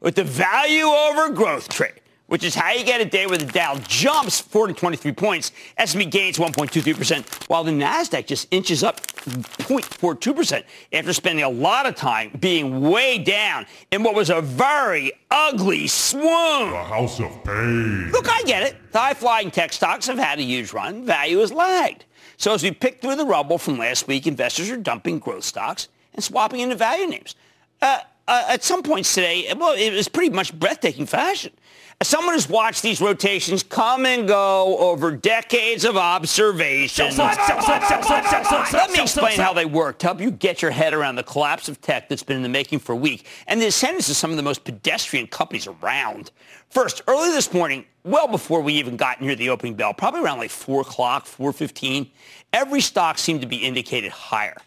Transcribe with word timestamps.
with 0.00 0.14
the 0.14 0.24
value 0.24 0.86
over 0.86 1.30
growth 1.30 1.68
trade, 1.68 2.00
which 2.26 2.44
is 2.44 2.54
how 2.54 2.72
you 2.72 2.84
get 2.84 3.00
a 3.00 3.04
day 3.04 3.26
where 3.26 3.38
the 3.38 3.46
Dow 3.46 3.76
jumps 3.86 4.40
423 4.40 5.12
points, 5.12 5.52
S&P 5.76 6.04
gains 6.04 6.38
1.23%, 6.38 7.48
while 7.48 7.64
the 7.64 7.72
Nasdaq 7.72 8.26
just 8.26 8.48
inches 8.50 8.82
up 8.82 9.00
0.42% 9.06 10.62
after 10.92 11.12
spending 11.12 11.44
a 11.44 11.48
lot 11.48 11.86
of 11.86 11.94
time 11.94 12.30
being 12.38 12.80
way 12.80 13.18
down 13.18 13.66
in 13.90 14.02
what 14.02 14.14
was 14.14 14.30
a 14.30 14.40
very 14.40 15.12
ugly 15.30 15.86
swoon. 15.86 16.22
The 16.70 16.84
house 16.84 17.18
of 17.20 17.44
pain. 17.44 18.10
Look, 18.10 18.28
I 18.28 18.42
get 18.42 18.62
it. 18.62 18.76
The 18.92 18.98
high-flying 18.98 19.50
tech 19.50 19.72
stocks 19.72 20.06
have 20.06 20.18
had 20.18 20.38
a 20.38 20.42
huge 20.42 20.72
run. 20.72 21.04
Value 21.04 21.38
has 21.38 21.52
lagged. 21.52 22.04
So 22.36 22.54
as 22.54 22.62
we 22.62 22.70
pick 22.70 23.00
through 23.00 23.16
the 23.16 23.26
rubble 23.26 23.58
from 23.58 23.78
last 23.78 24.06
week, 24.06 24.26
investors 24.26 24.70
are 24.70 24.76
dumping 24.76 25.18
growth 25.18 25.44
stocks 25.44 25.88
and 26.14 26.22
swapping 26.22 26.60
into 26.60 26.76
value 26.76 27.06
names. 27.06 27.34
Uh, 27.82 28.00
uh, 28.28 28.44
at 28.48 28.62
some 28.62 28.82
points 28.82 29.14
today, 29.14 29.50
well, 29.56 29.74
it 29.76 29.92
was 29.92 30.06
pretty 30.06 30.32
much 30.34 30.56
breathtaking 30.56 31.06
fashion. 31.06 31.52
As 32.00 32.06
someone 32.06 32.34
who's 32.34 32.48
watched 32.48 32.82
these 32.82 33.00
rotations 33.00 33.64
come 33.64 34.06
and 34.06 34.28
go 34.28 34.78
over 34.78 35.10
decades 35.16 35.84
of 35.84 35.96
observation, 35.96 37.16
let 37.16 38.90
me 38.92 39.02
explain 39.02 39.40
how 39.40 39.52
they 39.52 39.64
work 39.64 39.98
to 39.98 40.06
help 40.06 40.20
you 40.20 40.30
get 40.30 40.62
your 40.62 40.70
head 40.70 40.94
around 40.94 41.16
the 41.16 41.24
collapse 41.24 41.68
of 41.68 41.80
tech 41.80 42.08
that's 42.08 42.22
been 42.22 42.36
in 42.36 42.44
the 42.44 42.48
making 42.48 42.78
for 42.78 42.92
a 42.92 42.96
week 42.96 43.26
and 43.48 43.60
the 43.60 43.66
ascendance 43.66 44.08
of 44.08 44.14
some 44.14 44.30
of 44.30 44.36
the 44.36 44.44
most 44.44 44.62
pedestrian 44.62 45.26
companies 45.26 45.66
around. 45.66 46.30
First, 46.70 47.02
early 47.08 47.30
this 47.30 47.52
morning, 47.52 47.84
well 48.04 48.28
before 48.28 48.60
we 48.60 48.74
even 48.74 48.96
got 48.96 49.20
near 49.20 49.34
the 49.34 49.48
opening 49.48 49.74
bell, 49.74 49.92
probably 49.92 50.20
around 50.20 50.38
like 50.38 50.50
4 50.50 50.82
o'clock, 50.82 51.26
4.15, 51.26 52.10
every 52.52 52.80
stock 52.80 53.18
seemed 53.18 53.40
to 53.40 53.48
be 53.48 53.56
indicated 53.56 54.12
higher 54.12 54.58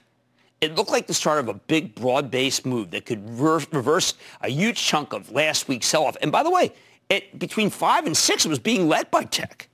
it 0.61 0.75
looked 0.75 0.91
like 0.91 1.07
the 1.07 1.13
start 1.13 1.39
of 1.39 1.49
a 1.49 1.55
big 1.55 1.95
broad-based 1.95 2.65
move 2.67 2.91
that 2.91 3.05
could 3.07 3.27
reverse 3.39 4.13
a 4.41 4.49
huge 4.49 4.77
chunk 4.77 5.11
of 5.11 5.31
last 5.31 5.67
week's 5.67 5.87
sell-off. 5.87 6.15
And 6.21 6.31
by 6.31 6.43
the 6.43 6.51
way, 6.51 6.71
it, 7.09 7.37
between 7.37 7.71
5 7.71 8.05
and 8.05 8.15
6, 8.15 8.45
it 8.45 8.49
was 8.49 8.59
being 8.59 8.87
led 8.87 9.09
by 9.09 9.23
tech. 9.23 9.67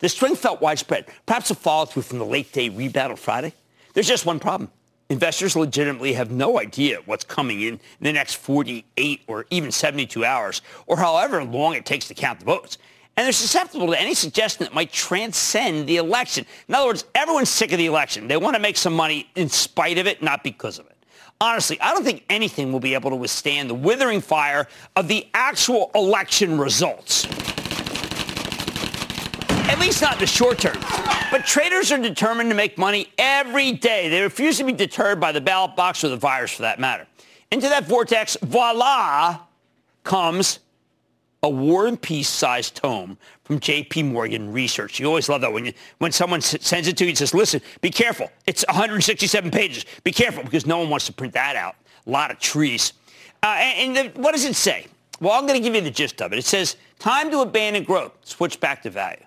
The 0.00 0.08
strength 0.08 0.40
felt 0.40 0.60
widespread, 0.60 1.06
perhaps 1.24 1.50
a 1.50 1.54
follow-through 1.54 2.02
from 2.02 2.18
the 2.18 2.26
late-day 2.26 2.68
on 2.68 3.16
Friday. 3.16 3.54
There's 3.94 4.08
just 4.08 4.26
one 4.26 4.40
problem. 4.40 4.70
Investors 5.08 5.54
legitimately 5.54 6.12
have 6.14 6.32
no 6.32 6.58
idea 6.58 6.98
what's 7.06 7.24
coming 7.24 7.62
in, 7.62 7.74
in 7.74 7.80
the 8.00 8.12
next 8.12 8.34
48 8.34 9.22
or 9.28 9.46
even 9.50 9.70
72 9.70 10.24
hours, 10.24 10.60
or 10.86 10.96
however 10.96 11.42
long 11.44 11.74
it 11.74 11.86
takes 11.86 12.08
to 12.08 12.14
count 12.14 12.40
the 12.40 12.44
votes 12.44 12.78
and 13.16 13.24
they're 13.24 13.32
susceptible 13.32 13.86
to 13.86 14.00
any 14.00 14.14
suggestion 14.14 14.64
that 14.64 14.74
might 14.74 14.92
transcend 14.92 15.88
the 15.88 15.96
election. 15.96 16.44
In 16.68 16.74
other 16.74 16.86
words, 16.86 17.04
everyone's 17.14 17.48
sick 17.48 17.72
of 17.72 17.78
the 17.78 17.86
election. 17.86 18.28
They 18.28 18.36
want 18.36 18.56
to 18.56 18.60
make 18.60 18.76
some 18.76 18.94
money 18.94 19.30
in 19.34 19.48
spite 19.48 19.96
of 19.96 20.06
it, 20.06 20.22
not 20.22 20.44
because 20.44 20.78
of 20.78 20.86
it. 20.86 20.96
Honestly, 21.40 21.80
I 21.80 21.92
don't 21.92 22.04
think 22.04 22.24
anything 22.28 22.72
will 22.72 22.80
be 22.80 22.94
able 22.94 23.10
to 23.10 23.16
withstand 23.16 23.70
the 23.70 23.74
withering 23.74 24.20
fire 24.20 24.68
of 24.96 25.08
the 25.08 25.26
actual 25.32 25.90
election 25.94 26.58
results. 26.58 27.26
At 29.68 29.78
least 29.80 30.00
not 30.00 30.14
in 30.14 30.20
the 30.20 30.26
short 30.26 30.58
term. 30.58 30.78
But 31.30 31.44
traders 31.44 31.90
are 31.92 31.98
determined 31.98 32.50
to 32.50 32.56
make 32.56 32.78
money 32.78 33.08
every 33.18 33.72
day. 33.72 34.08
They 34.08 34.22
refuse 34.22 34.58
to 34.58 34.64
be 34.64 34.72
deterred 34.72 35.20
by 35.20 35.32
the 35.32 35.40
ballot 35.40 35.74
box 35.74 36.04
or 36.04 36.08
the 36.08 36.16
virus 36.16 36.52
for 36.52 36.62
that 36.62 36.78
matter. 36.78 37.06
Into 37.50 37.68
that 37.68 37.86
vortex, 37.86 38.36
voila, 38.42 39.40
comes 40.04 40.60
a 41.46 41.48
War 41.48 41.86
and 41.86 42.00
Peace 42.00 42.28
sized 42.28 42.74
tome 42.74 43.16
from 43.44 43.60
J.P. 43.60 44.02
Morgan 44.02 44.52
Research. 44.52 44.98
You 44.98 45.06
always 45.06 45.28
love 45.28 45.42
that 45.42 45.52
when 45.52 45.66
you, 45.66 45.72
when 45.98 46.10
someone 46.10 46.40
sends 46.40 46.88
it 46.88 46.96
to 46.96 47.04
you 47.04 47.10
and 47.10 47.18
says, 47.18 47.32
listen, 47.32 47.60
be 47.80 47.90
careful. 47.90 48.28
It's 48.48 48.66
167 48.66 49.52
pages. 49.52 49.86
Be 50.02 50.10
careful 50.10 50.42
because 50.42 50.66
no 50.66 50.78
one 50.78 50.90
wants 50.90 51.06
to 51.06 51.12
print 51.12 51.34
that 51.34 51.54
out. 51.54 51.76
A 52.04 52.10
lot 52.10 52.32
of 52.32 52.40
trees. 52.40 52.94
Uh, 53.44 53.58
and, 53.58 53.96
and 53.96 54.12
the, 54.12 54.20
what 54.20 54.32
does 54.32 54.44
it 54.44 54.56
say? 54.56 54.88
Well, 55.20 55.34
I'm 55.34 55.46
going 55.46 55.58
to 55.58 55.64
give 55.64 55.76
you 55.76 55.80
the 55.80 55.90
gist 55.90 56.20
of 56.20 56.32
it. 56.32 56.38
It 56.40 56.44
says, 56.44 56.76
time 56.98 57.30
to 57.30 57.42
abandon 57.42 57.84
growth. 57.84 58.12
Switch 58.24 58.58
back 58.58 58.82
to 58.82 58.90
value. 58.90 59.22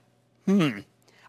Hmm. 0.46 0.80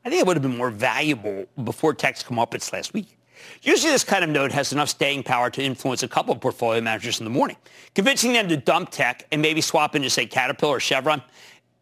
I 0.04 0.08
think 0.10 0.20
it 0.20 0.26
would 0.26 0.36
have 0.36 0.42
been 0.42 0.56
more 0.56 0.70
valuable 0.70 1.46
before 1.62 1.94
tech's 1.94 2.24
come 2.24 2.40
up 2.40 2.52
its 2.52 2.72
last 2.72 2.92
week. 2.92 3.16
Usually 3.62 3.92
this 3.92 4.04
kind 4.04 4.24
of 4.24 4.30
note 4.30 4.52
has 4.52 4.72
enough 4.72 4.88
staying 4.88 5.22
power 5.22 5.50
to 5.50 5.62
influence 5.62 6.02
a 6.02 6.08
couple 6.08 6.34
of 6.34 6.40
portfolio 6.40 6.80
managers 6.80 7.20
in 7.20 7.24
the 7.24 7.30
morning, 7.30 7.56
convincing 7.94 8.32
them 8.32 8.48
to 8.48 8.56
dump 8.56 8.90
tech 8.90 9.26
and 9.32 9.42
maybe 9.42 9.60
swap 9.60 9.94
into, 9.94 10.10
say, 10.10 10.26
Caterpillar 10.26 10.76
or 10.76 10.80
Chevron. 10.80 11.22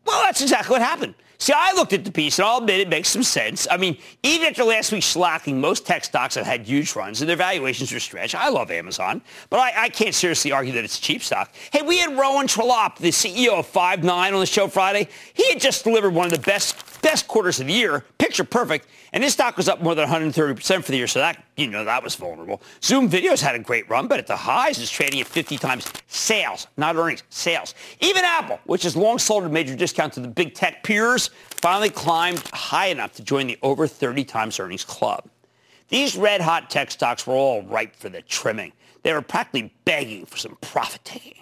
Well, 0.05 0.23
that's 0.23 0.41
exactly 0.41 0.73
what 0.73 0.83
happened. 0.83 1.15
See, 1.41 1.53
I 1.57 1.73
looked 1.73 1.93
at 1.93 2.05
the 2.05 2.11
piece, 2.11 2.41
and 2.41 2.47
I'll 2.47 2.59
admit 2.59 2.81
it 2.81 2.89
makes 2.89 3.09
some 3.09 3.23
sense. 3.23 3.69
I 3.71 3.77
mean, 3.77 3.97
even 4.25 4.49
after 4.49 4.65
last 4.65 4.91
week's 4.91 5.07
slacking, 5.07 5.61
most 5.61 5.87
tech 5.87 6.05
stocks 6.05 6.35
have 6.35 6.45
had 6.45 6.67
huge 6.67 6.97
runs, 6.97 7.21
and 7.21 7.29
their 7.29 7.37
valuations 7.37 7.93
are 7.93 8.01
stretched. 8.01 8.35
I 8.35 8.49
love 8.49 8.73
Amazon, 8.73 9.23
but 9.49 9.61
I, 9.61 9.85
I 9.85 9.89
can't 9.89 10.17
seriously 10.17 10.51
argue 10.51 10.73
that 10.73 10.83
it's 10.83 10.99
a 10.99 11.01
cheap 11.01 11.23
stock. 11.23 11.55
Hey, 11.71 11.83
we 11.83 11.99
had 11.99 12.19
Rowan 12.19 12.49
Trollope, 12.49 12.99
the 12.99 13.11
CEO 13.11 13.53
of 13.53 13.73
Five9, 13.73 14.33
on 14.33 14.41
the 14.41 14.47
show 14.47 14.67
Friday. 14.67 15.09
He 15.33 15.49
had 15.49 15.61
just 15.61 15.85
delivered 15.85 16.13
one 16.13 16.27
of 16.27 16.33
the 16.33 16.41
best 16.41 16.77
best 17.03 17.29
quarters 17.29 17.61
of 17.61 17.67
the 17.67 17.73
year, 17.73 18.05
picture 18.19 18.45
perfect, 18.45 18.89
and 19.13 19.23
his 19.23 19.33
stock 19.33 19.57
was 19.57 19.69
up 19.69 19.83
more 19.83 19.95
than 19.95 20.09
130% 20.09 20.85
for 20.85 20.91
the 20.91 20.97
year, 20.97 21.07
so 21.07 21.19
that, 21.19 21.43
you 21.57 21.67
know, 21.67 21.85
that 21.85 22.03
was 22.03 22.15
vulnerable. 22.15 22.63
Zoom 22.83 23.09
Videos 23.09 23.41
had 23.41 23.55
a 23.55 23.59
great 23.59 23.89
run, 23.89 24.09
but 24.09 24.19
at 24.19 24.27
the 24.27 24.37
highs 24.37 24.79
is 24.79 24.91
trading 24.91 25.21
at 25.21 25.27
50 25.27 25.59
times 25.59 25.91
sales, 26.07 26.67
not 26.77 26.97
earnings, 26.97 27.23
sales. 27.31 27.75
Even 28.01 28.25
Apple, 28.25 28.61
which 28.65 28.83
has 28.83 28.97
long 28.97 29.19
sold 29.19 29.45
a 29.45 29.49
major 29.49 29.75
discount 29.75 30.13
to 30.15 30.21
the 30.21 30.29
big 30.29 30.55
tech 30.55 30.83
peers, 30.83 31.31
finally 31.51 31.91
climbed 31.91 32.43
high 32.53 32.87
enough 32.87 33.15
to 33.15 33.23
join 33.23 33.47
the 33.47 33.59
over 33.63 33.87
30 33.87 34.25
times 34.25 34.61
earnings 34.61 34.85
club. 34.85 35.29
These 35.89 36.17
red-hot 36.17 36.69
tech 36.69 36.91
stocks 36.91 37.27
were 37.27 37.35
all 37.35 37.63
ripe 37.63 37.97
for 37.97 38.09
the 38.11 38.23
trimming. 38.23 38.73
They 39.03 39.13
were 39.13 39.23
practically 39.23 39.73
begging 39.85 40.27
for 40.27 40.37
some 40.37 40.57
profit 40.61 41.03
taking. 41.05 41.35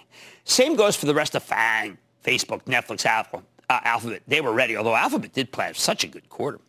Same 0.45 0.75
goes 0.75 0.95
for 0.95 1.05
the 1.05 1.13
rest 1.13 1.35
of 1.35 1.43
FANG, 1.43 1.97
Facebook, 2.23 2.63
Netflix, 2.63 3.05
Apple, 3.05 3.43
uh, 3.69 3.79
Alphabet. 3.83 4.21
They 4.27 4.41
were 4.41 4.53
ready, 4.53 4.77
although 4.77 4.95
Alphabet 4.95 5.33
did 5.33 5.51
plan 5.51 5.73
such 5.73 6.03
a 6.03 6.07
good 6.07 6.29
quarter. 6.29 6.59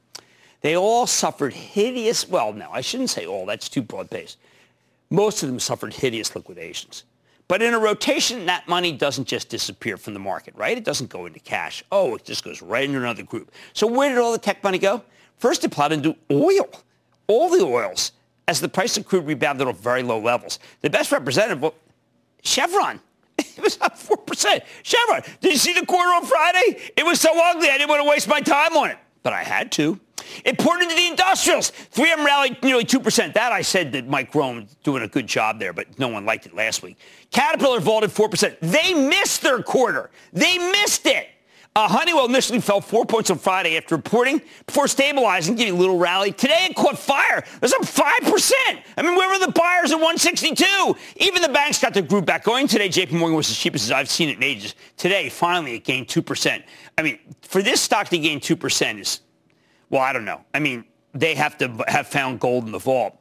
They 0.61 0.77
all 0.77 1.06
suffered 1.06 1.53
hideous, 1.55 2.29
well, 2.29 2.53
no, 2.53 2.71
I 2.73 2.81
shouldn't 2.81 3.11
say 3.11 3.27
all. 3.27 3.47
That's 3.47 3.69
too 3.69 3.83
broad-based. 3.83 4.39
Most 5.11 5.43
of 5.43 5.49
them 5.49 5.61
suffered 5.61 5.95
hideous 5.95 6.35
liquidations. 6.35 7.05
But 7.47 7.62
in 7.62 7.73
a 7.73 7.79
rotation, 7.79 8.45
that 8.47 8.69
money 8.69 8.93
doesn't 8.93 9.27
just 9.27 9.49
disappear 9.49 9.97
from 9.97 10.12
the 10.12 10.21
market, 10.21 10.55
right? 10.55 10.77
It 10.77 10.85
doesn't 10.85 11.09
go 11.09 11.25
into 11.25 11.41
cash. 11.41 11.83
Oh, 11.91 12.15
it 12.17 12.25
just 12.25 12.45
goes 12.45 12.61
right 12.61 12.85
into 12.85 12.99
another 12.99 13.23
group. 13.23 13.51
So 13.73 13.87
where 13.87 14.11
did 14.11 14.19
all 14.19 14.33
the 14.33 14.39
tech 14.39 14.62
money 14.62 14.79
go? 14.79 15.03
First, 15.39 15.65
it 15.65 15.71
plowed 15.71 15.93
into 15.93 16.15
oil. 16.31 16.69
All 17.27 17.49
the 17.49 17.65
oils, 17.65 18.12
as 18.49 18.61
the 18.61 18.69
price 18.69 18.99
of 18.99 19.06
crude 19.06 19.27
rebounded 19.27 19.67
off 19.67 19.79
very 19.79 20.03
low 20.03 20.19
levels. 20.19 20.59
The 20.83 20.91
best 20.91 21.11
representative, 21.11 21.62
well, 21.62 21.75
Chevron. 22.43 23.01
It 23.38 23.62
was 23.62 23.79
up 23.81 23.99
4%. 23.99 24.62
Chevron, 24.82 25.23
did 25.40 25.52
you 25.52 25.58
see 25.58 25.73
the 25.73 25.85
quarter 25.85 26.11
on 26.11 26.25
Friday? 26.25 26.81
It 26.96 27.05
was 27.05 27.20
so 27.20 27.31
ugly, 27.32 27.69
I 27.69 27.79
didn't 27.79 27.88
want 27.88 28.02
to 28.02 28.08
waste 28.08 28.29
my 28.29 28.40
time 28.40 28.76
on 28.76 28.90
it. 28.90 28.99
But 29.23 29.32
I 29.32 29.43
had 29.43 29.73
to. 29.73 29.99
Important 30.44 30.90
to 30.90 30.96
the 30.96 31.06
industrials. 31.06 31.73
3M 31.93 32.25
rallied 32.25 32.62
nearly 32.62 32.85
2%. 32.85 33.35
That 33.35 33.52
I 33.52 33.62
said 33.62 33.93
that 33.93 34.06
Mike 34.06 34.35
Roman 34.35 34.69
doing 34.82 35.02
a 35.02 35.08
good 35.08 35.26
job 35.26 35.58
there, 35.58 35.73
but 35.73 35.99
no 35.99 36.08
one 36.08 36.25
liked 36.25 36.46
it 36.46 36.55
last 36.55 36.82
week. 36.82 36.99
Caterpillar 37.31 37.81
vaulted 37.81 38.11
4%. 38.11 38.56
They 38.61 38.94
missed 38.94 39.43
their 39.43 39.62
quarter. 39.62 40.11
They 40.32 40.58
missed 40.58 41.06
it. 41.06 41.29
Uh, 41.79 41.87
Honeywell 41.87 42.25
initially 42.25 42.61
fell 42.61 42.81
four 42.81 43.07
points 43.07 43.31
on 43.31 43.39
Friday 43.39 43.77
after 43.77 43.95
reporting 43.95 44.43
before 44.67 44.89
stabilizing, 44.89 45.55
getting 45.55 45.75
a 45.75 45.77
little 45.77 45.97
rally. 45.97 46.33
Today 46.33 46.67
it 46.69 46.75
caught 46.75 46.99
fire. 46.99 47.39
It 47.39 47.63
was 47.63 47.73
up 47.73 47.83
5%. 47.83 48.53
I 48.97 49.03
mean, 49.03 49.15
where 49.15 49.29
were 49.29 49.47
the 49.47 49.53
buyers 49.53 49.93
at 49.93 49.95
162? 49.95 50.97
Even 51.19 51.41
the 51.41 51.49
banks 51.51 51.81
got 51.81 51.95
their 51.95 52.03
group 52.03 52.27
back 52.27 52.43
going 52.43 52.67
today. 52.67 52.89
JP 52.89 53.13
Morgan 53.13 53.37
was 53.37 53.49
as 53.49 53.57
cheap 53.57 53.77
as 53.77 53.93
I've 53.93 54.11
seen 54.11 54.29
it 54.29 54.39
in 54.39 54.43
ages. 54.43 54.75
Today, 54.97 55.29
finally, 55.29 55.77
it 55.77 55.85
gained 55.85 56.09
2%. 56.09 56.65
I 56.99 57.03
mean, 57.03 57.21
for 57.43 57.63
this 57.63 57.81
stock 57.81 58.09
to 58.09 58.19
gain 58.19 58.41
2% 58.41 59.01
is, 59.01 59.21
well, 59.89 60.03
I 60.03 60.13
don't 60.13 60.25
know. 60.25 60.41
I 60.53 60.59
mean, 60.59 60.85
they 61.15 61.37
have 61.37 61.57
to 61.59 61.69
have 61.87 62.09
found 62.09 62.41
gold 62.41 62.65
in 62.65 62.73
the 62.73 62.81
vault. 62.81 63.17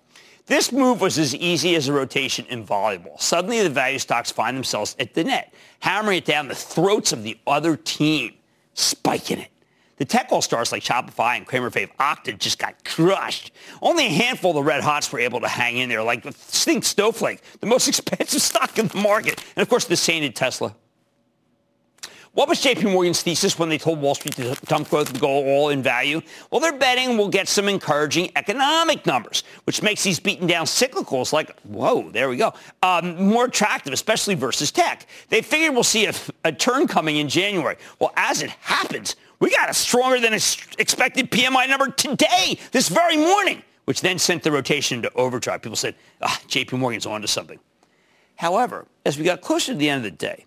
This 0.48 0.71
move 0.71 1.00
was 1.00 1.19
as 1.19 1.36
easy 1.36 1.75
as 1.75 1.89
a 1.89 1.94
rotation 1.94 2.48
in 2.48 2.65
volleyball. 2.65 3.21
Suddenly, 3.21 3.62
the 3.62 3.69
value 3.69 4.00
stocks 4.00 4.31
find 4.31 4.57
themselves 4.57 4.95
at 4.98 5.13
the 5.13 5.25
net, 5.25 5.54
hammering 5.80 6.18
it 6.18 6.25
down 6.25 6.48
the 6.48 6.56
throats 6.56 7.13
of 7.13 7.21
the 7.21 7.38
other 7.45 7.75
team 7.75 8.33
spiking 8.77 9.39
it. 9.39 9.50
The 9.97 10.06
tech 10.06 10.27
all-stars 10.31 10.71
like 10.71 10.83
Shopify 10.83 11.38
and 11.38 11.45
Cramer 11.45 11.71
Fave 11.71 11.89
Okta 12.00 12.38
just 12.38 12.59
got 12.59 12.83
crushed. 12.85 13.51
Only 13.81 14.06
a 14.06 14.09
handful 14.09 14.51
of 14.51 14.56
the 14.56 14.63
red 14.63 14.83
hots 14.83 15.12
were 15.12 15.19
able 15.19 15.41
to 15.41 15.47
hang 15.47 15.77
in 15.77 15.89
there, 15.89 16.03
like 16.03 16.21
the 16.21 16.33
Stink 16.33 16.83
Snowflake, 16.83 17.41
the 17.59 17.65
most 17.65 17.88
expensive 17.88 18.41
stock 18.41 18.77
in 18.77 18.88
the 18.88 19.00
market. 19.00 19.44
And 19.56 19.62
of 19.63 19.69
course, 19.69 19.85
the 19.85 19.97
sainted 19.97 20.35
Tesla. 20.35 20.75
What 22.37 22.47
was 22.47 22.61
JP 22.61 22.93
Morgan's 22.93 23.23
thesis 23.23 23.57
when 23.57 23.67
they 23.67 23.79
told 23.79 23.99
Wall 23.99 24.13
Street 24.13 24.35
to 24.35 24.53
dump 24.67 24.91
growth 24.91 25.09
and 25.09 25.19
go 25.19 25.27
all 25.27 25.69
in 25.69 25.81
value? 25.81 26.21
Well, 26.51 26.61
they're 26.61 26.71
betting 26.71 27.17
we'll 27.17 27.29
get 27.29 27.47
some 27.47 27.67
encouraging 27.67 28.31
economic 28.35 29.07
numbers, 29.07 29.41
which 29.63 29.81
makes 29.81 30.03
these 30.03 30.19
beaten 30.19 30.45
down 30.45 30.67
cyclicals 30.67 31.33
like, 31.33 31.59
whoa, 31.61 32.11
there 32.11 32.29
we 32.29 32.37
go, 32.37 32.53
um, 32.83 33.15
more 33.29 33.45
attractive, 33.45 33.91
especially 33.91 34.35
versus 34.35 34.71
tech. 34.71 35.07
They 35.29 35.41
figured 35.41 35.73
we'll 35.73 35.83
see 35.83 36.05
a, 36.05 36.13
a 36.43 36.51
turn 36.51 36.85
coming 36.85 37.17
in 37.17 37.27
January. 37.27 37.75
Well, 37.97 38.13
as 38.15 38.43
it 38.43 38.51
happens, 38.51 39.15
we 39.39 39.49
got 39.49 39.71
a 39.71 39.73
stronger 39.73 40.19
than 40.19 40.33
expected 40.33 41.31
PMI 41.31 41.67
number 41.67 41.87
today, 41.87 42.59
this 42.71 42.87
very 42.87 43.17
morning, 43.17 43.63
which 43.85 44.01
then 44.01 44.19
sent 44.19 44.43
the 44.43 44.51
rotation 44.51 44.97
into 44.97 45.11
overdrive. 45.15 45.63
People 45.63 45.75
said, 45.75 45.95
ah, 46.21 46.39
JP 46.47 46.73
Morgan's 46.73 47.07
onto 47.07 47.25
something. 47.25 47.57
However, 48.35 48.85
as 49.07 49.17
we 49.17 49.23
got 49.23 49.41
closer 49.41 49.71
to 49.71 49.77
the 49.79 49.89
end 49.89 50.05
of 50.05 50.11
the 50.11 50.15
day, 50.15 50.45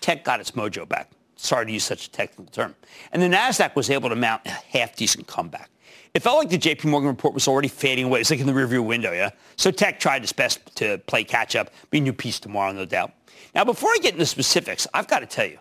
tech 0.00 0.24
got 0.24 0.40
its 0.40 0.52
mojo 0.52 0.88
back. 0.88 1.10
Sorry 1.36 1.66
to 1.66 1.72
use 1.72 1.84
such 1.84 2.06
a 2.06 2.10
technical 2.10 2.46
term. 2.46 2.74
And 3.12 3.22
the 3.22 3.28
NASDAQ 3.28 3.76
was 3.76 3.90
able 3.90 4.08
to 4.08 4.16
mount 4.16 4.42
a 4.46 4.50
half-decent 4.50 5.26
comeback. 5.26 5.70
It 6.14 6.22
felt 6.22 6.38
like 6.38 6.48
the 6.48 6.58
JP 6.58 6.86
Morgan 6.86 7.08
report 7.08 7.34
was 7.34 7.46
already 7.46 7.68
fading 7.68 8.06
away. 8.06 8.20
It's 8.20 8.30
like 8.30 8.40
in 8.40 8.46
the 8.46 8.52
rearview 8.52 8.84
window, 8.84 9.12
yeah? 9.12 9.30
So 9.56 9.70
tech 9.70 10.00
tried 10.00 10.22
its 10.22 10.32
best 10.32 10.74
to 10.76 10.98
play 11.06 11.22
catch-up. 11.22 11.70
Be 11.90 11.98
a 11.98 12.00
new 12.00 12.12
piece 12.12 12.40
tomorrow, 12.40 12.72
no 12.72 12.84
doubt. 12.84 13.12
Now, 13.54 13.64
before 13.64 13.90
I 13.90 13.98
get 14.02 14.14
into 14.14 14.26
specifics, 14.26 14.86
I've 14.92 15.06
got 15.06 15.20
to 15.20 15.26
tell 15.26 15.46
you, 15.46 15.58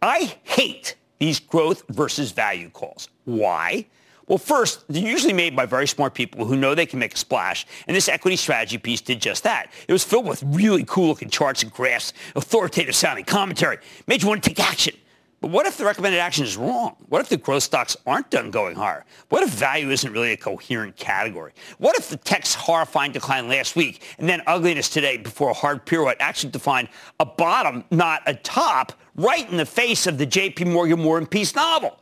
I 0.00 0.36
hate 0.44 0.96
these 1.18 1.38
growth 1.38 1.82
versus 1.90 2.32
value 2.32 2.70
calls. 2.70 3.08
Why? 3.24 3.86
Well, 4.30 4.38
first, 4.38 4.84
they're 4.86 5.02
usually 5.02 5.32
made 5.32 5.56
by 5.56 5.66
very 5.66 5.88
smart 5.88 6.14
people 6.14 6.44
who 6.44 6.54
know 6.54 6.72
they 6.72 6.86
can 6.86 7.00
make 7.00 7.14
a 7.14 7.16
splash, 7.16 7.66
and 7.88 7.96
this 7.96 8.08
equity 8.08 8.36
strategy 8.36 8.78
piece 8.78 9.00
did 9.00 9.20
just 9.20 9.42
that. 9.42 9.72
It 9.88 9.92
was 9.92 10.04
filled 10.04 10.24
with 10.24 10.44
really 10.44 10.84
cool-looking 10.84 11.30
charts 11.30 11.64
and 11.64 11.72
graphs, 11.72 12.12
authoritative-sounding 12.36 13.24
commentary, 13.24 13.78
made 14.06 14.22
you 14.22 14.28
want 14.28 14.44
to 14.44 14.48
take 14.48 14.60
action. 14.60 14.94
But 15.40 15.50
what 15.50 15.66
if 15.66 15.78
the 15.78 15.84
recommended 15.84 16.20
action 16.20 16.44
is 16.44 16.56
wrong? 16.56 16.94
What 17.08 17.20
if 17.20 17.28
the 17.28 17.38
growth 17.38 17.64
stocks 17.64 17.96
aren't 18.06 18.30
done 18.30 18.52
going 18.52 18.76
higher? 18.76 19.04
What 19.30 19.42
if 19.42 19.50
value 19.50 19.90
isn't 19.90 20.12
really 20.12 20.30
a 20.30 20.36
coherent 20.36 20.96
category? 20.96 21.52
What 21.78 21.98
if 21.98 22.08
the 22.08 22.16
tech's 22.16 22.54
horrifying 22.54 23.10
decline 23.10 23.48
last 23.48 23.74
week 23.74 24.00
and 24.18 24.28
then 24.28 24.42
ugliness 24.46 24.88
today 24.88 25.16
before 25.16 25.50
a 25.50 25.54
hard 25.54 25.84
pirouette 25.84 26.18
actually 26.20 26.52
defined 26.52 26.86
a 27.18 27.26
bottom, 27.26 27.82
not 27.90 28.22
a 28.26 28.34
top, 28.34 28.92
right 29.16 29.50
in 29.50 29.56
the 29.56 29.66
face 29.66 30.06
of 30.06 30.18
the 30.18 30.26
J.P. 30.26 30.66
Morgan 30.66 31.02
War 31.02 31.18
and 31.18 31.28
Peace 31.28 31.52
novel? 31.56 31.96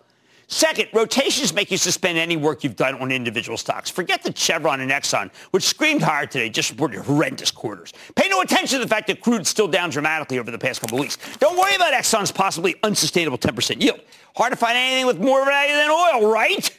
Second, 0.50 0.88
rotations 0.94 1.52
make 1.52 1.70
you 1.70 1.76
suspend 1.76 2.16
any 2.16 2.34
work 2.34 2.64
you've 2.64 2.74
done 2.74 2.94
on 3.02 3.12
individual 3.12 3.58
stocks. 3.58 3.90
Forget 3.90 4.22
the 4.22 4.34
Chevron 4.34 4.80
and 4.80 4.90
Exxon, 4.90 5.30
which 5.50 5.62
screamed 5.62 6.00
higher 6.00 6.24
today, 6.24 6.48
just 6.48 6.70
reported 6.70 7.02
horrendous 7.02 7.50
quarters. 7.50 7.92
Pay 8.16 8.30
no 8.30 8.40
attention 8.40 8.78
to 8.78 8.84
the 8.84 8.88
fact 8.88 9.08
that 9.08 9.20
crude's 9.20 9.50
still 9.50 9.68
down 9.68 9.90
dramatically 9.90 10.38
over 10.38 10.50
the 10.50 10.58
past 10.58 10.80
couple 10.80 10.98
weeks. 10.98 11.18
Don't 11.38 11.58
worry 11.58 11.74
about 11.74 11.92
Exxon's 11.92 12.32
possibly 12.32 12.76
unsustainable 12.82 13.36
10% 13.36 13.82
yield. 13.82 14.00
Hard 14.36 14.52
to 14.52 14.56
find 14.56 14.74
anything 14.74 15.06
with 15.06 15.20
more 15.20 15.44
value 15.44 15.74
than 15.74 15.90
oil, 15.90 16.32
right? 16.32 16.78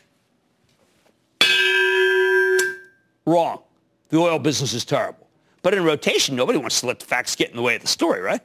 Wrong. 3.28 3.62
The 4.10 4.18
oil 4.18 4.40
business 4.40 4.74
is 4.74 4.84
terrible. 4.84 5.28
But 5.62 5.76
in 5.76 5.84
rotation, 5.84 6.36
nobody 6.36 6.58
wants 6.58 6.80
to 6.82 6.88
let 6.88 7.00
the 7.00 7.06
facts 7.06 7.36
get 7.36 7.52
in 7.52 7.56
the 7.56 7.62
way 7.62 7.76
of 7.76 7.84
the 7.84 7.88
story, 7.88 8.20
right? 8.20 8.42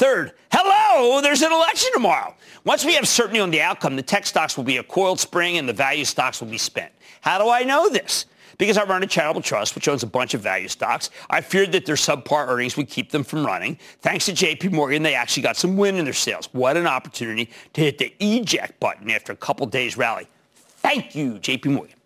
Third, 0.00 0.32
hello, 0.50 1.20
there's 1.20 1.42
an 1.42 1.52
election 1.52 1.90
tomorrow. 1.92 2.34
Once 2.64 2.86
we 2.86 2.94
have 2.94 3.06
certainty 3.06 3.38
on 3.38 3.50
the 3.50 3.60
outcome, 3.60 3.96
the 3.96 4.02
tech 4.02 4.24
stocks 4.24 4.56
will 4.56 4.64
be 4.64 4.78
a 4.78 4.82
coiled 4.82 5.20
spring 5.20 5.58
and 5.58 5.68
the 5.68 5.74
value 5.74 6.06
stocks 6.06 6.40
will 6.40 6.48
be 6.48 6.56
spent. 6.56 6.90
How 7.20 7.36
do 7.36 7.50
I 7.50 7.64
know 7.64 7.86
this? 7.90 8.24
Because 8.56 8.78
I 8.78 8.84
run 8.84 9.02
a 9.02 9.06
charitable 9.06 9.42
trust, 9.42 9.74
which 9.74 9.88
owns 9.88 10.02
a 10.02 10.06
bunch 10.06 10.32
of 10.32 10.40
value 10.40 10.68
stocks. 10.68 11.10
I 11.28 11.42
feared 11.42 11.72
that 11.72 11.84
their 11.84 11.96
subpar 11.96 12.48
earnings 12.48 12.78
would 12.78 12.88
keep 12.88 13.10
them 13.10 13.22
from 13.22 13.44
running. 13.44 13.78
Thanks 14.00 14.24
to 14.24 14.32
JP 14.32 14.72
Morgan, 14.72 15.02
they 15.02 15.14
actually 15.14 15.42
got 15.42 15.58
some 15.58 15.76
wind 15.76 15.98
in 15.98 16.06
their 16.06 16.14
sails. 16.14 16.48
What 16.52 16.78
an 16.78 16.86
opportunity 16.86 17.50
to 17.74 17.80
hit 17.82 17.98
the 17.98 18.14
eject 18.20 18.80
button 18.80 19.10
after 19.10 19.32
a 19.34 19.36
couple 19.36 19.66
days 19.66 19.98
rally. 19.98 20.26
Thank 20.78 21.14
you, 21.14 21.34
JP 21.34 21.74
Morgan. 21.74 21.96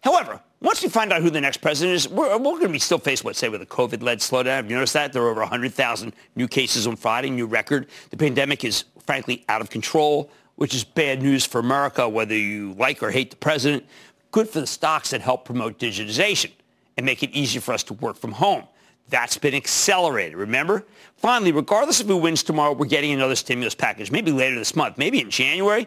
However, 0.00 0.40
once 0.64 0.82
we 0.82 0.88
find 0.88 1.12
out 1.12 1.20
who 1.20 1.28
the 1.28 1.40
next 1.40 1.58
president 1.58 1.94
is, 1.94 2.08
we're, 2.08 2.30
we're 2.38 2.52
going 2.52 2.62
to 2.62 2.68
be 2.70 2.78
still 2.78 2.98
faced, 2.98 3.22
let's 3.24 3.38
say, 3.38 3.50
with 3.50 3.60
a 3.60 3.66
COVID-led 3.66 4.18
slowdown. 4.20 4.56
Have 4.56 4.70
you 4.70 4.76
noticed 4.76 4.94
that? 4.94 5.12
There 5.12 5.22
are 5.22 5.28
over 5.28 5.40
100,000 5.40 6.14
new 6.36 6.48
cases 6.48 6.86
on 6.86 6.96
Friday, 6.96 7.28
new 7.28 7.46
record. 7.46 7.86
The 8.08 8.16
pandemic 8.16 8.64
is, 8.64 8.84
frankly, 9.04 9.44
out 9.50 9.60
of 9.60 9.68
control, 9.68 10.30
which 10.56 10.74
is 10.74 10.82
bad 10.82 11.22
news 11.22 11.44
for 11.44 11.58
America, 11.58 12.08
whether 12.08 12.34
you 12.34 12.72
like 12.78 13.02
or 13.02 13.10
hate 13.10 13.30
the 13.30 13.36
president. 13.36 13.84
Good 14.30 14.48
for 14.48 14.60
the 14.60 14.66
stocks 14.66 15.10
that 15.10 15.20
help 15.20 15.44
promote 15.44 15.78
digitization 15.78 16.52
and 16.96 17.04
make 17.04 17.22
it 17.22 17.30
easier 17.30 17.60
for 17.60 17.72
us 17.72 17.82
to 17.84 17.92
work 17.94 18.16
from 18.16 18.32
home. 18.32 18.64
That's 19.10 19.36
been 19.36 19.54
accelerated, 19.54 20.38
remember? 20.38 20.86
Finally, 21.18 21.52
regardless 21.52 22.00
of 22.00 22.06
who 22.06 22.16
wins 22.16 22.42
tomorrow, 22.42 22.72
we're 22.72 22.86
getting 22.86 23.12
another 23.12 23.36
stimulus 23.36 23.74
package, 23.74 24.10
maybe 24.10 24.32
later 24.32 24.56
this 24.56 24.74
month, 24.74 24.96
maybe 24.96 25.20
in 25.20 25.30
January. 25.30 25.86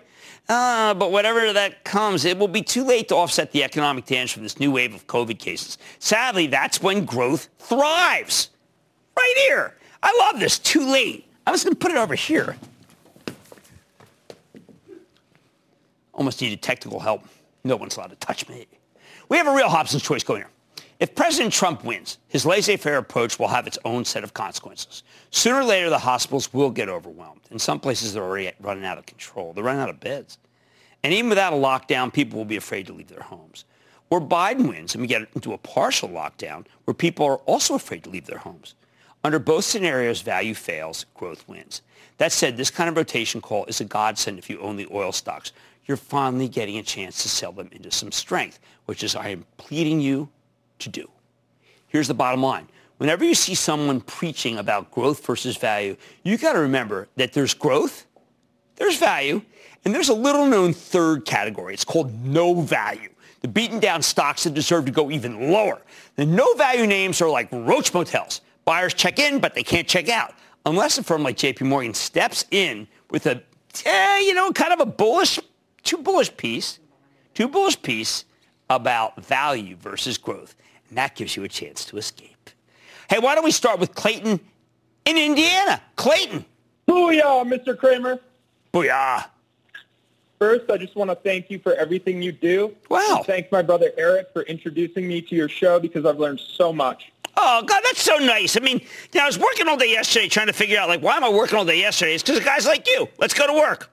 Uh, 0.50 0.94
but 0.94 1.12
whatever 1.12 1.52
that 1.52 1.84
comes, 1.84 2.24
it 2.24 2.38
will 2.38 2.48
be 2.48 2.62
too 2.62 2.84
late 2.86 3.10
to 3.10 3.16
offset 3.16 3.52
the 3.52 3.64
economic 3.64 4.06
damage 4.06 4.32
from 4.34 4.44
this 4.44 4.60
new 4.60 4.72
wave 4.72 4.96
of 4.96 5.06
COVID 5.08 5.40
cases. 5.40 5.78
Sadly, 6.00 6.48
that's 6.48 6.82
when 6.82 7.04
growth 7.04 7.50
thrives. 7.60 8.50
Right 9.18 9.34
here. 9.48 9.76
I 10.02 10.16
love 10.20 10.40
this. 10.40 10.58
Too 10.60 10.90
late. 10.90 11.30
I 11.46 11.52
was 11.52 11.64
going 11.64 11.74
to 11.74 11.80
put 11.80 11.92
it 11.92 11.98
over 11.98 12.16
here. 12.16 12.56
Almost 16.14 16.42
needed 16.42 16.62
technical 16.62 17.00
help. 17.00 17.24
No 17.64 17.76
one's 17.76 17.98
allowed 17.98 18.12
to 18.12 18.16
touch 18.16 18.48
me. 18.48 18.68
We 19.30 19.38
have 19.38 19.48
a 19.48 19.54
real 19.54 19.70
Hobson's 19.70 20.04
choice 20.04 20.24
going 20.24 20.42
here. 20.42 20.50
If 21.00 21.14
President 21.14 21.54
Trump 21.54 21.84
wins, 21.84 22.18
his 22.28 22.46
laissez-faire 22.46 22.98
approach 22.98 23.38
will 23.38 23.50
have 23.50 23.68
its 23.68 23.78
own 23.86 24.06
set 24.06 24.24
of 24.24 24.34
consequences. 24.34 25.04
Sooner 25.32 25.60
or 25.60 25.64
later, 25.64 25.90
the 25.90 26.00
hospitals 26.00 26.54
will 26.54 26.72
get 26.72 26.90
overwhelmed. 26.90 27.42
In 27.52 27.60
some 27.60 27.80
places, 27.80 28.14
they're 28.14 28.24
already 28.24 28.52
running 28.60 28.86
out 28.86 28.98
of 28.98 29.06
control. 29.06 29.54
They're 29.54 29.64
running 29.64 29.82
out 29.82 29.90
of 29.90 30.00
beds. 30.00 30.38
And 31.04 31.14
even 31.14 31.30
without 31.30 31.54
a 31.54 31.58
lockdown, 31.58 32.12
people 32.12 32.38
will 32.38 32.46
be 32.46 32.58
afraid 32.58 32.88
to 32.88 32.94
leave 32.94 33.10
their 33.10 33.22
homes. 33.22 33.66
Or 34.10 34.22
Biden 34.22 34.70
wins 34.70 34.96
and 34.96 35.02
we 35.02 35.08
get 35.08 35.28
into 35.36 35.54
a 35.54 35.58
partial 35.58 36.10
lockdown 36.10 36.66
where 36.86 36.94
people 36.94 37.26
are 37.26 37.38
also 37.40 37.76
afraid 37.76 38.04
to 38.06 38.10
leave 38.10 38.26
their 38.26 38.38
homes. 38.40 38.76
Under 39.24 39.40
both 39.40 39.66
scenarios, 39.66 40.22
value 40.22 40.54
fails, 40.54 41.06
growth 41.14 41.48
wins. 41.48 41.82
That 42.18 42.32
said, 42.32 42.56
this 42.56 42.72
kind 42.72 42.90
of 42.90 42.96
rotation 42.96 43.42
call 43.42 43.66
is 43.66 43.82
a 43.82 43.86
godsend 43.86 44.40
if 44.40 44.50
you 44.50 44.60
own 44.60 44.78
the 44.78 44.88
oil 44.92 45.12
stocks. 45.12 45.52
You're 45.86 45.98
finally 45.98 46.48
getting 46.48 46.78
a 46.78 46.84
chance 46.84 47.22
to 47.24 47.30
sell 47.30 47.52
them 47.52 47.70
into 47.72 47.92
some 47.92 48.12
strength, 48.12 48.60
which 48.86 49.04
is 49.04 49.16
I 49.16 49.30
am 49.30 49.46
pleading 49.58 50.00
you 50.00 50.30
to 50.80 50.90
do. 50.90 51.10
Here's 51.88 52.08
the 52.08 52.14
bottom 52.14 52.42
line. 52.42 52.68
Whenever 52.98 53.24
you 53.24 53.36
see 53.36 53.54
someone 53.56 54.02
preaching 54.02 54.58
about 54.58 54.90
growth 54.92 55.26
versus 55.26 55.56
value, 55.56 55.96
you 56.24 56.38
got 56.38 56.54
to 56.54 56.60
remember 56.60 57.08
that 57.16 57.34
there's 57.34 57.54
growth, 57.54 58.06
there's 58.76 58.98
value, 58.98 59.42
and 59.86 59.94
there's 59.94 60.10
a 60.10 60.14
little 60.14 60.46
known 60.46 60.74
third 60.74 61.26
category. 61.26 61.74
It's 61.74 61.86
called 61.86 62.14
no 62.26 62.62
value. 62.62 63.10
The 63.42 63.48
beaten 63.48 63.80
down 63.80 64.02
stocks 64.02 64.44
that 64.44 64.54
deserve 64.54 64.86
to 64.86 64.92
go 64.92 65.12
even 65.12 65.52
lower. 65.52 65.82
The 66.16 66.26
no 66.26 66.52
value 66.56 66.88
names 66.88 67.22
are 67.22 67.30
like 67.30 67.50
roach 67.52 67.94
motels. 67.94 68.42
Buyers 68.66 68.94
check 68.94 69.20
in, 69.20 69.40
but 69.40 69.54
they 69.54 69.64
can't 69.64 69.88
check 69.88 70.10
out. 70.10 70.34
Unless 70.66 70.98
a 70.98 71.04
firm 71.04 71.24
like 71.24 71.38
JP 71.38 71.62
Morgan 71.62 71.94
steps 71.94 72.46
in 72.52 72.88
with 73.12 73.28
a, 73.28 73.42
eh, 73.86 74.20
you 74.20 74.34
know, 74.34 74.52
kind 74.52 74.74
of 74.74 74.80
a 74.80 74.86
bullish, 74.86 75.40
too 75.84 75.98
bullish 75.98 76.36
piece, 76.36 76.80
too 77.36 77.48
bullish 77.48 77.82
piece 77.82 78.26
about 78.70 79.24
value 79.24 79.76
versus 79.78 80.18
growth. 80.18 80.56
And 80.90 80.98
that 80.98 81.16
gives 81.16 81.38
you 81.38 81.44
a 81.44 81.48
chance 81.48 81.86
to 81.86 81.98
escape. 81.98 82.37
Hey, 83.10 83.20
why 83.20 83.36
don't 83.36 83.44
we 83.44 83.52
start 83.52 83.80
with 83.80 83.96
Clayton 83.96 84.40
in 85.06 85.18
Indiana. 85.18 85.82
Clayton. 85.96 86.46
Booyah, 86.88 87.48
Mr. 87.48 87.78
Cramer. 87.78 88.20
Booyah. 88.74 89.26
First, 90.40 90.70
I 90.70 90.78
just 90.78 90.96
want 90.96 91.10
to 91.10 91.16
thank 91.16 91.50
you 91.50 91.58
for 91.58 91.74
everything 91.74 92.22
you 92.22 92.32
do. 92.32 92.76
Wow. 92.90 93.18
And 93.18 93.26
thank 93.26 93.52
my 93.52 93.62
brother 93.62 93.92
Eric 93.98 94.28
for 94.34 94.44
introducing 94.44 95.08
me 95.08 95.22
to 95.22 95.36
your 95.36 95.50
show 95.50 95.80
because 95.80 96.06
I've 96.06 96.20
learned 96.20 96.40
so 96.40 96.72
much. 96.72 97.12
Oh, 97.38 97.64
God, 97.64 97.82
that's 97.84 98.02
so 98.02 98.18
nice. 98.18 98.58
I 98.58 98.60
mean, 98.60 98.80
you 98.80 98.88
know, 99.16 99.24
I 99.24 99.28
was 99.28 99.40
working 99.40 99.68
all 99.68 99.78
day 99.78 99.92
yesterday 99.92 100.28
trying 100.28 100.48
to 100.48 100.54
figure 100.54 100.78
out, 100.78 100.90
like, 100.90 101.02
why 101.02 101.16
am 101.16 101.24
I 101.24 101.30
working 101.30 101.58
all 101.58 101.66
day 101.66 101.80
yesterday? 101.80 102.14
It's 102.14 102.24
because 102.24 102.40
of 102.40 102.46
guys 102.46 102.66
like 102.66 102.88
you. 102.88 103.08
Let's 103.18 103.34
go 103.34 103.48
to 103.48 103.54
work. 103.54 103.90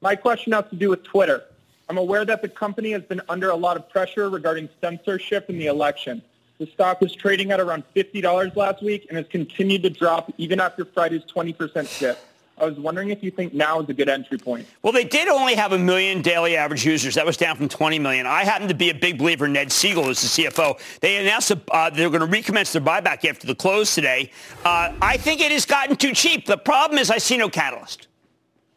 My 0.00 0.16
question 0.16 0.52
has 0.52 0.64
to 0.70 0.76
do 0.76 0.90
with 0.90 1.02
Twitter. 1.02 1.44
I'm 1.88 1.98
aware 1.98 2.24
that 2.24 2.40
the 2.40 2.48
company 2.48 2.92
has 2.92 3.02
been 3.02 3.20
under 3.28 3.50
a 3.50 3.56
lot 3.56 3.76
of 3.76 3.88
pressure 3.88 4.30
regarding 4.30 4.68
censorship 4.80 5.50
in 5.50 5.58
the 5.58 5.66
election. 5.66 6.22
The 6.58 6.66
stock 6.66 7.00
was 7.00 7.14
trading 7.14 7.50
at 7.50 7.58
around 7.58 7.82
$50 7.96 8.54
last 8.56 8.82
week 8.82 9.06
and 9.08 9.16
has 9.16 9.26
continued 9.28 9.82
to 9.82 9.90
drop 9.90 10.32
even 10.38 10.60
after 10.60 10.84
Friday's 10.84 11.22
20% 11.24 11.98
dip. 11.98 12.18
I 12.56 12.66
was 12.66 12.78
wondering 12.78 13.10
if 13.10 13.20
you 13.22 13.32
think 13.32 13.52
now 13.52 13.80
is 13.80 13.88
a 13.88 13.94
good 13.94 14.08
entry 14.08 14.38
point. 14.38 14.66
Well, 14.82 14.92
they 14.92 15.02
did 15.02 15.26
only 15.26 15.56
have 15.56 15.72
a 15.72 15.78
million 15.78 16.22
daily 16.22 16.56
average 16.56 16.86
users. 16.86 17.16
That 17.16 17.26
was 17.26 17.36
down 17.36 17.56
from 17.56 17.68
20 17.68 17.98
million. 17.98 18.26
I 18.26 18.44
happen 18.44 18.68
to 18.68 18.74
be 18.74 18.90
a 18.90 18.94
big 18.94 19.18
believer 19.18 19.46
in 19.46 19.54
Ned 19.54 19.70
Segal 19.70 20.08
as 20.08 20.20
the 20.20 20.44
CFO. 20.44 20.78
They 21.00 21.16
announced 21.16 21.50
uh, 21.50 21.90
they're 21.90 22.10
going 22.10 22.20
to 22.20 22.26
recommence 22.26 22.72
their 22.72 22.82
buyback 22.82 23.28
after 23.28 23.48
the 23.48 23.56
close 23.56 23.92
today. 23.92 24.30
Uh, 24.64 24.92
I 25.02 25.16
think 25.16 25.40
it 25.40 25.50
has 25.50 25.66
gotten 25.66 25.96
too 25.96 26.12
cheap. 26.12 26.46
The 26.46 26.56
problem 26.56 26.98
is 26.98 27.10
I 27.10 27.18
see 27.18 27.36
no 27.36 27.48
catalyst. 27.48 28.06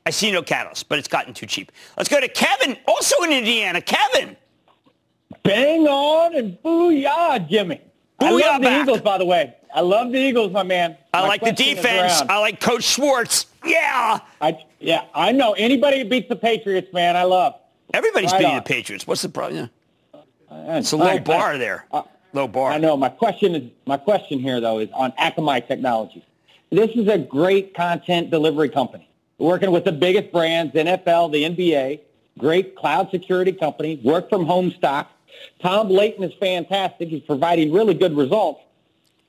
I 0.07 0.09
see 0.09 0.31
no 0.31 0.41
catalyst, 0.41 0.89
but 0.89 0.97
it's 0.97 1.07
gotten 1.07 1.33
too 1.33 1.45
cheap. 1.45 1.71
Let's 1.97 2.09
go 2.09 2.19
to 2.19 2.29
Kevin, 2.29 2.77
also 2.87 3.21
in 3.23 3.31
Indiana. 3.31 3.81
Kevin. 3.81 4.37
Bang 5.43 5.87
on 5.87 6.35
and 6.35 6.57
booyah, 6.63 7.47
Jimmy. 7.49 7.81
Booyah 8.19 8.27
I 8.27 8.31
love 8.51 8.61
the 8.61 8.67
back. 8.67 8.81
Eagles, 8.83 9.01
by 9.01 9.17
the 9.17 9.25
way. 9.25 9.53
I 9.73 9.81
love 9.81 10.11
the 10.11 10.17
Eagles, 10.17 10.51
my 10.51 10.63
man. 10.63 10.97
I 11.13 11.21
My 11.21 11.27
like 11.27 11.41
the 11.41 11.51
defense. 11.51 12.21
I 12.27 12.39
like 12.39 12.59
Coach 12.59 12.83
Schwartz. 12.83 13.45
Yeah. 13.65 14.19
I, 14.41 14.57
yeah, 14.79 15.03
I 15.13 15.31
know. 15.31 15.53
Anybody 15.53 15.99
who 15.99 16.05
beats 16.05 16.29
the 16.29 16.35
Patriots, 16.35 16.91
man, 16.93 17.15
I 17.15 17.23
love. 17.23 17.53
Everybody's 17.93 18.31
Right 18.31 18.39
beating 18.39 18.51
on. 18.53 18.57
the 18.57 18.61
Patriots. 18.63 19.05
What's 19.05 19.21
the 19.21 19.29
problem? 19.29 19.69
Uh, 20.13 20.19
It's 20.51 20.91
a 20.93 20.97
low 20.97 21.05
I- 21.05 21.11
I- 21.13 21.19
bar 21.19 21.57
there. 21.57 21.85
I- 21.93 22.03
low 22.33 22.47
bar. 22.47 22.71
I 22.71 22.77
know. 22.77 22.95
My 22.97 23.09
question 23.09 23.55
is 23.55 23.63
my 23.85 23.97
question 23.97 24.39
here 24.39 24.59
though 24.59 24.79
is 24.79 24.89
on 24.93 25.11
Akamai 25.13 25.67
Technologies. 25.67 26.23
This 26.71 26.91
is 26.95 27.07
a 27.07 27.17
great 27.17 27.73
content 27.73 28.29
delivery 28.29 28.69
company 28.69 29.07
working 29.37 29.71
with 29.71 29.83
the 29.85 29.91
biggest 29.91 30.31
brands, 30.31 30.73
NFL, 30.73 31.29
the 31.31 31.43
NBA, 31.45 31.99
great 32.37 32.75
cloud 32.75 33.09
security 33.11 33.51
company, 33.51 33.99
work 34.03 34.29
from 34.29 34.45
home 34.45 34.71
stock. 34.71 35.09
Tom 35.61 35.89
Leighton 35.89 36.23
is 36.23 36.33
fantastic. 36.39 37.09
He's 37.09 37.23
providing 37.23 37.71
really 37.71 37.93
good 37.93 38.15
results. 38.15 38.61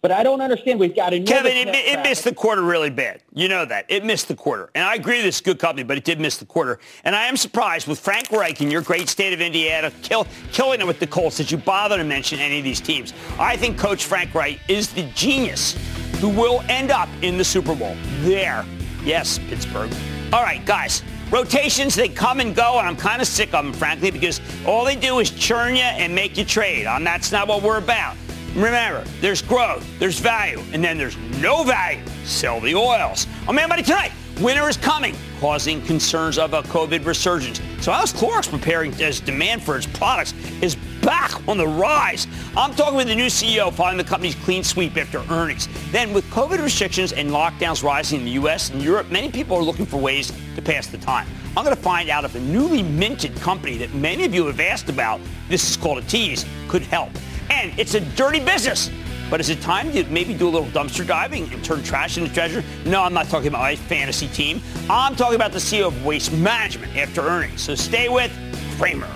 But 0.00 0.12
I 0.12 0.22
don't 0.22 0.40
understand. 0.40 0.78
We've 0.78 0.94
got 0.94 1.12
a 1.12 1.20
Kevin, 1.20 1.56
it, 1.56 1.68
it 1.74 2.00
missed 2.04 2.22
the 2.22 2.32
quarter 2.32 2.62
really 2.62 2.90
bad. 2.90 3.20
You 3.34 3.48
know 3.48 3.64
that. 3.64 3.84
It 3.88 4.04
missed 4.04 4.28
the 4.28 4.36
quarter. 4.36 4.70
And 4.76 4.84
I 4.84 4.94
agree 4.94 5.20
this 5.22 5.36
is 5.36 5.40
a 5.40 5.44
good 5.44 5.58
company, 5.58 5.82
but 5.82 5.98
it 5.98 6.04
did 6.04 6.20
miss 6.20 6.36
the 6.36 6.46
quarter. 6.46 6.78
And 7.02 7.16
I 7.16 7.24
am 7.24 7.36
surprised 7.36 7.88
with 7.88 7.98
Frank 7.98 8.30
Reich 8.30 8.60
in 8.62 8.70
your 8.70 8.80
great 8.80 9.08
state 9.08 9.32
of 9.32 9.40
Indiana 9.40 9.90
kill, 10.02 10.28
killing 10.52 10.80
it 10.80 10.86
with 10.86 11.00
the 11.00 11.06
Colts 11.06 11.36
that 11.38 11.50
you 11.50 11.58
bother 11.58 11.96
to 11.96 12.04
mention 12.04 12.38
any 12.38 12.58
of 12.58 12.64
these 12.64 12.80
teams. 12.80 13.12
I 13.40 13.56
think 13.56 13.76
Coach 13.76 14.04
Frank 14.04 14.34
Reich 14.34 14.60
is 14.68 14.92
the 14.92 15.02
genius 15.14 15.76
who 16.20 16.28
will 16.28 16.62
end 16.68 16.92
up 16.92 17.08
in 17.22 17.36
the 17.36 17.44
Super 17.44 17.74
Bowl. 17.74 17.96
There. 18.20 18.64
Yes, 19.02 19.40
Pittsburgh. 19.48 19.92
All 20.32 20.42
right, 20.42 20.64
guys. 20.64 21.02
Rotations, 21.30 21.94
they 21.94 22.08
come 22.08 22.40
and 22.40 22.56
go, 22.56 22.78
and 22.78 22.88
I'm 22.88 22.96
kind 22.96 23.20
of 23.20 23.28
sick 23.28 23.52
of 23.52 23.62
them, 23.62 23.74
frankly, 23.74 24.10
because 24.10 24.40
all 24.66 24.84
they 24.84 24.96
do 24.96 25.18
is 25.18 25.30
churn 25.30 25.76
you 25.76 25.82
and 25.82 26.14
make 26.14 26.38
you 26.38 26.44
trade. 26.44 26.86
And 26.86 27.06
that's 27.06 27.30
not 27.30 27.46
what 27.48 27.62
we're 27.62 27.76
about. 27.76 28.16
Remember, 28.54 29.04
there's 29.20 29.42
growth, 29.42 29.86
there's 29.98 30.18
value, 30.18 30.60
and 30.72 30.82
then 30.82 30.98
there's 30.98 31.16
no 31.40 31.64
value. 31.64 32.00
Sell 32.24 32.60
the 32.60 32.74
oils. 32.74 33.26
On 33.46 33.54
Mad 33.54 33.68
Money 33.68 33.82
tonight, 33.82 34.12
winter 34.40 34.68
is 34.68 34.76
coming, 34.76 35.14
causing 35.40 35.80
concerns 35.82 36.38
of 36.38 36.54
a 36.54 36.62
COVID 36.62 37.04
resurgence. 37.04 37.60
So 37.80 37.92
how's 37.92 38.12
Clorox 38.12 38.48
preparing 38.48 38.92
as 39.00 39.20
demand 39.20 39.62
for 39.62 39.76
its 39.76 39.86
products 39.86 40.34
is 40.60 40.76
back 41.02 41.46
on 41.48 41.58
the 41.58 41.66
rise? 41.66 42.26
I'm 42.56 42.74
talking 42.74 42.96
with 42.96 43.06
the 43.06 43.14
new 43.14 43.26
CEO 43.26 43.72
following 43.72 43.98
the 43.98 44.04
company's 44.04 44.34
clean 44.34 44.64
sweep 44.64 44.96
after 44.96 45.22
earnings. 45.30 45.68
Then 45.92 46.12
with 46.12 46.24
COVID 46.30 46.62
restrictions 46.62 47.12
and 47.12 47.30
lockdowns 47.30 47.82
rising 47.84 48.20
in 48.20 48.24
the 48.26 48.32
U.S. 48.32 48.70
and 48.70 48.82
Europe, 48.82 49.10
many 49.10 49.30
people 49.30 49.56
are 49.56 49.62
looking 49.62 49.86
for 49.86 49.98
ways 49.98 50.32
to 50.56 50.62
pass 50.62 50.88
the 50.88 50.98
time. 50.98 51.28
I'm 51.56 51.64
going 51.64 51.76
to 51.76 51.82
find 51.82 52.10
out 52.10 52.24
if 52.24 52.34
a 52.34 52.40
newly 52.40 52.82
minted 52.82 53.34
company 53.36 53.78
that 53.78 53.94
many 53.94 54.24
of 54.24 54.34
you 54.34 54.46
have 54.46 54.60
asked 54.60 54.88
about, 54.88 55.20
this 55.48 55.68
is 55.68 55.76
called 55.76 55.98
a 55.98 56.02
tease, 56.02 56.44
could 56.68 56.82
help. 56.82 57.10
And 57.50 57.78
it's 57.78 57.94
a 57.94 58.00
dirty 58.00 58.40
business. 58.40 58.90
But 59.30 59.40
is 59.40 59.50
it 59.50 59.60
time 59.60 59.92
to 59.92 60.04
maybe 60.04 60.32
do 60.32 60.48
a 60.48 60.50
little 60.50 60.68
dumpster 60.68 61.06
diving 61.06 61.52
and 61.52 61.62
turn 61.62 61.82
trash 61.82 62.16
into 62.16 62.32
treasure? 62.32 62.64
No, 62.86 63.02
I'm 63.02 63.12
not 63.12 63.26
talking 63.28 63.48
about 63.48 63.60
my 63.60 63.76
fantasy 63.76 64.28
team. 64.28 64.62
I'm 64.88 65.14
talking 65.16 65.36
about 65.36 65.52
the 65.52 65.58
CEO 65.58 65.88
of 65.88 66.04
Waste 66.04 66.32
Management 66.32 66.96
after 66.96 67.20
earnings. 67.20 67.60
So 67.60 67.74
stay 67.74 68.08
with 68.08 68.32
Cramer. 68.78 69.08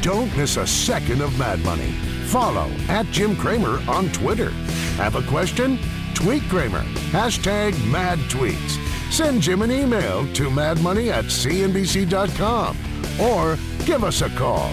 Don't 0.00 0.34
miss 0.36 0.56
a 0.56 0.66
second 0.66 1.20
of 1.20 1.38
Mad 1.38 1.60
Money. 1.60 1.92
Follow 2.26 2.70
at 2.88 3.06
Jim 3.06 3.36
Cramer 3.36 3.80
on 3.88 4.10
Twitter. 4.12 4.50
Have 4.96 5.14
a 5.16 5.22
question? 5.22 5.78
Tweet 6.14 6.42
Cramer. 6.44 6.82
Hashtag 7.10 7.72
mad 7.90 8.18
tweets. 8.30 8.80
Send 9.12 9.42
Jim 9.42 9.62
an 9.62 9.70
email 9.70 10.26
to 10.34 10.48
madmoney 10.48 11.10
at 11.10 11.26
cnbc.com 11.26 12.76
or 13.20 13.56
give 13.84 14.04
us 14.04 14.22
a 14.22 14.28
call 14.30 14.72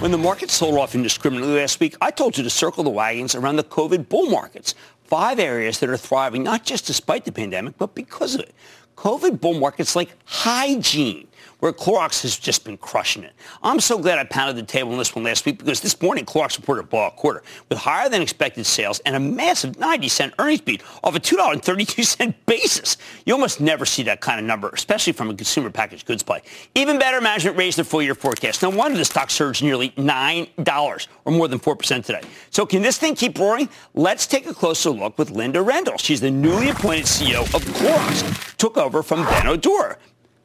When 0.00 0.12
the 0.12 0.18
market 0.18 0.48
sold 0.48 0.78
off 0.78 0.94
indiscriminately 0.94 1.56
last 1.56 1.80
week, 1.80 1.96
I 2.00 2.12
told 2.12 2.38
you 2.38 2.44
to 2.44 2.50
circle 2.50 2.84
the 2.84 2.90
wagons 2.90 3.34
around 3.34 3.56
the 3.56 3.64
COVID 3.64 4.08
bull 4.08 4.30
markets. 4.30 4.76
Five 5.02 5.38
areas 5.40 5.80
that 5.80 5.90
are 5.90 5.96
thriving, 5.96 6.44
not 6.44 6.64
just 6.64 6.86
despite 6.86 7.24
the 7.24 7.32
pandemic, 7.32 7.76
but 7.78 7.94
because 7.96 8.36
of 8.36 8.42
it. 8.42 8.54
COVID 8.96 9.40
bull 9.40 9.54
markets 9.54 9.96
like 9.96 10.10
hygiene, 10.24 11.27
where 11.60 11.72
Clorox 11.72 12.22
has 12.22 12.38
just 12.38 12.64
been 12.64 12.76
crushing 12.76 13.24
it. 13.24 13.32
I'm 13.62 13.80
so 13.80 13.98
glad 13.98 14.18
I 14.18 14.24
pounded 14.24 14.56
the 14.56 14.70
table 14.70 14.92
on 14.92 14.98
this 14.98 15.14
one 15.14 15.24
last 15.24 15.44
week 15.44 15.58
because 15.58 15.80
this 15.80 16.00
morning 16.00 16.24
Clorox 16.24 16.56
reported 16.56 16.82
a 16.82 16.86
blowout 16.86 17.16
quarter 17.16 17.42
with 17.68 17.78
higher 17.78 18.08
than 18.08 18.22
expected 18.22 18.64
sales 18.64 19.00
and 19.00 19.16
a 19.16 19.20
massive 19.20 19.78
90 19.78 20.08
cent 20.08 20.34
earnings 20.38 20.60
beat 20.60 20.82
off 21.02 21.16
a 21.16 21.20
$2.32 21.20 22.34
basis. 22.46 22.96
You 23.26 23.34
almost 23.34 23.60
never 23.60 23.84
see 23.84 24.04
that 24.04 24.20
kind 24.20 24.38
of 24.38 24.46
number, 24.46 24.68
especially 24.70 25.12
from 25.12 25.30
a 25.30 25.34
consumer 25.34 25.70
packaged 25.70 26.06
goods 26.06 26.22
play. 26.22 26.42
Even 26.74 26.98
better, 26.98 27.20
management 27.20 27.56
raised 27.56 27.78
their 27.78 27.84
full 27.84 28.02
year 28.02 28.14
forecast. 28.14 28.62
No 28.62 28.70
wonder 28.70 28.96
the 28.96 29.04
stock 29.04 29.30
surged 29.30 29.62
nearly 29.62 29.90
$9 29.90 31.08
or 31.24 31.32
more 31.32 31.48
than 31.48 31.58
4% 31.58 32.04
today. 32.04 32.22
So 32.50 32.66
can 32.66 32.82
this 32.82 32.98
thing 32.98 33.14
keep 33.14 33.38
roaring? 33.38 33.68
Let's 33.94 34.26
take 34.26 34.46
a 34.46 34.54
closer 34.54 34.90
look 34.90 35.18
with 35.18 35.30
Linda 35.30 35.62
Rendle. 35.62 35.98
She's 35.98 36.20
the 36.20 36.30
newly 36.30 36.70
appointed 36.70 37.06
CEO 37.06 37.42
of 37.54 37.64
Clorox. 37.64 38.56
Took 38.56 38.76
over 38.76 39.02
from 39.02 39.24
Benno 39.24 39.56
Dorer. 39.56 39.98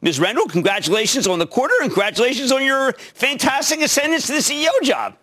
Ms. 0.04 0.20
Rendle, 0.20 0.46
congratulations 0.46 1.26
on 1.26 1.38
the 1.38 1.46
quarter 1.46 1.74
and 1.80 1.90
congratulations 1.90 2.52
on 2.52 2.62
your 2.62 2.92
fantastic 2.92 3.80
ascendance 3.80 4.26
to 4.26 4.34
the 4.34 4.38
CEO 4.38 4.68
job. 4.82 5.16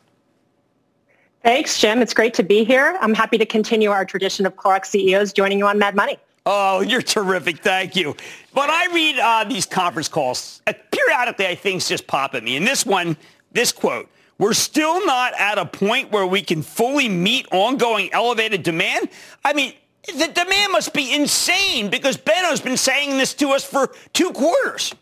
Thanks, 1.43 1.79
Jim. 1.79 2.01
It's 2.01 2.15
great 2.15 2.33
to 2.33 2.43
be 2.43 2.63
here. 2.63 2.97
I'm 2.99 3.13
happy 3.13 3.37
to 3.37 3.45
continue 3.45 3.91
our 3.91 4.05
tradition 4.05 4.47
of 4.47 4.55
Clorox 4.55 4.87
CEOs 4.87 5.33
joining 5.33 5.59
you 5.59 5.67
on 5.67 5.77
Mad 5.77 5.95
Money. 5.95 6.17
Oh, 6.47 6.81
you're 6.81 7.03
terrific. 7.03 7.59
Thank 7.59 7.95
you. 7.95 8.15
When 8.53 8.71
I 8.71 8.87
read 8.91 9.19
uh, 9.19 9.43
these 9.43 9.67
conference 9.67 10.07
calls, 10.07 10.63
uh, 10.65 10.73
periodically 10.91 11.45
I 11.45 11.53
things 11.53 11.87
just 11.87 12.07
pop 12.07 12.33
at 12.33 12.43
me. 12.43 12.57
And 12.57 12.65
this 12.65 12.83
one, 12.83 13.17
this 13.51 13.71
quote, 13.71 14.09
we're 14.39 14.53
still 14.53 15.05
not 15.05 15.39
at 15.39 15.59
a 15.59 15.65
point 15.67 16.11
where 16.11 16.25
we 16.25 16.41
can 16.41 16.63
fully 16.63 17.07
meet 17.07 17.47
ongoing 17.51 18.11
elevated 18.13 18.63
demand. 18.63 19.09
I 19.45 19.53
mean, 19.53 19.73
the 20.07 20.27
demand 20.33 20.71
must 20.71 20.93
be 20.93 21.13
insane 21.13 21.89
because 21.89 22.17
Benno's 22.17 22.61
been 22.61 22.77
saying 22.77 23.17
this 23.17 23.33
to 23.35 23.49
us 23.49 23.63
for 23.63 23.91
two 24.13 24.31
quarters. 24.31 24.93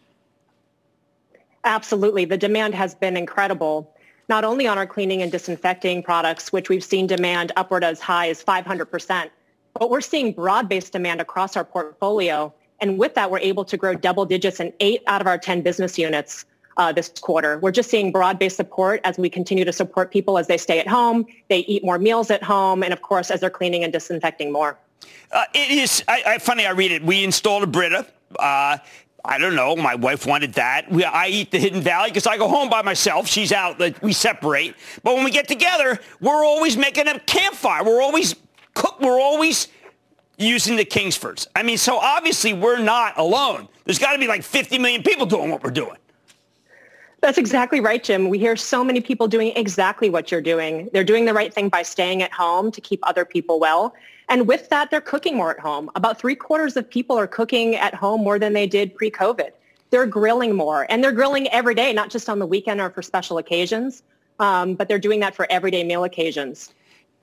Absolutely. 1.63 2.25
The 2.25 2.37
demand 2.37 2.73
has 2.75 2.95
been 2.95 3.17
incredible, 3.17 3.93
not 4.27 4.43
only 4.43 4.67
on 4.67 4.77
our 4.77 4.87
cleaning 4.87 5.21
and 5.21 5.31
disinfecting 5.31 6.03
products, 6.03 6.51
which 6.51 6.69
we've 6.69 6.83
seen 6.83 7.07
demand 7.07 7.51
upward 7.55 7.83
as 7.83 7.99
high 7.99 8.29
as 8.29 8.43
500%, 8.43 9.29
but 9.73 9.89
we're 9.89 10.01
seeing 10.01 10.33
broad-based 10.33 10.91
demand 10.91 11.21
across 11.21 11.55
our 11.55 11.63
portfolio. 11.63 12.53
And 12.81 12.97
with 12.97 13.13
that, 13.15 13.29
we're 13.29 13.39
able 13.39 13.65
to 13.65 13.77
grow 13.77 13.93
double 13.93 14.25
digits 14.25 14.59
in 14.59 14.73
eight 14.79 15.03
out 15.07 15.21
of 15.21 15.27
our 15.27 15.37
10 15.37 15.61
business 15.61 15.97
units 15.97 16.45
uh, 16.77 16.93
this 16.93 17.09
quarter. 17.21 17.59
We're 17.59 17.71
just 17.71 17.89
seeing 17.89 18.11
broad-based 18.11 18.55
support 18.55 19.01
as 19.03 19.17
we 19.17 19.29
continue 19.29 19.65
to 19.65 19.73
support 19.73 20.11
people 20.11 20.37
as 20.37 20.47
they 20.47 20.57
stay 20.57 20.79
at 20.79 20.87
home, 20.87 21.25
they 21.49 21.59
eat 21.59 21.83
more 21.83 21.99
meals 21.99 22.31
at 22.31 22.41
home, 22.41 22.83
and 22.83 22.93
of 22.93 23.01
course, 23.01 23.29
as 23.31 23.41
they're 23.41 23.49
cleaning 23.49 23.83
and 23.83 23.91
disinfecting 23.91 24.51
more. 24.51 24.77
Uh, 25.31 25.45
it 25.53 25.71
is 25.71 26.03
I, 26.07 26.23
I, 26.25 26.37
funny. 26.39 26.65
I 26.65 26.71
read 26.71 26.91
it. 26.91 27.03
We 27.03 27.23
installed 27.23 27.63
a 27.63 27.67
Brita. 27.67 28.05
Uh, 28.37 28.77
I 29.25 29.37
don't 29.37 29.55
know. 29.55 29.75
My 29.75 29.95
wife 29.95 30.25
wanted 30.25 30.53
that. 30.53 30.89
We, 30.91 31.03
I 31.03 31.27
eat 31.27 31.51
the 31.51 31.59
Hidden 31.59 31.81
Valley 31.81 32.09
because 32.09 32.25
I 32.25 32.37
go 32.37 32.47
home 32.47 32.69
by 32.69 32.81
myself. 32.81 33.27
She's 33.27 33.51
out. 33.51 33.81
We 34.01 34.13
separate. 34.13 34.75
But 35.03 35.15
when 35.15 35.23
we 35.23 35.31
get 35.31 35.47
together, 35.47 35.99
we're 36.21 36.45
always 36.45 36.77
making 36.77 37.07
a 37.07 37.19
campfire. 37.19 37.83
We're 37.83 38.01
always 38.01 38.35
cook. 38.73 38.99
We're 39.01 39.19
always 39.19 39.67
using 40.38 40.77
the 40.77 40.85
Kingsfords. 40.85 41.47
I 41.55 41.63
mean, 41.63 41.77
so 41.77 41.97
obviously 41.97 42.53
we're 42.53 42.79
not 42.79 43.17
alone. 43.17 43.67
There's 43.83 43.99
got 43.99 44.13
to 44.13 44.19
be 44.19 44.27
like 44.27 44.43
50 44.43 44.79
million 44.79 45.03
people 45.03 45.25
doing 45.25 45.51
what 45.51 45.63
we're 45.63 45.71
doing. 45.71 45.97
That's 47.21 47.38
exactly 47.38 47.81
right, 47.81 48.01
Jim. 48.01 48.29
We 48.29 48.39
hear 48.39 48.55
so 48.55 48.81
many 48.81 49.01
people 49.01 49.27
doing 49.27 49.51
exactly 49.57 50.09
what 50.09 50.31
you're 50.31 50.41
doing. 50.41 50.89
They're 50.93 51.03
doing 51.03 51.25
the 51.25 51.33
right 51.33 51.53
thing 51.53 51.67
by 51.67 51.83
staying 51.83 52.21
at 52.21 52.31
home 52.31 52.71
to 52.71 52.79
keep 52.79 53.01
other 53.03 53.25
people 53.25 53.59
well. 53.59 53.93
And 54.29 54.47
with 54.47 54.69
that, 54.69 54.91
they're 54.91 55.01
cooking 55.01 55.35
more 55.35 55.51
at 55.51 55.59
home. 55.59 55.89
About 55.95 56.19
three 56.19 56.35
quarters 56.35 56.77
of 56.77 56.89
people 56.89 57.17
are 57.17 57.27
cooking 57.27 57.75
at 57.75 57.93
home 57.95 58.21
more 58.21 58.37
than 58.37 58.53
they 58.53 58.67
did 58.67 58.95
pre-COVID. 58.95 59.49
They're 59.89 60.05
grilling 60.05 60.55
more 60.55 60.85
and 60.89 61.03
they're 61.03 61.11
grilling 61.11 61.47
every 61.49 61.73
day, 61.73 61.91
not 61.93 62.11
just 62.11 62.29
on 62.29 62.37
the 62.37 62.45
weekend 62.45 62.79
or 62.79 62.91
for 62.91 63.01
special 63.01 63.39
occasions, 63.39 64.03
um, 64.39 64.75
but 64.75 64.87
they're 64.87 64.99
doing 64.99 65.19
that 65.21 65.35
for 65.35 65.47
everyday 65.49 65.83
meal 65.83 66.03
occasions. 66.03 66.73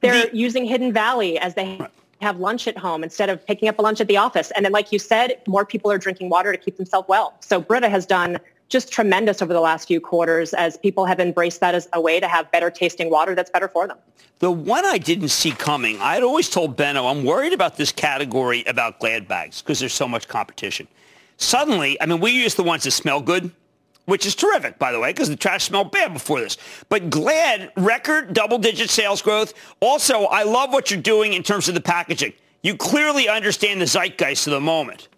They're 0.01 0.27
the- 0.27 0.37
using 0.37 0.65
Hidden 0.65 0.93
Valley 0.93 1.39
as 1.39 1.55
they 1.55 1.81
have 2.21 2.41
lunch 2.41 2.67
at 2.67 2.77
home 2.77 3.05
instead 3.05 3.29
of 3.29 3.47
picking 3.47 3.69
up 3.69 3.79
a 3.79 3.83
lunch 3.83 4.01
at 4.01 4.09
the 4.09 4.17
office. 4.17 4.51
And 4.57 4.65
then, 4.65 4.73
like 4.73 4.91
you 4.91 4.99
said, 4.99 5.41
more 5.47 5.65
people 5.65 5.93
are 5.93 5.99
drinking 5.99 6.29
water 6.29 6.51
to 6.51 6.59
keep 6.59 6.77
themselves 6.77 7.09
well. 7.09 7.35
So 7.41 7.61
Brita 7.61 7.89
has 7.89 8.05
done 8.05 8.39
just 8.69 8.93
tremendous 8.93 9.43
over 9.43 9.53
the 9.53 9.61
last 9.61 9.87
few 9.89 10.01
quarters 10.01 10.53
as 10.55 10.77
people 10.77 11.05
have 11.05 11.21
embraced 11.21 11.61
that 11.61 11.75
as 11.75 11.89
a 11.93 12.01
way 12.01 12.21
to 12.21 12.29
have 12.29 12.51
better 12.51 12.71
tasting 12.71 13.11
water 13.11 13.35
that's 13.35 13.51
better 13.51 13.69
for 13.69 13.87
them. 13.87 13.99
The 14.39 14.51
one 14.51 14.85
I 14.85 14.99
didn't 14.99 15.29
see 15.29 15.53
coming, 15.53 16.01
I 16.01 16.15
had 16.15 16.23
always 16.23 16.51
told 16.51 16.77
Benno, 16.77 17.07
I'm 17.07 17.25
worried 17.25 17.53
about 17.53 17.77
this 17.77 17.93
category 17.93 18.65
about 18.67 18.99
Glad 18.99 19.27
bags 19.27 19.63
because 19.63 19.81
there's 19.81 19.95
so 19.95 20.09
much 20.09 20.29
competition. 20.29 20.89
Suddenly, 21.39 22.01
I 22.01 22.07
mean, 22.07 22.21
we 22.21 22.33
use 22.33 22.55
the 22.55 22.63
ones 22.63 22.85
that 22.85 22.91
smell 22.91 23.21
good, 23.21 23.51
which 24.05 24.27
is 24.27 24.35
terrific, 24.35 24.79
by 24.79 24.93
the 24.93 25.01
way, 25.01 25.11
because 25.11 25.29
the 25.29 25.37
trash 25.37 25.65
smelled 25.65 25.91
bad 25.91 26.13
before 26.13 26.41
this. 26.41 26.57
But 26.89 27.09
Glad, 27.09 27.73
record 27.77 28.35
double-digit 28.35 28.91
sales 28.91 29.23
growth. 29.23 29.55
Also, 29.81 30.25
I 30.25 30.43
love 30.43 30.73
what 30.73 30.91
you're 30.91 31.01
doing 31.01 31.33
in 31.33 31.43
terms 31.43 31.69
of 31.69 31.75
the 31.75 31.81
packaging. 31.81 32.33
You 32.63 32.77
clearly 32.77 33.29
understand 33.29 33.81
the 33.81 33.87
zeitgeist 33.87 34.47
of 34.47 34.53
the 34.53 34.61
moment. 34.61 35.09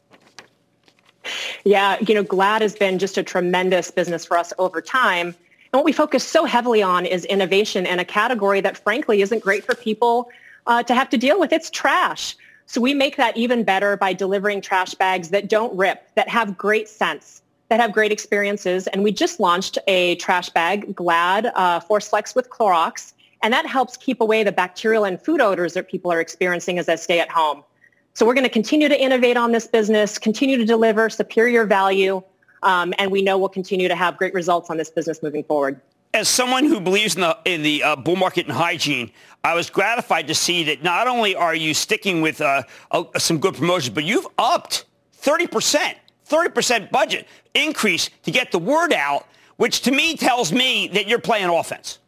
Yeah, 1.64 1.98
you 2.00 2.14
know, 2.14 2.22
Glad 2.22 2.62
has 2.62 2.74
been 2.74 2.98
just 2.98 3.18
a 3.18 3.22
tremendous 3.22 3.90
business 3.90 4.24
for 4.24 4.38
us 4.38 4.52
over 4.58 4.80
time. 4.80 5.28
And 5.28 5.78
what 5.78 5.84
we 5.84 5.92
focus 5.92 6.24
so 6.24 6.44
heavily 6.44 6.82
on 6.82 7.04
is 7.04 7.24
innovation 7.26 7.86
in 7.86 7.98
a 7.98 8.04
category 8.04 8.60
that 8.62 8.78
frankly 8.78 9.20
isn't 9.20 9.42
great 9.42 9.64
for 9.64 9.74
people 9.74 10.30
uh, 10.66 10.82
to 10.84 10.94
have 10.94 11.08
to 11.10 11.18
deal 11.18 11.38
with. 11.38 11.52
It's 11.52 11.70
trash. 11.70 12.36
So 12.66 12.80
we 12.80 12.94
make 12.94 13.16
that 13.16 13.36
even 13.36 13.64
better 13.64 13.96
by 13.96 14.12
delivering 14.12 14.60
trash 14.60 14.94
bags 14.94 15.30
that 15.30 15.48
don't 15.48 15.74
rip, 15.76 16.14
that 16.14 16.28
have 16.28 16.56
great 16.56 16.88
scents, 16.88 17.42
that 17.68 17.80
have 17.80 17.92
great 17.92 18.12
experiences. 18.12 18.86
And 18.88 19.02
we 19.02 19.12
just 19.12 19.40
launched 19.40 19.78
a 19.86 20.16
trash 20.16 20.50
bag, 20.50 20.94
Glad 20.94 21.46
uh, 21.54 21.80
Force 21.80 22.08
Flex 22.08 22.34
with 22.34 22.50
Clorox. 22.50 23.12
And 23.42 23.52
that 23.52 23.66
helps 23.66 23.96
keep 23.96 24.20
away 24.20 24.42
the 24.42 24.52
bacterial 24.52 25.04
and 25.04 25.20
food 25.20 25.40
odors 25.40 25.74
that 25.74 25.88
people 25.88 26.12
are 26.12 26.20
experiencing 26.20 26.78
as 26.78 26.86
they 26.86 26.96
stay 26.96 27.20
at 27.20 27.30
home. 27.30 27.62
So 28.18 28.26
we're 28.26 28.34
going 28.34 28.42
to 28.42 28.50
continue 28.50 28.88
to 28.88 29.00
innovate 29.00 29.36
on 29.36 29.52
this 29.52 29.68
business, 29.68 30.18
continue 30.18 30.56
to 30.56 30.64
deliver 30.64 31.08
superior 31.08 31.64
value, 31.64 32.20
um, 32.64 32.92
and 32.98 33.12
we 33.12 33.22
know 33.22 33.38
we'll 33.38 33.48
continue 33.48 33.86
to 33.86 33.94
have 33.94 34.16
great 34.16 34.34
results 34.34 34.70
on 34.70 34.76
this 34.76 34.90
business 34.90 35.22
moving 35.22 35.44
forward. 35.44 35.80
As 36.12 36.28
someone 36.28 36.64
who 36.64 36.80
believes 36.80 37.14
in 37.14 37.20
the, 37.20 37.38
in 37.44 37.62
the 37.62 37.80
uh, 37.84 37.94
bull 37.94 38.16
market 38.16 38.46
and 38.46 38.56
hygiene, 38.56 39.12
I 39.44 39.54
was 39.54 39.70
gratified 39.70 40.26
to 40.26 40.34
see 40.34 40.64
that 40.64 40.82
not 40.82 41.06
only 41.06 41.36
are 41.36 41.54
you 41.54 41.72
sticking 41.74 42.20
with 42.20 42.40
uh, 42.40 42.64
uh, 42.90 43.04
some 43.18 43.38
good 43.38 43.54
promotions, 43.54 43.94
but 43.94 44.02
you've 44.02 44.26
upped 44.36 44.86
30%, 45.22 45.94
30% 46.28 46.90
budget 46.90 47.28
increase 47.54 48.10
to 48.24 48.32
get 48.32 48.50
the 48.50 48.58
word 48.58 48.92
out, 48.92 49.28
which 49.58 49.82
to 49.82 49.92
me 49.92 50.16
tells 50.16 50.50
me 50.50 50.88
that 50.88 51.06
you're 51.06 51.20
playing 51.20 51.48
offense. 51.48 52.00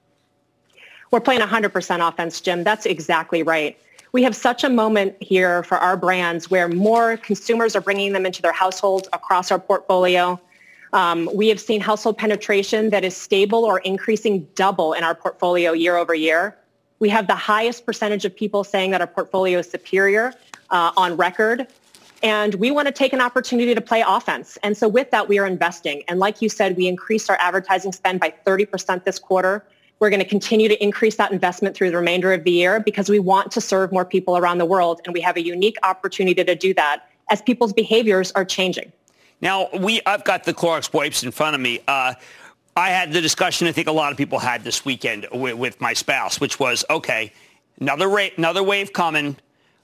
We're 1.13 1.21
playing 1.21 1.43
100% 1.43 2.09
offense, 2.09 2.41
Jim. 2.41 2.65
That's 2.65 2.87
exactly 2.87 3.45
right 3.45 3.79
we 4.13 4.23
have 4.23 4.35
such 4.35 4.65
a 4.65 4.69
moment 4.69 5.17
here 5.21 5.63
for 5.63 5.79
our 5.79 5.97
brands 5.97 6.51
where 6.51 6.69
more 6.69 7.17
consumers 7.17 7.77
are 7.77 7.81
bringing 7.81 8.13
them 8.13 8.27
into 8.27 8.43
their 8.43 8.53
households 8.53 9.09
across 9.13 9.51
our 9.51 9.59
portfolio. 9.59 10.41
Um, 10.93 11.31
we 11.33 11.49
have 11.49 11.61
seen 11.61 11.81
household 11.81 12.19
penetration 12.19 12.91
that 12.91 13.05
is 13.05 13.17
stable 13.17 13.65
or 13.65 13.79
increasing 13.81 14.49
double 14.55 14.93
in 14.93 15.05
our 15.05 15.15
portfolio 15.15 15.73
year 15.73 15.97
over 15.97 16.15
year. 16.15 16.57
We 16.99 17.09
have 17.11 17.29
the 17.29 17.37
highest 17.37 17.87
percentage 17.87 18.25
of 18.25 18.35
people 18.35 18.65
saying 18.65 18.91
that 18.91 19.01
our 19.01 19.07
portfolio 19.07 19.61
is 19.61 19.71
superior 19.71 20.35
uh, 20.71 20.93
on 20.97 21.17
record. 21.17 21.69
And 22.23 22.57
we 22.57 22.71
want 22.71 22.87
to 22.87 22.93
take 22.93 23.13
an 23.13 23.21
opportunity 23.21 23.75
to 23.75 23.81
play 23.81 24.05
offense. 24.07 24.59
And 24.63 24.77
so 24.77 24.89
with 24.89 25.11
that, 25.11 25.29
we 25.29 25.39
are 25.39 25.47
investing. 25.47 26.03
And 26.09 26.19
like 26.19 26.43
you 26.43 26.51
said, 26.51 26.77
we 26.77 26.87
increased 26.87 27.31
our 27.31 27.39
advertising 27.41 27.93
spend 27.93 28.21
by 28.21 28.35
30% 28.45 29.05
this 29.05 29.19
quarter. 29.19 29.65
We're 30.01 30.11
going 30.11 30.21
to 30.21 30.29
continue 30.29 30.67
to 30.69 30.83
increase 30.83 31.17
that 31.17 31.31
investment 31.31 31.77
through 31.77 31.91
the 31.91 31.97
remainder 31.97 32.33
of 32.33 32.45
the 32.45 32.51
year 32.51 32.81
because 32.81 33.11
we 33.11 33.19
want 33.19 33.53
to 33.53 33.61
serve 33.61 33.93
more 33.93 34.07
people 34.07 34.39
around 34.39 34.57
the 34.57 34.65
world. 34.65 35.03
And 35.05 35.13
we 35.13 35.21
have 35.21 35.37
a 35.37 35.45
unique 35.45 35.77
opportunity 35.83 36.43
to 36.43 36.55
do 36.55 36.73
that 36.75 37.05
as 37.29 37.43
people's 37.43 37.75
behaviors 37.75 38.33
are 38.33 38.45
changing. 38.45 38.93
Now, 39.43 39.69
we 39.79 40.01
I've 40.07 40.25
got 40.25 40.45
the 40.45 40.55
Clorox 40.55 40.93
wipes 40.93 41.23
in 41.23 41.31
front 41.31 41.55
of 41.55 41.61
me. 41.61 41.81
Uh, 41.87 42.15
I 42.77 42.91
had 42.91 43.13
the 43.13 43.21
discussion 43.21 43.67
I 43.67 43.73
think 43.73 43.89
a 43.89 43.93
lot 43.93 44.11
of 44.11 44.17
people 44.17 44.39
had 44.39 44.65
this 44.65 44.85
weekend 44.85 45.27
with, 45.33 45.57
with 45.57 45.81
my 45.81 45.93
spouse, 45.93 46.41
which 46.41 46.59
was, 46.59 46.85
okay, 46.89 47.33
another, 47.81 48.09
ra- 48.09 48.29
another 48.39 48.63
wave 48.63 48.93
coming. 48.93 49.37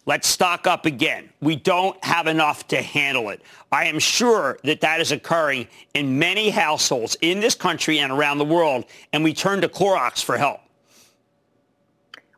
Let's 0.09 0.29
stock 0.29 0.69
up 0.69 0.87
again. 0.87 1.29
We 1.41 1.57
don't 1.57 2.03
have 2.05 2.29
enough 2.29 2.69
to 2.69 2.81
handle 2.81 3.29
it. 3.31 3.43
I 3.73 3.87
am 3.87 3.99
sure 3.99 4.57
that 4.63 4.81
that 4.81 5.01
is 5.01 5.11
occurring 5.11 5.67
in 5.95 6.17
many 6.17 6.49
households 6.49 7.17
in 7.23 7.41
this 7.41 7.57
country 7.57 7.99
and 7.99 8.13
around 8.13 8.39
the 8.39 8.45
world, 8.45 8.85
and 9.13 9.25
we 9.25 9.35
turn 9.35 9.61
to 9.63 9.69
Clorox 9.69 10.23
for 10.23 10.39
help. 10.39 10.61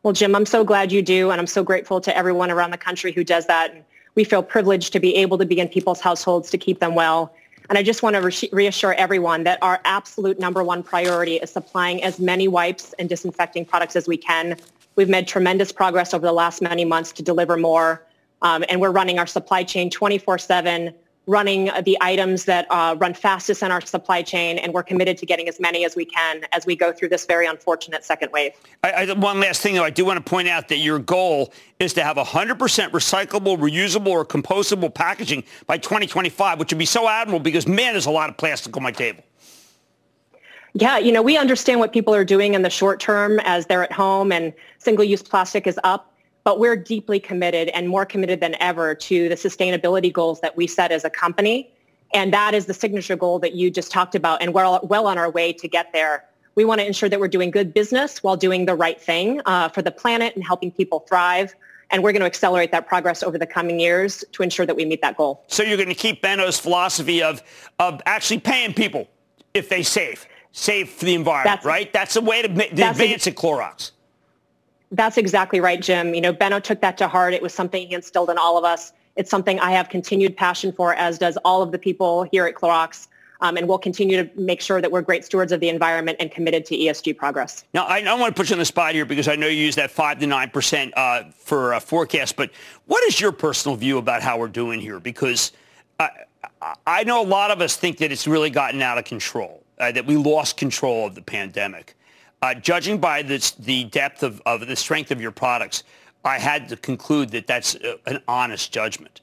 Well, 0.01 0.13
Jim, 0.13 0.33
I'm 0.33 0.47
so 0.47 0.63
glad 0.63 0.91
you 0.91 1.03
do, 1.03 1.29
and 1.29 1.39
I'm 1.39 1.47
so 1.47 1.63
grateful 1.63 2.01
to 2.01 2.17
everyone 2.17 2.49
around 2.49 2.71
the 2.71 2.77
country 2.77 3.11
who 3.11 3.23
does 3.23 3.45
that. 3.45 3.85
We 4.15 4.23
feel 4.23 4.41
privileged 4.41 4.91
to 4.93 4.99
be 4.99 5.15
able 5.17 5.37
to 5.37 5.45
be 5.45 5.59
in 5.59 5.67
people's 5.67 6.01
households 6.01 6.49
to 6.49 6.57
keep 6.57 6.79
them 6.79 6.95
well. 6.95 7.35
And 7.69 7.77
I 7.77 7.83
just 7.83 8.01
want 8.01 8.15
to 8.15 8.49
reassure 8.51 8.93
everyone 8.95 9.43
that 9.43 9.59
our 9.61 9.79
absolute 9.85 10.39
number 10.39 10.63
one 10.63 10.81
priority 10.81 11.35
is 11.35 11.51
supplying 11.51 12.03
as 12.03 12.19
many 12.19 12.47
wipes 12.47 12.95
and 12.97 13.07
disinfecting 13.07 13.65
products 13.65 13.95
as 13.95 14.07
we 14.07 14.17
can. 14.17 14.57
We've 14.99 15.07
made 15.07 15.29
tremendous 15.29 15.71
progress 15.71 16.13
over 16.13 16.25
the 16.25 16.33
last 16.33 16.61
many 16.61 16.83
months 16.83 17.13
to 17.13 17.23
deliver 17.23 17.55
more. 17.55 18.05
Um, 18.41 18.65
and 18.67 18.81
we're 18.81 18.91
running 18.91 19.17
our 19.17 19.27
supply 19.27 19.63
chain 19.63 19.89
24-7 19.89 20.93
running 21.25 21.69
the 21.83 21.95
items 22.01 22.45
that 22.45 22.65
uh, 22.71 22.95
run 22.97 23.13
fastest 23.13 23.61
in 23.61 23.71
our 23.71 23.79
supply 23.81 24.21
chain, 24.21 24.57
and 24.57 24.73
we're 24.73 24.83
committed 24.83 25.15
to 25.15 25.27
getting 25.27 25.47
as 25.47 25.59
many 25.59 25.85
as 25.85 25.95
we 25.95 26.03
can 26.03 26.41
as 26.51 26.65
we 26.65 26.75
go 26.75 26.91
through 26.91 27.07
this 27.07 27.25
very 27.25 27.45
unfortunate 27.45 28.03
second 28.03 28.31
wave. 28.33 28.51
I, 28.83 28.91
I, 28.91 29.13
one 29.13 29.39
last 29.39 29.61
thing, 29.61 29.75
though, 29.75 29.83
I 29.83 29.91
do 29.91 30.03
want 30.03 30.17
to 30.17 30.27
point 30.27 30.47
out 30.47 30.67
that 30.69 30.79
your 30.79 30.97
goal 30.97 31.53
is 31.79 31.93
to 31.93 32.03
have 32.03 32.17
100% 32.17 32.57
recyclable, 32.57 33.57
reusable, 33.57 34.07
or 34.07 34.25
compostable 34.25 34.91
packaging 34.91 35.43
by 35.67 35.77
2025, 35.77 36.59
which 36.59 36.73
would 36.73 36.79
be 36.79 36.85
so 36.85 37.07
admirable 37.07 37.41
because, 37.41 37.67
man, 37.67 37.93
there's 37.93 38.07
a 38.07 38.11
lot 38.11 38.29
of 38.29 38.35
plastic 38.35 38.75
on 38.75 38.81
my 38.81 38.91
table. 38.91 39.23
Yeah, 40.73 40.97
you 40.97 41.11
know, 41.11 41.21
we 41.21 41.37
understand 41.37 41.79
what 41.79 41.93
people 41.93 42.13
are 42.13 42.25
doing 42.25 42.53
in 42.53 42.61
the 42.61 42.69
short 42.69 42.99
term 42.99 43.39
as 43.43 43.65
they're 43.65 43.83
at 43.83 43.91
home 43.91 44.31
and 44.31 44.53
single-use 44.77 45.23
plastic 45.23 45.65
is 45.65 45.79
up 45.83 46.09
but 46.43 46.59
we're 46.59 46.75
deeply 46.75 47.19
committed 47.19 47.69
and 47.69 47.87
more 47.87 48.05
committed 48.05 48.39
than 48.39 48.55
ever 48.59 48.95
to 48.95 49.29
the 49.29 49.35
sustainability 49.35 50.11
goals 50.11 50.41
that 50.41 50.57
we 50.57 50.67
set 50.67 50.91
as 50.91 51.03
a 51.03 51.09
company. 51.09 51.71
And 52.13 52.33
that 52.33 52.53
is 52.53 52.65
the 52.65 52.73
signature 52.73 53.15
goal 53.15 53.39
that 53.39 53.53
you 53.53 53.69
just 53.69 53.91
talked 53.91 54.15
about. 54.15 54.41
And 54.41 54.53
we're 54.53 54.79
well 54.83 55.05
on 55.05 55.17
our 55.17 55.29
way 55.29 55.53
to 55.53 55.67
get 55.67 55.93
there. 55.93 56.25
We 56.55 56.65
want 56.65 56.81
to 56.81 56.87
ensure 56.87 57.07
that 57.07 57.19
we're 57.19 57.27
doing 57.27 57.51
good 57.51 57.73
business 57.73 58.23
while 58.23 58.35
doing 58.35 58.65
the 58.65 58.73
right 58.73 58.99
thing 58.99 59.41
uh, 59.45 59.69
for 59.69 59.81
the 59.81 59.91
planet 59.91 60.35
and 60.35 60.43
helping 60.43 60.71
people 60.71 61.01
thrive. 61.01 61.53
And 61.91 62.03
we're 62.03 62.11
going 62.11 62.21
to 62.21 62.25
accelerate 62.25 62.71
that 62.71 62.87
progress 62.87 63.23
over 63.23 63.37
the 63.37 63.45
coming 63.45 63.79
years 63.79 64.23
to 64.31 64.43
ensure 64.43 64.65
that 64.65 64.75
we 64.75 64.85
meet 64.85 65.01
that 65.01 65.17
goal. 65.17 65.43
So 65.47 65.63
you're 65.63 65.77
going 65.77 65.89
to 65.89 65.95
keep 65.95 66.21
Benno's 66.21 66.59
philosophy 66.59 67.21
of, 67.21 67.43
of 67.77 68.01
actually 68.05 68.39
paying 68.39 68.73
people 68.73 69.07
if 69.53 69.69
they 69.69 69.83
save, 69.83 70.27
save 70.51 70.89
for 70.89 71.05
the 71.05 71.15
environment, 71.15 71.57
that's, 71.57 71.65
right? 71.65 71.91
That's 71.93 72.15
a 72.15 72.21
way 72.21 72.41
to, 72.41 72.47
to 72.47 72.89
advance 72.89 73.27
a, 73.27 73.29
at 73.29 73.35
Clorox. 73.35 73.91
That's 74.91 75.17
exactly 75.17 75.59
right, 75.59 75.81
Jim. 75.81 76.13
You 76.13 76.21
know, 76.21 76.33
Benno 76.33 76.59
took 76.59 76.81
that 76.81 76.97
to 76.97 77.07
heart. 77.07 77.33
It 77.33 77.41
was 77.41 77.53
something 77.53 77.87
he 77.87 77.93
instilled 77.93 78.29
in 78.29 78.37
all 78.37 78.57
of 78.57 78.63
us. 78.63 78.91
It's 79.15 79.29
something 79.29 79.59
I 79.59 79.71
have 79.71 79.89
continued 79.89 80.35
passion 80.35 80.71
for, 80.71 80.95
as 80.95 81.17
does 81.17 81.37
all 81.45 81.61
of 81.61 81.71
the 81.71 81.77
people 81.77 82.23
here 82.23 82.45
at 82.45 82.55
Clorox. 82.55 83.07
Um, 83.41 83.55
and 83.55 83.67
we'll 83.69 83.77
continue 83.77 84.21
to 84.21 84.29
make 84.39 84.59
sure 84.59 84.81
that 84.81 84.91
we're 84.91 85.01
great 85.01 85.23
stewards 85.23 85.53
of 85.53 85.61
the 85.61 85.69
environment 85.69 86.17
and 86.19 86.29
committed 86.29 86.65
to 86.65 86.75
ESG 86.75 87.15
progress. 87.15 87.63
Now, 87.73 87.85
I 87.85 88.01
don't 88.01 88.19
want 88.19 88.35
to 88.35 88.39
put 88.39 88.49
you 88.49 88.55
on 88.55 88.59
the 88.59 88.65
spot 88.65 88.93
here 88.93 89.05
because 89.05 89.29
I 89.29 89.35
know 89.35 89.47
you 89.47 89.63
use 89.63 89.75
that 89.75 89.91
5 89.91 90.19
to 90.19 90.25
9% 90.25 90.91
uh, 90.95 91.23
for 91.37 91.73
a 91.73 91.79
forecast, 91.79 92.35
but 92.35 92.51
what 92.87 93.01
is 93.05 93.21
your 93.21 93.31
personal 93.31 93.77
view 93.77 93.97
about 93.97 94.21
how 94.21 94.37
we're 94.37 94.49
doing 94.49 94.81
here? 94.81 94.99
Because 94.99 95.53
I, 95.99 96.09
I 96.85 97.03
know 97.05 97.21
a 97.21 97.25
lot 97.25 97.51
of 97.51 97.61
us 97.61 97.77
think 97.77 97.97
that 97.99 98.11
it's 98.11 98.27
really 98.27 98.49
gotten 98.49 98.81
out 98.81 98.97
of 98.97 99.05
control, 99.05 99.63
uh, 99.79 99.91
that 99.91 100.05
we 100.05 100.15
lost 100.15 100.57
control 100.57 101.07
of 101.07 101.15
the 101.15 101.21
pandemic. 101.21 101.95
Uh, 102.41 102.53
judging 102.53 102.99
by 102.99 103.21
this, 103.21 103.51
the 103.51 103.85
depth 103.85 104.23
of, 104.23 104.41
of 104.45 104.65
the 104.67 104.75
strength 104.75 105.11
of 105.11 105.19
your 105.19 105.31
products, 105.31 105.83
I 106.23 106.39
had 106.39 106.69
to 106.69 106.77
conclude 106.77 107.31
that 107.31 107.47
that's 107.47 107.75
a, 107.75 107.93
uh, 107.93 107.97
an 108.05 108.21
honest 108.27 108.71
judgment. 108.71 109.21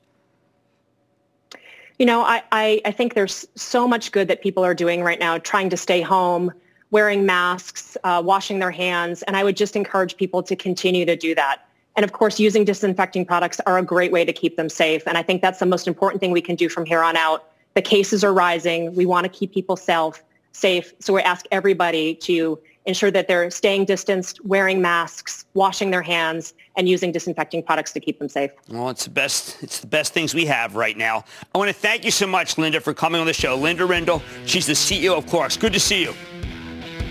You 1.99 2.05
know, 2.05 2.23
I, 2.23 2.43
I, 2.53 2.81
I, 2.85 2.91
think 2.91 3.15
there's 3.15 3.47
so 3.55 3.89
much 3.89 4.13
good 4.13 4.29
that 4.29 4.43
people 4.43 4.63
are 4.63 4.75
doing 4.75 5.03
right 5.03 5.19
now, 5.19 5.39
trying 5.39 5.71
to 5.71 5.79
stay 5.79 6.03
home, 6.03 6.53
wearing 6.91 7.25
masks, 7.25 7.97
uh, 8.05 8.23
washing 8.23 8.59
their 8.59 8.71
hands, 8.71 9.23
and 9.23 9.35
I 9.35 9.45
would 9.45 9.57
just 9.57 9.77
encourage 9.77 10.19
people 10.19 10.43
to 10.43 10.55
continue 10.55 11.07
to 11.07 11.17
do 11.17 11.35
that. 11.35 11.67
And 11.97 12.05
of 12.05 12.13
course, 12.13 12.39
using 12.39 12.67
disinfecting 12.67 13.25
products 13.25 13.61
are 13.67 13.79
a 13.79 13.83
great 13.83 14.13
way 14.13 14.27
to 14.27 14.33
keep 14.33 14.57
them 14.57 14.69
safe. 14.69 15.07
And 15.07 15.17
I 15.17 15.23
think 15.23 15.41
that's 15.41 15.59
the 15.59 15.67
most 15.67 15.89
important 15.89 16.21
thing 16.21 16.31
we 16.31 16.43
can 16.43 16.55
do 16.55 16.69
from 16.69 16.85
here 16.85 17.03
on 17.03 17.17
out. 17.17 17.49
The 17.73 17.81
cases 17.81 18.23
are 18.23 18.35
rising. 18.35 18.95
We 18.95 19.07
want 19.07 19.25
to 19.25 19.31
keep 19.31 19.55
people 19.55 19.77
safe. 19.77 20.23
Safe. 20.57 20.95
So 21.01 21.13
we 21.13 21.21
ask 21.21 21.45
everybody 21.53 22.15
to 22.15 22.59
ensure 22.87 23.11
that 23.11 23.29
they're 23.29 23.51
staying 23.51 23.85
distanced, 23.85 24.43
wearing 24.47 24.81
masks, 24.81 25.45
washing 25.53 25.91
their 25.91 26.01
hands, 26.01 26.55
and 26.77 26.89
using 26.89 27.13
disinfecting 27.13 27.63
products 27.63 27.93
to 27.93 28.01
keep 28.01 28.19
them 28.19 28.31
safe. 28.31 28.51
Well, 28.71 28.89
it's 28.89 29.05
the 29.05 29.11
best. 29.11 29.63
It's 29.63 29.81
the 29.81 29.87
best 29.87 30.15
things 30.15 30.35
we 30.35 30.47
have 30.47 30.75
right 30.75 30.97
now. 30.97 31.25
I 31.55 31.59
want 31.59 31.69
to 31.69 31.75
thank 31.75 32.07
you 32.07 32.11
so 32.11 32.27
much, 32.27 32.57
Linda, 32.57 32.81
for 32.81 32.95
coming 32.95 33.21
on 33.21 33.27
the 33.27 33.35
show. 33.35 33.55
Linda 33.55 33.85
Rendle, 33.85 34.23
she's 34.47 34.65
the 34.65 34.73
CEO 34.73 35.19
of 35.19 35.27
Clorox. 35.27 35.61
Good 35.61 35.75
to 35.75 35.81
see 35.81 36.01
you. 36.01 36.15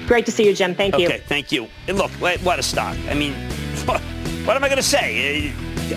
Great 0.07 0.25
to 0.25 0.31
see 0.31 0.47
you, 0.47 0.55
Jim. 0.55 0.73
Thank 0.73 0.97
you. 0.97 1.05
Okay, 1.05 1.21
thank 1.27 1.51
you. 1.51 1.67
And 1.87 1.99
look, 1.99 2.09
what 2.13 2.57
a 2.57 2.63
stock. 2.63 2.97
I 3.09 3.13
mean, 3.13 3.33
what 3.85 4.57
am 4.57 4.63
I 4.63 4.69
going 4.69 4.77
to 4.77 4.83
say? 4.83 5.53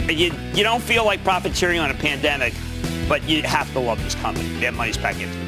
You, 0.07 0.35
you 0.53 0.63
don't 0.63 0.83
feel 0.83 1.07
like 1.07 1.25
profiteering 1.25 1.79
on 1.79 1.91
a 1.91 1.95
pandemic, 1.95 2.53
but 3.09 3.27
you 3.27 3.43
have 3.45 3.73
to 3.73 3.81
love 3.81 4.03
this 4.05 4.17
company. 4.17 4.61
Get 4.61 4.75
money's 4.75 4.99
back 4.99 5.19
into 5.19 5.41
it. 5.41 5.48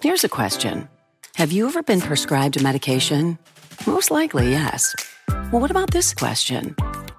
Here's 0.00 0.22
a 0.22 0.28
question 0.28 0.88
Have 1.34 1.50
you 1.50 1.66
ever 1.66 1.82
been 1.82 2.00
prescribed 2.00 2.56
a 2.56 2.62
medication? 2.62 3.36
Most 3.86 4.10
likely, 4.12 4.50
yes. 4.50 4.94
Well, 5.28 5.60
what 5.60 5.70
about 5.72 5.90
this 5.90 6.14
question? 6.14 6.76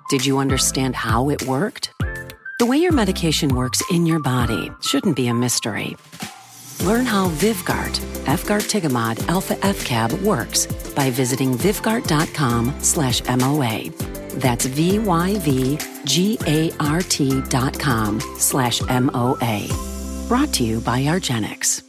Did 0.10 0.26
you 0.26 0.38
understand 0.38 0.96
how 0.96 1.30
it 1.30 1.44
worked? 1.44 1.92
The 2.60 2.66
way 2.66 2.78
your 2.78 2.94
medication 2.94 3.54
works 3.56 3.82
in 3.92 4.06
your 4.06 4.20
body 4.20 4.72
shouldn't 4.82 5.18
be 5.18 5.28
a 5.28 5.34
mystery. 5.34 5.98
Learn 6.86 7.06
how 7.06 7.28
Vyvgart, 7.30 8.00
efgartigimod 8.26 9.28
alpha 9.28 9.56
FCAB 9.56 10.22
works 10.22 10.66
by 10.94 11.10
visiting 11.10 11.56
vyvgart.com 11.56 12.74
slash 12.80 13.22
MOA. 13.26 13.90
That's 14.40 14.66
V-Y-V-G-A-R-T 14.66 15.82
dot 17.50 17.80
com 17.80 18.22
slash 18.38 18.82
M-O-A. 18.88 19.68
Brought 20.30 20.54
to 20.54 20.64
you 20.64 20.80
by 20.80 21.02
argenx. 21.02 21.89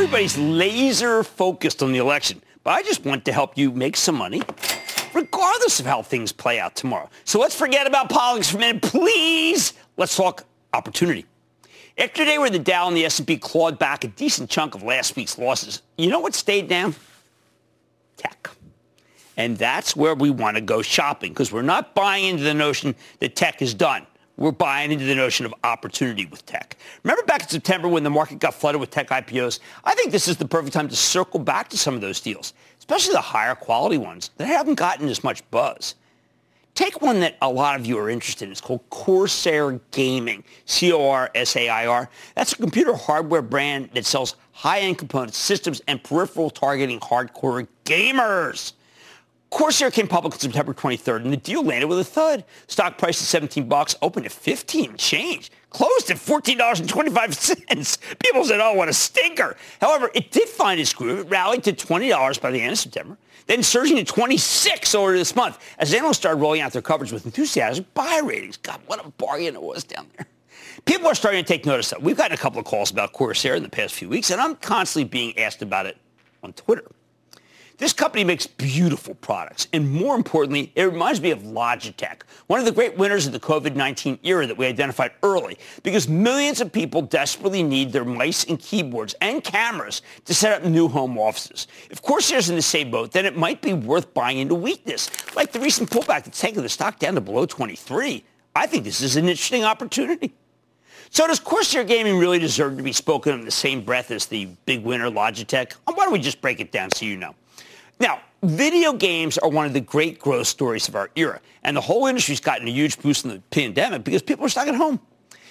Everybody's 0.00 0.38
laser 0.38 1.22
focused 1.22 1.82
on 1.82 1.92
the 1.92 1.98
election, 1.98 2.40
but 2.64 2.70
I 2.70 2.80
just 2.80 3.04
want 3.04 3.26
to 3.26 3.34
help 3.34 3.58
you 3.58 3.70
make 3.70 3.98
some 3.98 4.14
money 4.14 4.40
regardless 5.12 5.78
of 5.78 5.84
how 5.84 6.00
things 6.00 6.32
play 6.32 6.58
out 6.58 6.74
tomorrow. 6.74 7.10
So 7.26 7.38
let's 7.38 7.54
forget 7.54 7.86
about 7.86 8.08
politics 8.08 8.48
for 8.48 8.56
a 8.56 8.60
minute, 8.60 8.80
please. 8.80 9.74
Let's 9.98 10.16
talk 10.16 10.46
opportunity. 10.72 11.26
After 11.98 12.24
today 12.24 12.38
where 12.38 12.48
the 12.48 12.58
Dow 12.58 12.88
and 12.88 12.96
the 12.96 13.04
S&P 13.04 13.36
clawed 13.36 13.78
back 13.78 14.02
a 14.02 14.08
decent 14.08 14.48
chunk 14.48 14.74
of 14.74 14.82
last 14.82 15.16
week's 15.16 15.36
losses, 15.36 15.82
you 15.98 16.08
know 16.08 16.20
what 16.20 16.34
stayed 16.34 16.66
down? 16.66 16.94
Tech. 18.16 18.48
And 19.36 19.58
that's 19.58 19.94
where 19.94 20.14
we 20.14 20.30
want 20.30 20.56
to 20.56 20.62
go 20.62 20.80
shopping 20.80 21.34
because 21.34 21.52
we're 21.52 21.60
not 21.60 21.94
buying 21.94 22.24
into 22.24 22.42
the 22.42 22.54
notion 22.54 22.94
that 23.18 23.36
tech 23.36 23.60
is 23.60 23.74
done 23.74 24.06
we're 24.40 24.50
buying 24.50 24.90
into 24.90 25.04
the 25.04 25.14
notion 25.14 25.46
of 25.46 25.54
opportunity 25.62 26.24
with 26.24 26.44
tech. 26.46 26.76
Remember 27.04 27.22
back 27.24 27.42
in 27.42 27.48
September 27.48 27.86
when 27.86 28.02
the 28.02 28.10
market 28.10 28.40
got 28.40 28.54
flooded 28.54 28.80
with 28.80 28.90
tech 28.90 29.10
IPOs? 29.10 29.60
I 29.84 29.94
think 29.94 30.10
this 30.10 30.26
is 30.26 30.38
the 30.38 30.48
perfect 30.48 30.72
time 30.72 30.88
to 30.88 30.96
circle 30.96 31.38
back 31.38 31.68
to 31.68 31.78
some 31.78 31.94
of 31.94 32.00
those 32.00 32.20
deals, 32.20 32.54
especially 32.78 33.12
the 33.12 33.20
higher 33.20 33.54
quality 33.54 33.98
ones 33.98 34.30
that 34.38 34.46
haven't 34.46 34.74
gotten 34.74 35.08
as 35.08 35.22
much 35.22 35.48
buzz. 35.50 35.94
Take 36.74 37.02
one 37.02 37.20
that 37.20 37.36
a 37.42 37.50
lot 37.50 37.78
of 37.78 37.84
you 37.84 37.98
are 37.98 38.08
interested 38.08 38.46
in. 38.46 38.52
It's 38.52 38.60
called 38.62 38.88
Corsair 38.88 39.72
Gaming, 39.90 40.42
C-O-R-S-A-I-R. 40.64 42.08
That's 42.34 42.52
a 42.52 42.56
computer 42.56 42.94
hardware 42.94 43.42
brand 43.42 43.90
that 43.92 44.06
sells 44.06 44.36
high-end 44.52 44.96
components, 44.96 45.36
systems, 45.36 45.82
and 45.86 46.02
peripheral 46.02 46.48
targeting 46.48 46.98
hardcore 47.00 47.68
gamers. 47.84 48.72
Corsair 49.50 49.90
came 49.90 50.06
public 50.06 50.32
on 50.32 50.38
September 50.38 50.72
23rd, 50.72 51.24
and 51.24 51.32
the 51.32 51.36
deal 51.36 51.64
landed 51.64 51.88
with 51.88 51.98
a 51.98 52.04
thud. 52.04 52.44
Stock 52.68 52.98
price 52.98 53.20
at 53.20 53.26
17 53.26 53.68
bucks, 53.68 53.96
opened 54.00 54.26
at 54.26 54.32
15 54.32 54.96
change, 54.96 55.50
closed 55.70 56.08
at 56.10 56.16
$14.25. 56.16 58.18
People 58.20 58.44
said, 58.44 58.60
oh, 58.60 58.74
what 58.74 58.88
a 58.88 58.92
stinker. 58.92 59.56
However, 59.80 60.08
it 60.14 60.30
did 60.30 60.48
find 60.48 60.80
its 60.80 60.92
groove. 60.92 61.18
It 61.18 61.28
rallied 61.28 61.64
to 61.64 61.72
$20 61.72 62.40
by 62.40 62.50
the 62.52 62.60
end 62.60 62.72
of 62.72 62.78
September, 62.78 63.18
then 63.48 63.64
surging 63.64 63.96
to 63.96 64.04
26 64.04 64.94
over 64.94 65.18
this 65.18 65.34
month 65.34 65.58
as 65.78 65.92
analysts 65.92 66.18
started 66.18 66.40
rolling 66.40 66.60
out 66.60 66.72
their 66.72 66.80
coverage 66.80 67.10
with 67.10 67.26
enthusiasm 67.26 67.84
buy 67.94 68.20
ratings. 68.24 68.56
God, 68.56 68.80
what 68.86 69.04
a 69.04 69.08
bargain 69.10 69.56
it 69.56 69.62
was 69.62 69.82
down 69.82 70.06
there. 70.16 70.28
People 70.84 71.08
are 71.08 71.14
starting 71.14 71.42
to 71.42 71.48
take 71.48 71.66
notice 71.66 71.90
of 71.90 71.98
it. 71.98 72.04
We've 72.04 72.16
gotten 72.16 72.34
a 72.34 72.38
couple 72.38 72.60
of 72.60 72.64
calls 72.64 72.92
about 72.92 73.12
Corsair 73.12 73.56
in 73.56 73.64
the 73.64 73.68
past 73.68 73.94
few 73.94 74.08
weeks, 74.08 74.30
and 74.30 74.40
I'm 74.40 74.54
constantly 74.56 75.08
being 75.08 75.36
asked 75.38 75.60
about 75.60 75.86
it 75.86 75.96
on 76.42 76.52
Twitter. 76.52 76.84
This 77.80 77.94
company 77.94 78.24
makes 78.24 78.46
beautiful 78.46 79.14
products. 79.14 79.66
And 79.72 79.90
more 79.90 80.14
importantly, 80.14 80.70
it 80.74 80.82
reminds 80.82 81.22
me 81.22 81.30
of 81.30 81.38
Logitech, 81.40 82.24
one 82.46 82.60
of 82.60 82.66
the 82.66 82.72
great 82.72 82.98
winners 82.98 83.26
of 83.26 83.32
the 83.32 83.40
COVID-19 83.40 84.18
era 84.22 84.46
that 84.46 84.58
we 84.58 84.66
identified 84.66 85.12
early, 85.22 85.56
because 85.82 86.06
millions 86.06 86.60
of 86.60 86.70
people 86.70 87.00
desperately 87.00 87.62
need 87.62 87.90
their 87.90 88.04
mice 88.04 88.44
and 88.44 88.58
keyboards 88.58 89.14
and 89.22 89.42
cameras 89.42 90.02
to 90.26 90.34
set 90.34 90.60
up 90.60 90.68
new 90.68 90.88
home 90.88 91.18
offices. 91.18 91.68
If 91.88 92.02
Corsair's 92.02 92.50
in 92.50 92.56
the 92.56 92.60
same 92.60 92.90
boat, 92.90 93.12
then 93.12 93.24
it 93.24 93.34
might 93.34 93.62
be 93.62 93.72
worth 93.72 94.12
buying 94.12 94.36
into 94.36 94.54
weakness, 94.54 95.10
like 95.34 95.50
the 95.50 95.60
recent 95.60 95.88
pullback 95.88 96.24
that's 96.24 96.38
taken 96.38 96.62
the 96.62 96.68
stock 96.68 96.98
down 96.98 97.14
to 97.14 97.22
below 97.22 97.46
23. 97.46 98.22
I 98.54 98.66
think 98.66 98.84
this 98.84 99.00
is 99.00 99.16
an 99.16 99.24
interesting 99.24 99.64
opportunity. 99.64 100.34
So 101.08 101.26
does 101.26 101.40
Corsair 101.40 101.84
Gaming 101.84 102.18
really 102.18 102.38
deserve 102.38 102.76
to 102.76 102.82
be 102.82 102.92
spoken 102.92 103.32
in 103.32 103.46
the 103.46 103.50
same 103.50 103.82
breath 103.82 104.10
as 104.10 104.26
the 104.26 104.50
big 104.66 104.84
winner 104.84 105.10
Logitech? 105.10 105.72
Why 105.86 106.04
don't 106.04 106.12
we 106.12 106.18
just 106.18 106.42
break 106.42 106.60
it 106.60 106.72
down 106.72 106.90
so 106.90 107.06
you 107.06 107.16
know? 107.16 107.34
Now, 108.00 108.20
video 108.42 108.94
games 108.94 109.36
are 109.38 109.50
one 109.50 109.66
of 109.66 109.74
the 109.74 109.80
great 109.80 110.18
growth 110.18 110.46
stories 110.46 110.88
of 110.88 110.96
our 110.96 111.10
era, 111.14 111.40
and 111.62 111.76
the 111.76 111.82
whole 111.82 112.06
industry's 112.06 112.40
gotten 112.40 112.66
a 112.66 112.70
huge 112.70 112.98
boost 113.00 113.24
in 113.24 113.30
the 113.30 113.40
pandemic 113.50 114.02
because 114.02 114.22
people 114.22 114.46
are 114.46 114.48
stuck 114.48 114.66
at 114.66 114.74
home. 114.74 114.98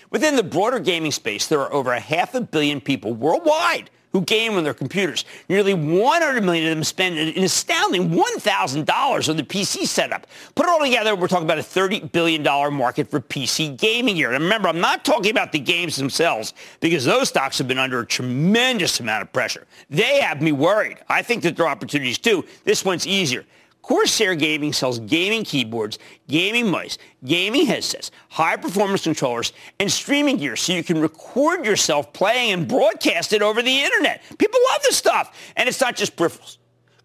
Within 0.09 0.35
the 0.35 0.43
broader 0.43 0.79
gaming 0.79 1.11
space, 1.11 1.45
there 1.45 1.59
are 1.59 1.71
over 1.71 1.93
a 1.93 1.99
half 1.99 2.33
a 2.33 2.41
billion 2.41 2.81
people 2.81 3.13
worldwide 3.13 3.91
who 4.11 4.21
game 4.21 4.55
on 4.55 4.63
their 4.63 4.73
computers. 4.73 5.25
Nearly 5.47 5.73
100 5.73 6.43
million 6.43 6.71
of 6.71 6.77
them 6.77 6.83
spend 6.83 7.17
an 7.17 7.43
astounding 7.43 8.09
$1,000 8.09 9.29
on 9.29 9.37
the 9.37 9.43
PC 9.43 9.85
setup. 9.85 10.27
Put 10.55 10.65
it 10.65 10.69
all 10.69 10.79
together, 10.79 11.15
we're 11.15 11.27
talking 11.27 11.45
about 11.45 11.59
a 11.59 11.61
$30 11.61 12.11
billion 12.11 12.43
market 12.73 13.09
for 13.09 13.19
PC 13.19 13.77
gaming 13.77 14.15
here. 14.15 14.31
And 14.31 14.43
remember, 14.43 14.67
I'm 14.67 14.81
not 14.81 15.05
talking 15.05 15.31
about 15.31 15.51
the 15.51 15.59
games 15.59 15.95
themselves 15.95 16.53
because 16.79 17.05
those 17.05 17.29
stocks 17.29 17.57
have 17.57 17.67
been 17.67 17.77
under 17.77 17.99
a 17.99 18.05
tremendous 18.05 18.99
amount 18.99 19.21
of 19.21 19.31
pressure. 19.31 19.67
They 19.89 20.21
have 20.21 20.41
me 20.41 20.51
worried. 20.51 20.97
I 21.07 21.21
think 21.21 21.43
that 21.43 21.55
there 21.55 21.65
are 21.65 21.69
opportunities 21.69 22.17
too. 22.17 22.45
This 22.63 22.83
one's 22.83 23.05
easier. 23.05 23.45
Corsair 23.81 24.35
Gaming 24.35 24.71
sells 24.71 24.99
gaming 24.99 25.43
keyboards, 25.43 25.97
gaming 26.27 26.69
mice, 26.69 26.97
gaming 27.25 27.65
headsets, 27.65 28.11
high-performance 28.29 29.03
controllers, 29.03 29.53
and 29.79 29.91
streaming 29.91 30.37
gear 30.37 30.55
so 30.55 30.73
you 30.73 30.83
can 30.83 31.01
record 31.01 31.65
yourself 31.65 32.13
playing 32.13 32.51
and 32.53 32.67
broadcast 32.67 33.33
it 33.33 33.41
over 33.41 33.61
the 33.61 33.81
internet. 33.81 34.21
People 34.37 34.59
love 34.71 34.81
this 34.83 34.97
stuff. 34.97 35.35
And 35.55 35.67
it's 35.67 35.81
not 35.81 35.95
just 35.95 36.15
peripherals. 36.15 36.57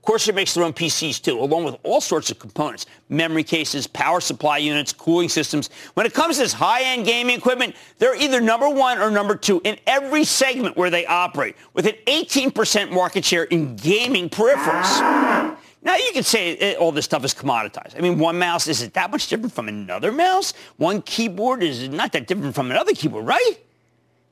Corsair 0.02 0.34
makes 0.34 0.52
their 0.52 0.64
own 0.64 0.74
PCs 0.74 1.22
too, 1.22 1.40
along 1.40 1.64
with 1.64 1.76
all 1.82 2.00
sorts 2.00 2.30
of 2.30 2.38
components, 2.38 2.84
memory 3.08 3.42
cases, 3.42 3.86
power 3.86 4.20
supply 4.20 4.58
units, 4.58 4.92
cooling 4.92 5.30
systems. 5.30 5.70
When 5.94 6.04
it 6.04 6.12
comes 6.12 6.36
to 6.36 6.42
this 6.42 6.52
high-end 6.52 7.06
gaming 7.06 7.38
equipment, 7.38 7.74
they're 7.98 8.14
either 8.14 8.40
number 8.42 8.68
one 8.68 8.98
or 8.98 9.10
number 9.10 9.34
two 9.34 9.62
in 9.64 9.78
every 9.86 10.24
segment 10.24 10.76
where 10.76 10.90
they 10.90 11.06
operate, 11.06 11.56
with 11.72 11.86
an 11.86 11.94
18% 12.06 12.92
market 12.92 13.24
share 13.24 13.44
in 13.44 13.76
gaming 13.76 14.28
peripherals. 14.28 15.00
Now 15.84 15.96
you 15.96 16.10
can 16.12 16.22
say 16.22 16.52
it, 16.52 16.78
all 16.78 16.92
this 16.92 17.04
stuff 17.04 17.24
is 17.24 17.34
commoditized. 17.34 17.96
I 17.96 18.00
mean, 18.00 18.18
one 18.18 18.38
mouse 18.38 18.66
is 18.66 18.80
it 18.80 18.94
that 18.94 19.10
much 19.10 19.28
different 19.28 19.52
from 19.52 19.68
another 19.68 20.10
mouse? 20.10 20.54
One 20.78 21.02
keyboard 21.02 21.62
is 21.62 21.88
not 21.90 22.12
that 22.12 22.26
different 22.26 22.54
from 22.54 22.70
another 22.70 22.92
keyboard, 22.92 23.26
right? 23.26 23.56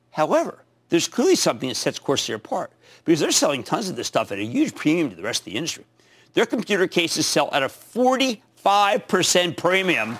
However, 0.09 0.63
there's 0.89 1.07
clearly 1.07 1.35
something 1.35 1.69
that 1.69 1.75
sets 1.75 1.99
Corsair 1.99 2.37
apart 2.37 2.71
because 3.05 3.19
they're 3.19 3.31
selling 3.31 3.63
tons 3.63 3.87
of 3.87 3.95
this 3.95 4.07
stuff 4.07 4.31
at 4.31 4.39
a 4.39 4.43
huge 4.43 4.73
premium 4.73 5.11
to 5.11 5.15
the 5.15 5.21
rest 5.21 5.41
of 5.41 5.45
the 5.45 5.55
industry. 5.55 5.85
Their 6.33 6.47
computer 6.47 6.87
cases 6.87 7.27
sell 7.27 7.49
at 7.53 7.61
a 7.61 7.67
45% 7.67 9.57
premium. 9.57 10.17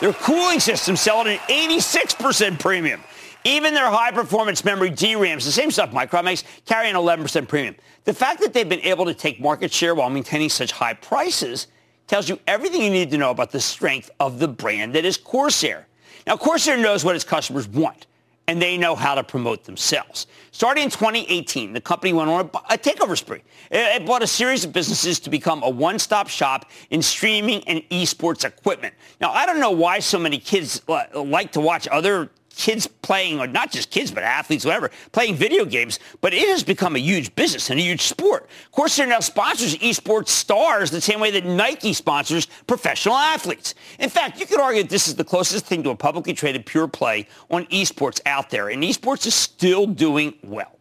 Their 0.00 0.14
cooling 0.14 0.60
systems 0.60 1.00
sell 1.00 1.20
at 1.20 1.26
an 1.26 1.38
86% 1.48 2.58
premium. 2.58 3.02
Even 3.44 3.74
their 3.74 3.90
high-performance 3.90 4.64
memory 4.64 4.90
DRAMs, 4.90 5.44
the 5.44 5.52
same 5.52 5.70
stuff 5.70 5.90
Micron 5.90 6.24
makes, 6.24 6.44
carry 6.66 6.88
an 6.90 6.96
11% 6.96 7.48
premium. 7.48 7.76
The 8.04 8.12
fact 8.12 8.40
that 8.40 8.52
they've 8.52 8.68
been 8.68 8.80
able 8.80 9.04
to 9.04 9.14
take 9.14 9.40
market 9.40 9.72
share 9.72 9.94
while 9.94 10.10
maintaining 10.10 10.48
such 10.48 10.72
high 10.72 10.94
prices 10.94 11.68
tells 12.06 12.28
you 12.28 12.38
everything 12.46 12.82
you 12.82 12.90
need 12.90 13.10
to 13.10 13.18
know 13.18 13.30
about 13.30 13.50
the 13.50 13.60
strength 13.60 14.10
of 14.18 14.38
the 14.38 14.48
brand 14.48 14.94
that 14.94 15.04
is 15.04 15.16
Corsair. 15.16 15.86
Now, 16.26 16.36
Corsair 16.36 16.76
knows 16.76 17.04
what 17.04 17.14
its 17.14 17.24
customers 17.24 17.68
want, 17.68 18.06
and 18.48 18.60
they 18.60 18.76
know 18.76 18.94
how 18.94 19.14
to 19.14 19.22
promote 19.22 19.64
themselves. 19.64 20.26
Starting 20.50 20.84
in 20.84 20.90
2018, 20.90 21.72
the 21.72 21.80
company 21.80 22.12
went 22.12 22.30
on 22.30 22.46
a, 22.70 22.78
takeover 22.78 23.16
spree. 23.16 23.42
It, 23.70 24.06
bought 24.06 24.22
a 24.22 24.26
series 24.26 24.64
of 24.64 24.72
businesses 24.72 25.20
to 25.20 25.30
become 25.30 25.62
a 25.62 25.70
one-stop 25.70 26.28
shop 26.28 26.70
in 26.90 27.02
streaming 27.02 27.62
and 27.68 27.80
esports 27.90 28.44
equipment. 28.44 28.94
Now, 29.20 29.32
I 29.32 29.46
don't 29.46 29.60
know 29.60 29.70
why 29.70 30.00
so 30.00 30.18
many 30.18 30.38
kids 30.38 30.80
like 31.14 31.52
to 31.52 31.60
watch 31.60 31.86
other 31.88 32.30
kids 32.58 32.86
playing, 32.86 33.40
or 33.40 33.46
not 33.46 33.70
just 33.70 33.90
kids, 33.90 34.10
but 34.10 34.22
athletes, 34.22 34.64
whatever, 34.64 34.90
playing 35.12 35.36
video 35.36 35.64
games. 35.64 35.98
But 36.20 36.34
it 36.34 36.46
has 36.48 36.62
become 36.62 36.96
a 36.96 36.98
huge 36.98 37.34
business 37.34 37.70
and 37.70 37.80
a 37.80 37.82
huge 37.82 38.02
sport. 38.02 38.42
Of 38.66 38.72
course, 38.72 38.98
Corsair 38.98 39.06
now 39.06 39.20
sponsors 39.20 39.76
esports 39.76 40.28
stars 40.28 40.90
the 40.90 41.00
same 41.00 41.20
way 41.20 41.30
that 41.30 41.44
Nike 41.44 41.92
sponsors 41.92 42.46
professional 42.66 43.16
athletes. 43.16 43.74
In 43.98 44.10
fact, 44.10 44.40
you 44.40 44.46
could 44.46 44.60
argue 44.60 44.82
that 44.82 44.90
this 44.90 45.08
is 45.08 45.14
the 45.14 45.24
closest 45.24 45.66
thing 45.66 45.82
to 45.84 45.90
a 45.90 45.96
publicly 45.96 46.34
traded 46.34 46.66
pure 46.66 46.88
play 46.88 47.28
on 47.50 47.64
esports 47.66 48.20
out 48.26 48.50
there. 48.50 48.68
And 48.68 48.82
esports 48.82 49.26
is 49.26 49.34
still 49.34 49.86
doing 49.86 50.34
well. 50.42 50.77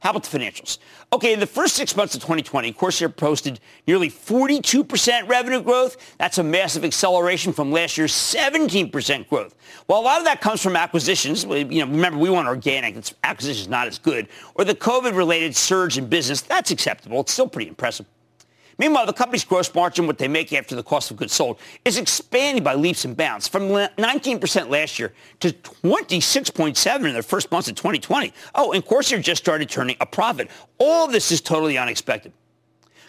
How 0.00 0.10
about 0.10 0.22
the 0.22 0.38
financials? 0.38 0.78
Okay, 1.12 1.32
in 1.32 1.40
the 1.40 1.46
first 1.46 1.74
six 1.74 1.96
months 1.96 2.14
of 2.14 2.20
2020, 2.20 2.72
Corsair 2.72 3.08
posted 3.08 3.58
nearly 3.86 4.08
42% 4.08 5.28
revenue 5.28 5.60
growth. 5.60 6.16
That's 6.18 6.38
a 6.38 6.42
massive 6.44 6.84
acceleration 6.84 7.52
from 7.52 7.72
last 7.72 7.98
year's 7.98 8.12
17% 8.12 9.28
growth. 9.28 9.56
While 9.86 10.00
a 10.00 10.02
lot 10.02 10.18
of 10.18 10.24
that 10.26 10.40
comes 10.40 10.62
from 10.62 10.76
acquisitions, 10.76 11.44
you 11.44 11.64
know, 11.64 11.86
remember 11.86 12.18
we 12.18 12.30
want 12.30 12.46
organic, 12.46 12.96
acquisitions 13.24 13.66
not 13.68 13.88
as 13.88 13.98
good, 13.98 14.28
or 14.54 14.64
the 14.64 14.74
COVID-related 14.74 15.56
surge 15.56 15.98
in 15.98 16.06
business, 16.06 16.42
that's 16.42 16.70
acceptable. 16.70 17.20
It's 17.20 17.32
still 17.32 17.48
pretty 17.48 17.68
impressive. 17.68 18.06
Meanwhile, 18.78 19.06
the 19.06 19.12
company's 19.12 19.44
gross 19.44 19.74
margin, 19.74 20.06
what 20.06 20.18
they 20.18 20.28
make 20.28 20.52
after 20.52 20.76
the 20.76 20.84
cost 20.84 21.10
of 21.10 21.16
goods 21.16 21.34
sold, 21.34 21.58
is 21.84 21.98
expanding 21.98 22.62
by 22.62 22.74
leaps 22.74 23.04
and 23.04 23.16
bounds 23.16 23.48
from 23.48 23.62
19% 23.62 24.70
last 24.70 24.98
year 25.00 25.12
to 25.40 25.50
26.7 25.50 27.08
in 27.08 27.14
the 27.14 27.22
first 27.22 27.50
months 27.50 27.68
of 27.68 27.74
2020. 27.74 28.32
Oh, 28.54 28.72
and 28.72 28.84
Corsair 28.84 29.18
just 29.18 29.42
started 29.42 29.68
turning 29.68 29.96
a 30.00 30.06
profit. 30.06 30.48
All 30.78 31.08
this 31.08 31.32
is 31.32 31.40
totally 31.40 31.76
unexpected. 31.76 32.32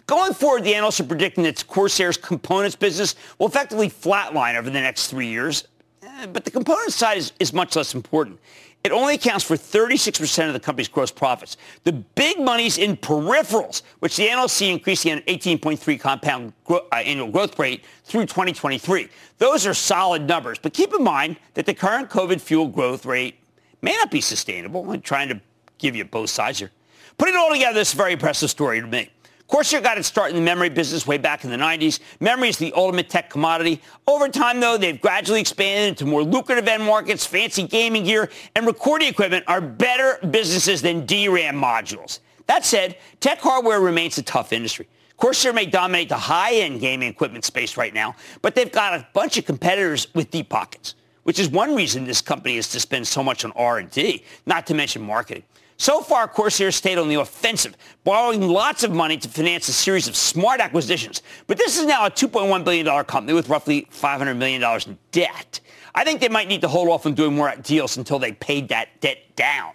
Going 0.07 0.33
forward, 0.33 0.63
the 0.63 0.73
analysts 0.73 0.99
are 1.01 1.03
predicting 1.03 1.43
that 1.43 1.67
Corsair's 1.67 2.17
components 2.17 2.75
business 2.75 3.13
will 3.37 3.47
effectively 3.47 3.91
flatline 3.91 4.55
over 4.55 4.71
the 4.71 4.81
next 4.81 5.07
three 5.07 5.27
years. 5.27 5.67
Eh, 6.01 6.25
but 6.25 6.45
the 6.45 6.51
components 6.51 6.95
side 6.95 7.19
is, 7.19 7.31
is 7.39 7.53
much 7.53 7.75
less 7.75 7.93
important. 7.93 8.39
It 8.83 8.93
only 8.93 9.15
accounts 9.15 9.43
for 9.43 9.55
36% 9.55 10.47
of 10.47 10.53
the 10.53 10.59
company's 10.59 10.87
gross 10.87 11.11
profits. 11.11 11.57
The 11.83 11.91
big 11.91 12.39
money's 12.39 12.77
in 12.77 12.95
peripherals, 12.95 13.81
which 13.99 14.15
the 14.15 14.47
see 14.47 14.71
increasing 14.71 15.11
at 15.11 15.17
an 15.17 15.23
18.3 15.25 15.99
compound 15.99 16.53
gro- 16.63 16.87
uh, 16.91 16.95
annual 16.95 17.29
growth 17.29 17.59
rate 17.59 17.83
through 18.05 18.25
2023. 18.25 19.09
Those 19.37 19.67
are 19.67 19.73
solid 19.73 20.25
numbers, 20.25 20.59
but 20.59 20.73
keep 20.73 20.93
in 20.93 21.03
mind 21.03 21.37
that 21.55 21.65
the 21.65 21.73
current 21.73 22.09
COVID-fueled 22.09 22.73
growth 22.73 23.05
rate 23.05 23.35
may 23.81 23.91
not 23.97 24.11
be 24.11 24.21
sustainable. 24.21 24.89
I'm 24.89 25.01
trying 25.01 25.27
to 25.29 25.41
give 25.77 25.95
you 25.95 26.05
both 26.05 26.29
sides 26.29 26.59
here. 26.59 26.71
Putting 27.17 27.35
it 27.35 27.37
all 27.37 27.51
together, 27.51 27.73
this 27.73 27.89
is 27.89 27.95
a 27.95 27.97
very 27.97 28.13
impressive 28.13 28.49
story 28.49 28.79
to 28.79 28.87
me. 28.87 29.09
Corsair 29.49 29.81
got 29.81 29.97
its 29.97 30.07
start 30.07 30.29
in 30.29 30.35
the 30.35 30.43
memory 30.43 30.69
business 30.69 31.07
way 31.07 31.17
back 31.17 31.43
in 31.43 31.49
the 31.49 31.57
90s. 31.57 31.99
Memory 32.19 32.49
is 32.49 32.57
the 32.57 32.71
ultimate 32.73 33.09
tech 33.09 33.31
commodity. 33.31 33.81
Over 34.07 34.29
time, 34.29 34.59
though, 34.59 34.77
they've 34.77 35.01
gradually 35.01 35.41
expanded 35.41 35.89
into 35.89 36.05
more 36.05 36.23
lucrative 36.23 36.67
end 36.67 36.83
markets. 36.83 37.25
Fancy 37.25 37.63
gaming 37.63 38.03
gear 38.03 38.29
and 38.55 38.67
recording 38.67 39.07
equipment 39.07 39.43
are 39.47 39.59
better 39.59 40.19
businesses 40.27 40.83
than 40.83 41.03
DRAM 41.07 41.55
modules. 41.59 42.19
That 42.45 42.63
said, 42.63 42.97
tech 43.21 43.39
hardware 43.39 43.81
remains 43.81 44.19
a 44.19 44.23
tough 44.23 44.53
industry. 44.53 44.87
Corsair 45.17 45.51
may 45.51 45.65
dominate 45.65 46.09
the 46.09 46.17
high-end 46.17 46.79
gaming 46.79 47.09
equipment 47.09 47.43
space 47.43 47.75
right 47.75 47.93
now, 47.93 48.15
but 48.43 48.53
they've 48.53 48.71
got 48.71 48.93
a 48.93 49.07
bunch 49.13 49.37
of 49.39 49.45
competitors 49.45 50.13
with 50.13 50.29
deep 50.29 50.49
pockets. 50.49 50.93
which 51.23 51.37
is 51.37 51.49
one 51.49 51.75
reason 51.75 52.05
this 52.05 52.21
company 52.21 52.57
is 52.57 52.69
to 52.69 52.79
spend 52.79 53.07
so 53.07 53.21
much 53.21 53.45
on 53.45 53.51
R&D, 53.51 54.23
not 54.47 54.65
to 54.65 54.73
mention 54.73 54.99
marketing. 55.01 55.43
So 55.79 56.01
far, 56.01 56.27
Corsair 56.27 56.71
stayed 56.71 56.97
on 56.97 57.07
the 57.07 57.15
offensive, 57.15 57.77
borrowing 58.03 58.41
lots 58.41 58.83
of 58.83 58.91
money 58.91 59.15
to 59.15 59.29
finance 59.29 59.69
a 59.69 59.73
series 59.73 60.09
of 60.09 60.15
smart 60.17 60.59
acquisitions. 60.59 61.21
But 61.47 61.57
this 61.57 61.79
is 61.79 61.85
now 61.85 62.05
a 62.05 62.11
$2.1 62.11 62.65
billion 62.65 63.05
company 63.05 63.31
with 63.31 63.47
roughly 63.47 63.87
$500 63.89 64.35
million 64.35 64.61
in 64.61 64.97
debt. 65.13 65.61
I 65.95 66.03
think 66.03 66.19
they 66.19 66.27
might 66.27 66.49
need 66.49 66.59
to 66.61 66.67
hold 66.67 66.89
off 66.89 67.05
on 67.05 67.13
doing 67.13 67.33
more 67.33 67.55
deals 67.63 67.95
until 67.95 68.19
they 68.19 68.33
paid 68.33 68.67
that 68.69 68.99
debt 68.99 69.19
down. 69.37 69.71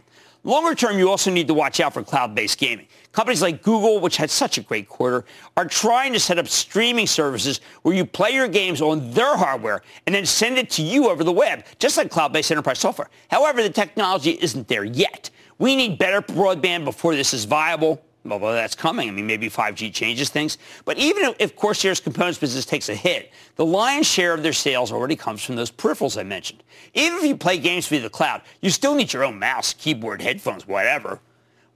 Longer 0.46 0.74
term, 0.74 0.98
you 0.98 1.08
also 1.08 1.30
need 1.30 1.48
to 1.48 1.54
watch 1.54 1.80
out 1.80 1.94
for 1.94 2.02
cloud-based 2.02 2.58
gaming. 2.58 2.86
Companies 3.12 3.40
like 3.40 3.62
Google, 3.62 3.98
which 3.98 4.18
had 4.18 4.30
such 4.30 4.58
a 4.58 4.60
great 4.60 4.90
quarter, 4.90 5.24
are 5.56 5.64
trying 5.64 6.12
to 6.12 6.20
set 6.20 6.38
up 6.38 6.48
streaming 6.48 7.06
services 7.06 7.62
where 7.80 7.94
you 7.94 8.04
play 8.04 8.32
your 8.32 8.48
games 8.48 8.82
on 8.82 9.10
their 9.12 9.38
hardware 9.38 9.80
and 10.06 10.14
then 10.14 10.26
send 10.26 10.58
it 10.58 10.68
to 10.68 10.82
you 10.82 11.08
over 11.08 11.24
the 11.24 11.32
web, 11.32 11.64
just 11.78 11.96
like 11.96 12.10
cloud-based 12.10 12.50
enterprise 12.50 12.78
software. 12.78 13.08
However, 13.30 13.62
the 13.62 13.70
technology 13.70 14.32
isn't 14.32 14.68
there 14.68 14.84
yet. 14.84 15.30
We 15.58 15.76
need 15.76 15.98
better 15.98 16.20
broadband 16.20 16.84
before 16.84 17.14
this 17.14 17.34
is 17.34 17.44
viable. 17.44 18.02
Although 18.30 18.54
that's 18.54 18.74
coming. 18.74 19.08
I 19.08 19.12
mean, 19.12 19.26
maybe 19.26 19.50
5G 19.50 19.92
changes 19.92 20.30
things. 20.30 20.56
But 20.86 20.96
even 20.96 21.34
if 21.38 21.54
Corsair's 21.56 22.00
components 22.00 22.38
business 22.38 22.64
takes 22.64 22.88
a 22.88 22.94
hit, 22.94 23.30
the 23.56 23.66
lion's 23.66 24.06
share 24.06 24.32
of 24.32 24.42
their 24.42 24.54
sales 24.54 24.92
already 24.92 25.14
comes 25.14 25.44
from 25.44 25.56
those 25.56 25.70
peripherals 25.70 26.18
I 26.18 26.22
mentioned. 26.22 26.62
Even 26.94 27.18
if 27.18 27.24
you 27.24 27.36
play 27.36 27.58
games 27.58 27.86
via 27.86 28.00
the 28.00 28.08
cloud, 28.08 28.40
you 28.62 28.70
still 28.70 28.94
need 28.94 29.12
your 29.12 29.24
own 29.24 29.38
mouse, 29.38 29.74
keyboard, 29.74 30.22
headphones, 30.22 30.66
whatever. 30.66 31.20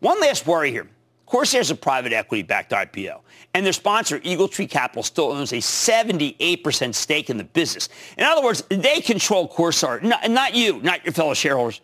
One 0.00 0.18
last 0.20 0.46
worry 0.46 0.70
here. 0.70 0.88
Corsair's 1.26 1.70
a 1.70 1.74
private 1.74 2.14
equity-backed 2.14 2.72
IPO, 2.72 3.20
and 3.52 3.66
their 3.66 3.74
sponsor, 3.74 4.18
Eagle 4.22 4.48
Tree 4.48 4.66
Capital, 4.66 5.02
still 5.02 5.30
owns 5.30 5.52
a 5.52 5.56
78% 5.56 6.94
stake 6.94 7.28
in 7.28 7.36
the 7.36 7.44
business. 7.44 7.90
In 8.16 8.24
other 8.24 8.42
words, 8.42 8.62
they 8.70 9.02
control 9.02 9.46
Corsair, 9.46 10.00
not, 10.00 10.30
not 10.30 10.54
you, 10.54 10.80
not 10.80 11.04
your 11.04 11.12
fellow 11.12 11.34
shareholders. 11.34 11.82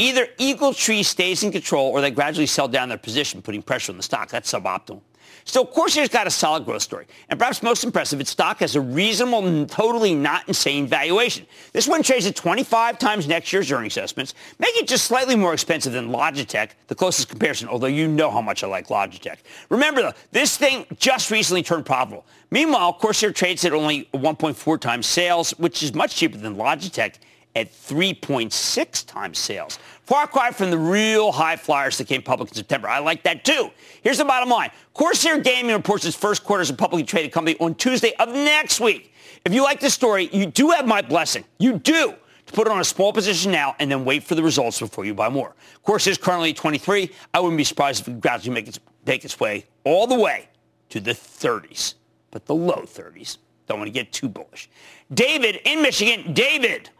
Either 0.00 0.28
Eagle 0.38 0.72
Tree 0.72 1.02
stays 1.02 1.42
in 1.42 1.52
control 1.52 1.90
or 1.90 2.00
they 2.00 2.10
gradually 2.10 2.46
sell 2.46 2.66
down 2.66 2.88
their 2.88 2.96
position, 2.96 3.42
putting 3.42 3.60
pressure 3.60 3.92
on 3.92 3.98
the 3.98 4.02
stock. 4.02 4.30
That's 4.30 4.50
suboptimal. 4.50 5.02
Still, 5.44 5.66
Corsair's 5.66 6.08
got 6.08 6.26
a 6.26 6.30
solid 6.30 6.64
growth 6.64 6.80
story. 6.80 7.06
And 7.28 7.38
perhaps 7.38 7.62
most 7.62 7.84
impressive, 7.84 8.18
its 8.18 8.30
stock 8.30 8.60
has 8.60 8.76
a 8.76 8.80
reasonable 8.80 9.46
and 9.46 9.68
totally 9.68 10.14
not 10.14 10.48
insane 10.48 10.86
valuation. 10.86 11.46
This 11.74 11.86
one 11.86 12.02
trades 12.02 12.26
at 12.26 12.34
25 12.34 12.98
times 12.98 13.28
next 13.28 13.52
year's 13.52 13.70
earnings 13.70 13.98
estimates, 13.98 14.32
making 14.58 14.84
it 14.84 14.88
just 14.88 15.04
slightly 15.04 15.36
more 15.36 15.52
expensive 15.52 15.92
than 15.92 16.08
Logitech, 16.08 16.70
the 16.88 16.94
closest 16.94 17.28
comparison, 17.28 17.68
although 17.68 17.86
you 17.86 18.08
know 18.08 18.30
how 18.30 18.40
much 18.40 18.64
I 18.64 18.68
like 18.68 18.88
Logitech. 18.88 19.36
Remember, 19.68 20.00
though, 20.00 20.12
this 20.32 20.56
thing 20.56 20.86
just 20.98 21.30
recently 21.30 21.62
turned 21.62 21.84
profitable. 21.84 22.24
Meanwhile, 22.50 22.94
Corsair 22.94 23.32
trades 23.32 23.66
at 23.66 23.74
only 23.74 24.08
1.4 24.14 24.80
times 24.80 25.06
sales, 25.06 25.50
which 25.58 25.82
is 25.82 25.94
much 25.94 26.16
cheaper 26.16 26.38
than 26.38 26.56
Logitech 26.56 27.16
at 27.56 27.72
3.6 27.72 29.06
times 29.06 29.38
sales. 29.38 29.78
Far 30.02 30.26
cry 30.26 30.50
from 30.50 30.70
the 30.70 30.78
real 30.78 31.32
high 31.32 31.56
flyers 31.56 31.98
that 31.98 32.06
came 32.06 32.22
public 32.22 32.50
in 32.50 32.54
September. 32.54 32.88
I 32.88 32.98
like 32.98 33.22
that 33.24 33.44
too. 33.44 33.70
Here's 34.02 34.18
the 34.18 34.24
bottom 34.24 34.48
line. 34.48 34.70
Corsair 34.94 35.38
Gaming 35.38 35.74
reports 35.74 36.04
its 36.04 36.16
first 36.16 36.44
quarter 36.44 36.62
as 36.62 36.70
a 36.70 36.74
publicly 36.74 37.04
traded 37.04 37.32
company 37.32 37.56
on 37.60 37.74
Tuesday 37.74 38.12
of 38.18 38.28
next 38.28 38.80
week. 38.80 39.14
If 39.44 39.54
you 39.54 39.62
like 39.62 39.80
this 39.80 39.94
story, 39.94 40.28
you 40.32 40.46
do 40.46 40.70
have 40.70 40.86
my 40.86 41.02
blessing. 41.02 41.44
You 41.58 41.78
do. 41.78 42.14
To 42.46 42.52
put 42.52 42.66
it 42.66 42.72
on 42.72 42.80
a 42.80 42.84
small 42.84 43.12
position 43.12 43.52
now 43.52 43.76
and 43.78 43.90
then 43.90 44.04
wait 44.04 44.24
for 44.24 44.34
the 44.34 44.42
results 44.42 44.80
before 44.80 45.04
you 45.04 45.14
buy 45.14 45.28
more. 45.28 45.54
Corsair 45.84 46.10
is 46.10 46.18
currently 46.18 46.52
23. 46.52 47.10
I 47.32 47.38
wouldn't 47.38 47.56
be 47.56 47.62
surprised 47.62 48.02
if 48.02 48.08
it 48.08 48.20
gradually 48.20 48.54
make 48.54 48.66
its, 48.66 48.80
make 49.06 49.24
its 49.24 49.38
way 49.38 49.66
all 49.84 50.08
the 50.08 50.18
way 50.18 50.48
to 50.88 50.98
the 50.98 51.12
30s, 51.12 51.94
but 52.32 52.46
the 52.46 52.54
low 52.54 52.82
30s. 52.84 53.38
Don't 53.68 53.78
want 53.78 53.86
to 53.86 53.92
get 53.92 54.12
too 54.12 54.28
bullish. 54.28 54.68
David 55.14 55.60
in 55.64 55.80
Michigan. 55.80 56.32
David. 56.32 56.90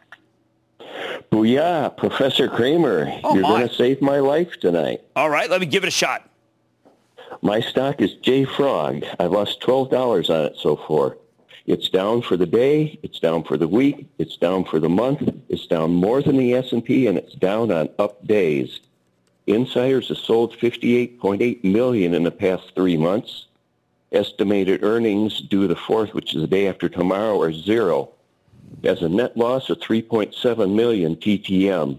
Booyah, 1.31 1.96
Professor 1.96 2.48
Cramer. 2.48 3.20
Oh, 3.24 3.35
You're 3.35 3.42
going 3.42 3.68
to 3.68 3.74
save 3.74 4.03
my 4.03 4.18
life 4.18 4.59
tonight. 4.61 5.03
All 5.16 5.31
right, 5.31 5.48
let 5.48 5.61
me 5.61 5.66
give 5.66 5.85
it 5.85 5.88
a 5.88 5.92
shot. 5.92 6.29
My 7.42 7.61
stock 7.61 8.00
is 8.00 8.14
JFrog. 8.16 9.07
I 9.18 9.24
lost 9.24 9.61
$12 9.61 10.31
on 10.31 10.46
it 10.46 10.57
so 10.59 10.76
far. 10.76 11.16
It's 11.66 11.88
down 11.88 12.22
for 12.22 12.37
the 12.37 12.46
day. 12.46 12.98
It's 13.03 13.20
down 13.20 13.44
for 13.44 13.57
the 13.57 13.68
week. 13.68 14.09
It's 14.18 14.37
down 14.37 14.64
for 14.64 14.81
the 14.81 14.88
month. 14.88 15.22
It's 15.48 15.66
down 15.66 15.92
more 15.94 16.20
than 16.20 16.37
the 16.37 16.55
S&P, 16.55 17.07
and 17.07 17.16
it's 17.16 17.35
down 17.35 17.70
on 17.70 17.88
up 17.98 18.26
days. 18.26 18.81
Insiders 19.46 20.09
have 20.09 20.18
sold 20.18 20.57
58.8 20.57 21.64
million 21.64 22.14
in 22.14 22.24
the 22.24 22.31
past 22.31 22.72
three 22.74 22.96
months. 22.96 23.46
Estimated 24.12 24.83
earnings 24.83 25.40
due 25.40 25.68
the 25.68 25.76
fourth, 25.76 26.12
which 26.12 26.35
is 26.35 26.42
the 26.42 26.48
day 26.48 26.66
after 26.66 26.88
tomorrow, 26.88 27.40
are 27.40 27.53
zero. 27.53 28.11
Has 28.85 29.02
a 29.02 29.09
net 29.09 29.37
loss 29.37 29.68
of 29.70 29.78
3.7 29.80 30.74
million 30.74 31.16
TTM. 31.16 31.98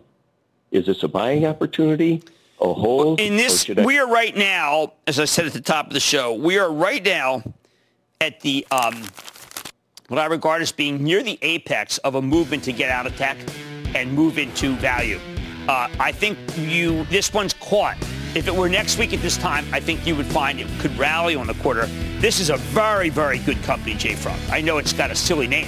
Is 0.72 0.86
this 0.86 1.04
a 1.04 1.08
buying 1.08 1.46
opportunity? 1.46 2.24
A 2.62 2.74
hold? 2.74 3.20
In 3.20 3.36
this, 3.38 3.70
I- 3.70 3.84
we 3.86 4.00
are 4.00 4.08
right 4.08 4.36
now, 4.36 4.94
as 5.08 5.20
I 5.20 5.26
said 5.26 5.46
at 5.46 5.54
the 5.54 5.62
top 5.62 5.88
of 5.88 5.94
the 5.94 6.00
show, 6.00 6.34
we 6.34 6.58
are 6.58 6.72
right 6.72 7.04
now 7.04 7.44
at 8.20 8.40
the 8.42 8.66
um, 8.72 9.04
what 10.08 10.20
I 10.20 10.26
regard 10.26 10.62
as 10.62 10.72
being 10.72 11.04
near 11.04 11.24
the 11.24 11.40
apex 11.42 11.98
of 12.00 12.16
a 12.16 12.22
movement 12.22 12.64
to 12.66 12.72
get 12.74 12.90
out 12.90 13.06
of 13.08 13.16
tech 13.16 13.38
and 13.96 14.12
move 14.14 14.38
into 14.38 14.76
value. 14.76 15.20
Uh, 15.68 15.90
I 16.00 16.12
think 16.12 16.38
you 16.58 17.06
this 17.06 17.34
one's 17.34 17.54
caught. 17.54 17.98
If 18.34 18.48
it 18.48 18.56
were 18.56 18.70
next 18.70 18.98
week 18.98 19.14
at 19.14 19.22
this 19.22 19.38
time, 19.38 19.66
I 19.74 19.80
think 19.80 20.08
you 20.08 20.16
would 20.16 20.26
find 20.26 20.60
it 20.60 20.68
could 20.80 20.98
rally 20.98 21.36
on 21.36 21.48
the 21.48 21.54
quarter. 21.56 21.86
This 22.20 22.40
is 22.40 22.50
a 22.50 22.58
very, 22.58 23.10
very 23.10 23.40
good 23.40 23.62
company, 23.64 23.94
JFrog. 23.96 24.38
I 24.52 24.62
know 24.62 24.78
it's 24.78 24.94
got 24.94 25.12
a 25.12 25.16
silly 25.16 25.48
name. 25.48 25.68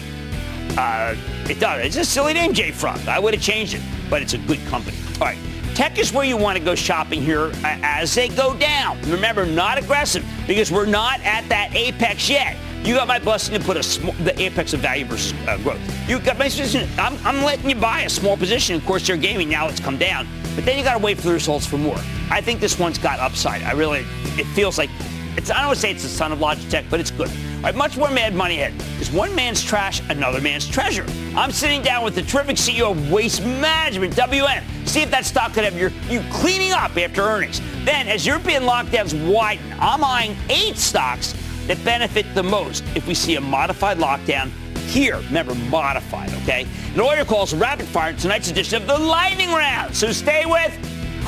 Uh, 0.78 1.16
it 1.50 1.60
does. 1.60 1.86
It's 1.86 1.98
a 1.98 2.06
silly 2.06 2.34
name, 2.34 2.54
JFrog. 2.54 3.08
I 3.08 3.20
would 3.20 3.34
have 3.34 3.44
changed 3.44 3.74
it, 3.76 3.82
but 4.10 4.22
it's 4.22 4.34
a 4.34 4.38
good 4.40 4.60
company. 4.68 4.98
All 5.22 5.28
right. 5.28 5.38
Tech 5.76 5.98
is 5.98 6.14
where 6.14 6.24
you 6.24 6.38
want 6.38 6.58
to 6.58 6.64
go 6.64 6.76
shopping 6.76 7.22
here 7.22 7.48
uh, 7.48 7.80
as 7.82 8.14
they 8.14 8.30
go 8.30 8.56
down. 8.56 9.02
Remember, 9.10 9.46
not 9.46 9.78
aggressive 9.80 10.24
because 10.46 10.72
we're 10.72 10.86
not 10.86 11.20
at 11.22 11.48
that 11.50 11.74
apex 11.76 12.30
yet. 12.30 12.56
You 12.84 12.96
got 12.96 13.08
my 13.08 13.18
blessing 13.18 13.58
to 13.58 13.66
put 13.66 13.78
a 13.78 13.84
sm- 13.84 14.10
the 14.24 14.40
apex 14.40 14.74
of 14.74 14.82
value 14.82 15.06
versus 15.06 15.34
uh, 15.48 15.58
growth. 15.60 15.80
You 16.08 16.20
got 16.20 16.38
my 16.38 16.46
position. 16.46 16.88
I'm, 17.00 17.18
I'm 17.26 17.44
letting 17.44 17.70
you 17.70 17.76
buy 17.76 18.02
a 18.02 18.10
small 18.10 18.38
position. 18.38 18.76
Of 18.76 18.86
course, 18.86 19.08
you're 19.08 19.18
gaming 19.18 19.50
now. 19.50 19.68
It's 19.68 19.80
come 19.80 19.98
down, 19.98 20.28
but 20.54 20.66
then 20.66 20.78
you 20.78 20.84
got 20.84 20.98
to 20.98 21.04
wait 21.04 21.18
for 21.18 21.28
the 21.28 21.34
results 21.34 21.66
for 21.66 21.78
more. 21.78 21.98
I 22.30 22.42
think 22.42 22.60
this 22.60 22.78
one's 22.78 22.98
got 22.98 23.20
upside. 23.20 23.64
I 23.64 23.72
really. 23.72 24.06
It 24.36 24.46
feels 24.48 24.78
like 24.78 24.90
it's. 25.38 25.50
I 25.50 25.58
don't 25.58 25.68
want 25.68 25.78
to 25.78 25.82
say 25.82 25.92
it's 25.92 26.04
the 26.04 26.10
son 26.10 26.32
of 26.32 26.40
Logitech, 26.40 26.90
but 26.90 27.00
it's 27.00 27.12
good. 27.12 27.30
All 27.30 27.62
right, 27.64 27.76
much 27.76 27.96
more 27.98 28.12
Mad 28.12 28.36
Money 28.36 28.60
ahead. 28.60 28.74
One 29.14 29.36
man's 29.36 29.64
trash 29.64 30.02
another 30.10 30.42
man's 30.42 30.68
treasure? 30.68 31.06
I'm 31.36 31.52
sitting 31.52 31.84
down 31.84 32.04
with 32.04 32.16
the 32.16 32.24
terrific 32.24 32.56
CEO 32.56 32.90
of 32.90 33.12
Waste 33.12 33.44
Management, 33.44 34.16
WM. 34.16 34.64
See 34.88 35.04
if 35.04 35.12
that 35.12 35.24
stock 35.24 35.54
could 35.54 35.66
have 35.66 35.78
your, 35.78 35.92
you 36.10 36.24
cleaning 36.32 36.72
up 36.72 36.98
after 36.98 37.22
earnings. 37.22 37.62
Then, 37.86 38.08
as 38.08 38.26
European 38.26 38.64
lockdowns 38.64 39.14
widen, 39.32 39.64
I'm 39.80 40.04
eyeing 40.04 40.36
eight 40.50 40.78
stocks 40.78 41.36
that 41.68 41.84
benefit 41.86 42.26
the 42.34 42.42
most 42.42 42.84
if 42.96 43.06
we 43.06 43.14
see 43.14 43.36
a 43.36 43.42
modified 43.42 44.00
lockdown 44.00 44.50
here. 44.88 45.18
Remember, 45.18 45.54
modified, 45.54 46.34
okay? 46.42 46.66
And 46.88 46.96
your 46.96 47.26
calls 47.26 47.54
rapid 47.54 47.86
fire 47.86 48.10
in 48.10 48.18
tonight's 48.18 48.50
edition 48.50 48.82
of 48.82 48.88
the 48.88 48.98
Lightning 48.98 49.50
Round. 49.50 49.96
So 49.96 50.12
stay 50.12 50.48
with 50.48 50.76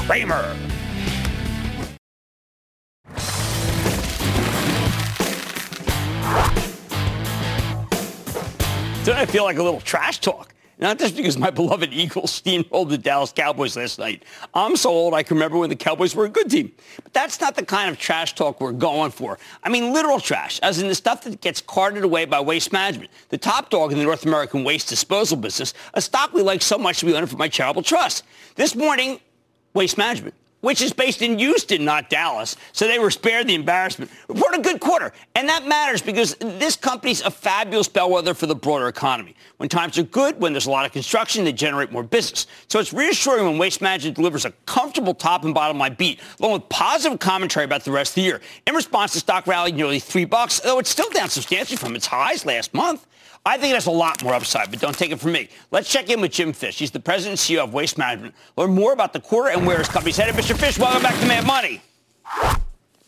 Cramer. 0.08 0.58
Don't 9.06 9.18
I 9.18 9.28
feel 9.28 9.44
like 9.44 9.60
a 9.60 9.64
little 9.64 9.82
trash 9.82 10.18
talk? 10.18 10.56
Not 10.80 10.98
just 10.98 11.16
because 11.16 11.38
my 11.38 11.50
beloved 11.52 11.94
Eagles 11.94 12.42
steamrolled 12.42 12.90
the 12.90 12.98
Dallas 12.98 13.32
Cowboys 13.32 13.78
last 13.78 14.00
night. 14.00 14.24
I'm 14.52 14.76
so 14.76 14.90
old 14.90 15.14
I 15.14 15.22
can 15.22 15.38
remember 15.38 15.60
when 15.60 15.70
the 15.70 15.76
Cowboys 15.76 16.16
were 16.16 16.26
a 16.26 16.30
good 16.30 16.50
team. 16.50 16.72
But 17.04 17.14
that's 17.14 17.40
not 17.40 17.56
the 17.56 17.64
kind 17.64 17.92
of 17.92 18.00
trash 18.00 18.34
talk 18.34 18.60
we're 18.60 18.72
going 18.72 19.12
for. 19.12 19.38
I 19.64 19.70
mean 19.70 19.94
literal 19.94 20.20
trash, 20.20 20.60
as 20.62 20.82
in 20.82 20.88
the 20.88 20.96
stuff 20.96 21.24
that 21.26 21.40
gets 21.40 21.62
carted 21.62 22.04
away 22.04 22.26
by 22.26 22.40
Waste 22.40 22.74
Management, 22.74 23.12
the 23.30 23.38
top 23.38 23.70
dog 23.70 23.92
in 23.92 24.00
the 24.00 24.04
North 24.04 24.26
American 24.26 24.64
waste 24.64 24.90
disposal 24.90 25.38
business, 25.38 25.76
a 25.94 26.02
stock 26.02 26.34
we 26.34 26.42
like 26.42 26.64
so 26.64 26.80
much 26.80 27.04
we 27.04 27.16
own 27.16 27.22
it 27.22 27.30
for 27.30 27.38
my 27.38 27.48
charitable 27.48 27.84
trust. 27.84 28.24
This 28.56 28.76
morning, 28.76 29.20
Waste 29.76 30.00
Management 30.00 30.34
which 30.66 30.82
is 30.82 30.92
based 30.92 31.22
in 31.22 31.38
Houston, 31.38 31.86
not 31.86 32.10
Dallas. 32.10 32.58
So 32.72 32.88
they 32.88 32.98
were 32.98 33.12
spared 33.12 33.46
the 33.46 33.54
embarrassment. 33.54 34.10
Report 34.28 34.56
a 34.56 34.62
good 34.62 34.80
quarter. 34.80 35.14
And 35.36 35.48
that 35.48 35.68
matters 35.68 36.02
because 36.02 36.34
this 36.40 36.76
company's 36.76 37.22
a 37.22 37.30
fabulous 37.30 37.88
bellwether 37.88 38.34
for 38.34 38.48
the 38.48 38.56
broader 38.56 38.88
economy. 38.88 39.36
When 39.58 39.70
times 39.70 40.00
are 40.00 40.04
good, 40.04 40.42
when 40.42 40.54
there's 40.54 40.66
a 40.66 40.72
lot 40.72 40.84
of 40.84 40.92
construction, 40.92 41.44
they 41.44 41.54
generate 41.54 41.92
more 41.92 42.02
business. 42.02 42.48
So 42.68 42.80
it's 42.80 42.94
reassuring 42.94 43.46
when 43.46 43.60
Waste 43.60 43.80
Management 43.80 44.16
delivers 44.16 44.44
a 44.44 44.52
comfortable 44.66 45.14
top 45.14 45.46
and 45.46 45.54
bottom 45.54 45.78
line 45.78 45.94
beat, 45.94 46.20
along 46.40 46.54
with 46.54 46.70
positive 46.70 47.20
commentary 47.20 47.66
about 47.66 47.84
the 47.84 47.92
rest 47.92 48.14
of 48.14 48.16
the 48.16 48.22
year. 48.22 48.42
In 48.66 48.74
response, 48.74 49.14
the 49.14 49.20
stock 49.20 49.46
rallied 49.46 49.76
nearly 49.76 50.00
three 50.00 50.26
bucks, 50.26 50.62
though 50.62 50.80
it's 50.80 50.90
still 50.90 51.12
down 51.12 51.30
substantially 51.30 51.78
from 51.78 51.96
its 51.96 52.08
highs 52.08 52.44
last 52.44 52.74
month. 52.74 53.06
I 53.48 53.58
think 53.60 53.74
that's 53.74 53.86
a 53.86 53.92
lot 53.92 54.24
more 54.24 54.34
upside, 54.34 54.72
but 54.72 54.80
don't 54.80 54.98
take 54.98 55.12
it 55.12 55.20
from 55.20 55.34
me. 55.34 55.50
Let's 55.70 55.88
check 55.88 56.10
in 56.10 56.20
with 56.20 56.32
Jim 56.32 56.52
Fish. 56.52 56.80
He's 56.80 56.90
the 56.90 57.00
president 57.00 57.40
and 57.48 57.58
CEO 57.58 57.64
of 57.64 57.74
Waste 57.74 57.96
Management. 57.96 58.34
Learn 58.58 58.72
more 58.72 58.92
about 58.92 59.14
the 59.14 59.20
quarter 59.20 59.52
and 59.52 59.68
where 59.68 59.78
his 59.78 59.88
company's 59.88 60.18
headed. 60.18 60.34
Mr. 60.34 60.58
Fish, 60.58 60.80
welcome 60.80 61.04
back 61.04 61.20
to 61.20 61.28
Mad 61.28 61.46
Money. 61.46 61.82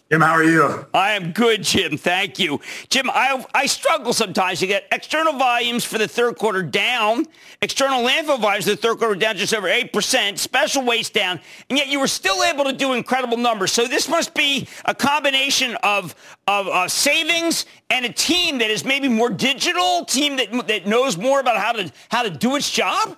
Jim, 0.09 0.21
how 0.21 0.31
are 0.31 0.43
you? 0.43 0.85
I 0.93 1.11
am 1.13 1.33
good, 1.33 1.63
Jim. 1.63 1.97
Thank 1.97 2.39
you. 2.39 2.61
Jim, 2.87 3.09
I, 3.09 3.45
I 3.53 3.65
struggle 3.65 4.13
sometimes 4.13 4.59
to 4.59 4.67
get 4.67 4.85
external 4.93 5.33
volumes 5.33 5.83
for 5.83 5.97
the 5.97 6.07
third 6.07 6.37
quarter 6.37 6.63
down, 6.63 7.25
external 7.61 8.07
landfill 8.07 8.39
volumes 8.39 8.63
for 8.63 8.71
the 8.71 8.77
third 8.77 8.99
quarter 8.99 9.15
down 9.15 9.35
just 9.35 9.53
over 9.53 9.67
8%, 9.67 10.37
special 10.37 10.85
waste 10.85 11.13
down, 11.13 11.41
and 11.69 11.77
yet 11.77 11.89
you 11.89 11.99
were 11.99 12.07
still 12.07 12.41
able 12.45 12.63
to 12.63 12.71
do 12.71 12.93
incredible 12.93 13.35
numbers. 13.35 13.73
So 13.73 13.85
this 13.85 14.07
must 14.07 14.33
be 14.33 14.65
a 14.85 14.95
combination 14.95 15.75
of, 15.83 16.15
of 16.47 16.67
uh, 16.67 16.87
savings 16.87 17.65
and 17.89 18.05
a 18.05 18.13
team 18.13 18.59
that 18.59 18.69
is 18.69 18.85
maybe 18.85 19.09
more 19.09 19.29
digital, 19.29 20.05
team 20.05 20.37
that, 20.37 20.67
that 20.67 20.87
knows 20.87 21.17
more 21.17 21.41
about 21.41 21.57
how 21.57 21.73
to, 21.73 21.91
how 22.09 22.23
to 22.23 22.29
do 22.29 22.55
its 22.55 22.71
job? 22.71 23.17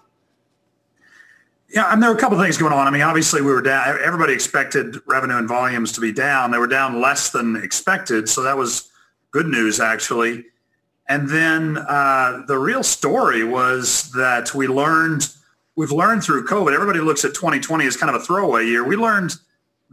Yeah, 1.71 1.93
and 1.93 2.01
there 2.01 2.09
were 2.09 2.15
a 2.15 2.19
couple 2.19 2.39
of 2.39 2.43
things 2.43 2.57
going 2.57 2.73
on. 2.73 2.87
I 2.87 2.89
mean, 2.89 3.01
obviously 3.01 3.41
we 3.41 3.51
were 3.51 3.61
down. 3.61 3.99
Everybody 4.03 4.33
expected 4.33 4.97
revenue 5.05 5.37
and 5.37 5.47
volumes 5.47 5.91
to 5.93 6.01
be 6.01 6.11
down. 6.11 6.49
They 6.51 6.57
were 6.57 6.67
down 6.67 6.99
less 6.99 7.29
than 7.29 7.55
expected, 7.55 8.27
so 8.27 8.41
that 8.41 8.57
was 8.57 8.89
good 9.31 9.45
news 9.45 9.79
actually. 9.79 10.45
And 11.07 11.29
then 11.29 11.77
uh, 11.77 12.43
the 12.47 12.57
real 12.57 12.83
story 12.83 13.43
was 13.43 14.11
that 14.11 14.53
we 14.53 14.67
learned. 14.67 15.29
We've 15.75 15.91
learned 15.91 16.23
through 16.23 16.45
COVID. 16.45 16.73
Everybody 16.73 16.99
looks 16.99 17.23
at 17.23 17.33
2020 17.33 17.85
as 17.85 17.95
kind 17.95 18.13
of 18.13 18.21
a 18.21 18.25
throwaway 18.25 18.65
year. 18.65 18.83
We 18.83 18.95
learned 18.95 19.35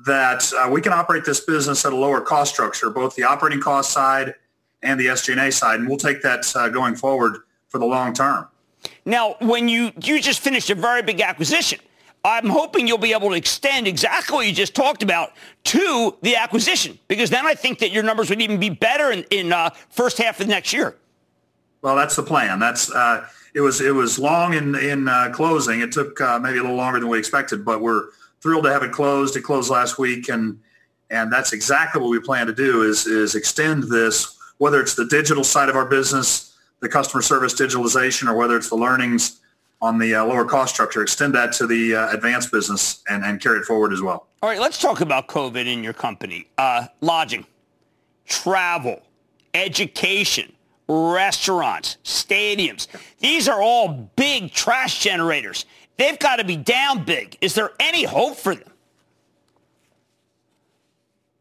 that 0.06 0.50
uh, 0.52 0.68
we 0.70 0.80
can 0.80 0.92
operate 0.92 1.24
this 1.24 1.40
business 1.40 1.84
at 1.84 1.92
a 1.92 1.96
lower 1.96 2.20
cost 2.20 2.52
structure, 2.52 2.90
both 2.90 3.14
the 3.16 3.22
operating 3.22 3.60
cost 3.60 3.92
side 3.92 4.34
and 4.82 5.00
the 5.00 5.06
SG&A 5.06 5.50
side, 5.52 5.80
and 5.80 5.88
we'll 5.88 5.96
take 5.96 6.22
that 6.22 6.44
uh, 6.54 6.68
going 6.68 6.96
forward 6.96 7.38
for 7.68 7.78
the 7.78 7.86
long 7.86 8.12
term. 8.12 8.48
Now, 9.04 9.36
when 9.40 9.68
you 9.68 9.92
you 10.02 10.20
just 10.20 10.40
finished 10.40 10.70
a 10.70 10.74
very 10.74 11.02
big 11.02 11.20
acquisition, 11.20 11.80
I'm 12.24 12.48
hoping 12.48 12.88
you'll 12.88 12.98
be 12.98 13.12
able 13.12 13.28
to 13.30 13.36
extend 13.36 13.86
exactly 13.86 14.34
what 14.36 14.46
you 14.46 14.52
just 14.52 14.74
talked 14.74 15.02
about 15.02 15.32
to 15.64 16.16
the 16.22 16.34
acquisition, 16.36 16.98
because 17.06 17.30
then 17.30 17.46
I 17.46 17.54
think 17.54 17.78
that 17.78 17.92
your 17.92 18.02
numbers 18.02 18.30
would 18.30 18.42
even 18.42 18.58
be 18.58 18.70
better 18.70 19.12
in, 19.12 19.24
in 19.30 19.52
uh, 19.52 19.70
first 19.90 20.18
half 20.18 20.40
of 20.40 20.48
next 20.48 20.72
year. 20.72 20.96
Well, 21.82 21.94
that's 21.94 22.16
the 22.16 22.24
plan. 22.24 22.58
That's 22.58 22.90
uh, 22.90 23.28
it 23.54 23.60
was 23.60 23.80
it 23.80 23.94
was 23.94 24.18
long 24.18 24.54
in 24.54 24.74
in 24.74 25.08
uh, 25.08 25.30
closing. 25.32 25.80
It 25.80 25.92
took 25.92 26.20
uh, 26.20 26.40
maybe 26.40 26.58
a 26.58 26.62
little 26.62 26.76
longer 26.76 26.98
than 26.98 27.08
we 27.08 27.18
expected, 27.18 27.64
but 27.64 27.80
we're 27.80 28.06
thrilled 28.40 28.64
to 28.64 28.72
have 28.72 28.82
it 28.82 28.90
closed. 28.90 29.36
It 29.36 29.42
closed 29.42 29.70
last 29.70 29.96
week, 29.96 30.28
and 30.28 30.58
and 31.10 31.32
that's 31.32 31.52
exactly 31.52 32.00
what 32.00 32.10
we 32.10 32.18
plan 32.18 32.48
to 32.48 32.54
do 32.54 32.82
is 32.82 33.06
is 33.06 33.36
extend 33.36 33.84
this, 33.84 34.36
whether 34.58 34.80
it's 34.80 34.94
the 34.94 35.06
digital 35.06 35.44
side 35.44 35.68
of 35.68 35.76
our 35.76 35.86
business 35.86 36.55
the 36.80 36.88
customer 36.88 37.22
service 37.22 37.54
digitalization 37.54 38.28
or 38.28 38.34
whether 38.34 38.56
it's 38.56 38.68
the 38.68 38.76
learnings 38.76 39.40
on 39.80 39.98
the 39.98 40.14
uh, 40.14 40.24
lower 40.24 40.44
cost 40.44 40.74
structure, 40.74 41.02
extend 41.02 41.34
that 41.34 41.52
to 41.52 41.66
the 41.66 41.94
uh, 41.94 42.12
advanced 42.12 42.50
business 42.50 43.02
and, 43.08 43.24
and 43.24 43.40
carry 43.40 43.58
it 43.58 43.64
forward 43.64 43.92
as 43.92 44.00
well. 44.00 44.26
All 44.42 44.48
right, 44.48 44.58
let's 44.58 44.80
talk 44.80 45.00
about 45.00 45.28
COVID 45.28 45.66
in 45.66 45.84
your 45.84 45.92
company. 45.92 46.48
Uh, 46.56 46.86
lodging, 47.00 47.46
travel, 48.26 49.02
education, 49.54 50.52
restaurants, 50.88 51.98
stadiums. 52.04 52.86
These 53.18 53.48
are 53.48 53.60
all 53.60 54.10
big 54.16 54.52
trash 54.52 55.00
generators. 55.00 55.66
They've 55.98 56.18
got 56.18 56.36
to 56.36 56.44
be 56.44 56.56
down 56.56 57.04
big. 57.04 57.36
Is 57.40 57.54
there 57.54 57.70
any 57.80 58.04
hope 58.04 58.36
for 58.36 58.54
them? 58.54 58.70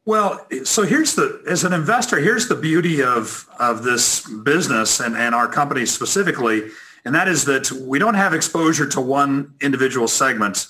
Well, 0.08 0.45
so 0.66 0.84
here's 0.84 1.16
the, 1.16 1.41
as 1.47 1.64
an 1.64 1.74
investor, 1.74 2.18
here's 2.18 2.47
the 2.47 2.56
beauty 2.56 3.01
of, 3.01 3.49
of 3.60 3.82
this 3.82 4.30
business 4.30 4.99
and, 4.99 5.18
and 5.18 5.34
our 5.34 5.47
company 5.47 5.88
specifically, 5.88 6.70
and 7.06 7.16
that 7.16 7.28
is 7.28 7.45
that 7.45 7.72
we 7.72 7.97
don't 7.97 8.14
have 8.14 8.32
exposure 8.32 8.88
to 8.89 9.01
one 9.01 9.56
individual 9.62 10.08
segment. 10.08 10.68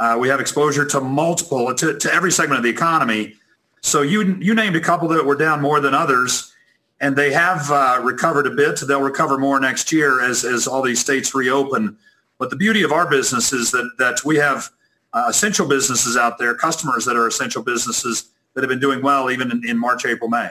Uh, 0.00 0.16
we 0.18 0.28
have 0.28 0.40
exposure 0.40 0.84
to 0.84 1.00
multiple, 1.00 1.72
to, 1.76 1.96
to 1.96 2.12
every 2.12 2.32
segment 2.32 2.58
of 2.58 2.64
the 2.64 2.70
economy. 2.70 3.34
So 3.82 4.02
you, 4.02 4.36
you 4.40 4.52
named 4.52 4.74
a 4.74 4.80
couple 4.80 5.06
that 5.08 5.24
were 5.24 5.36
down 5.36 5.60
more 5.60 5.78
than 5.78 5.94
others, 5.94 6.52
and 7.00 7.14
they 7.14 7.32
have 7.32 7.70
uh, 7.70 8.00
recovered 8.02 8.48
a 8.48 8.50
bit. 8.50 8.80
They'll 8.80 9.00
recover 9.00 9.38
more 9.38 9.60
next 9.60 9.92
year 9.92 10.20
as, 10.20 10.44
as 10.44 10.66
all 10.66 10.82
these 10.82 11.00
states 11.00 11.36
reopen. 11.36 11.96
But 12.36 12.50
the 12.50 12.56
beauty 12.56 12.82
of 12.82 12.90
our 12.90 13.08
business 13.08 13.52
is 13.52 13.70
that, 13.70 13.88
that 13.98 14.24
we 14.24 14.38
have 14.38 14.70
uh, 15.12 15.26
essential 15.28 15.68
businesses 15.68 16.16
out 16.16 16.38
there, 16.38 16.52
customers 16.54 17.04
that 17.04 17.14
are 17.14 17.28
essential 17.28 17.62
businesses 17.62 18.32
that 18.54 18.62
have 18.62 18.68
been 18.68 18.80
doing 18.80 19.02
well 19.02 19.30
even 19.30 19.50
in, 19.50 19.66
in 19.68 19.78
March, 19.78 20.04
April, 20.04 20.28
May. 20.28 20.50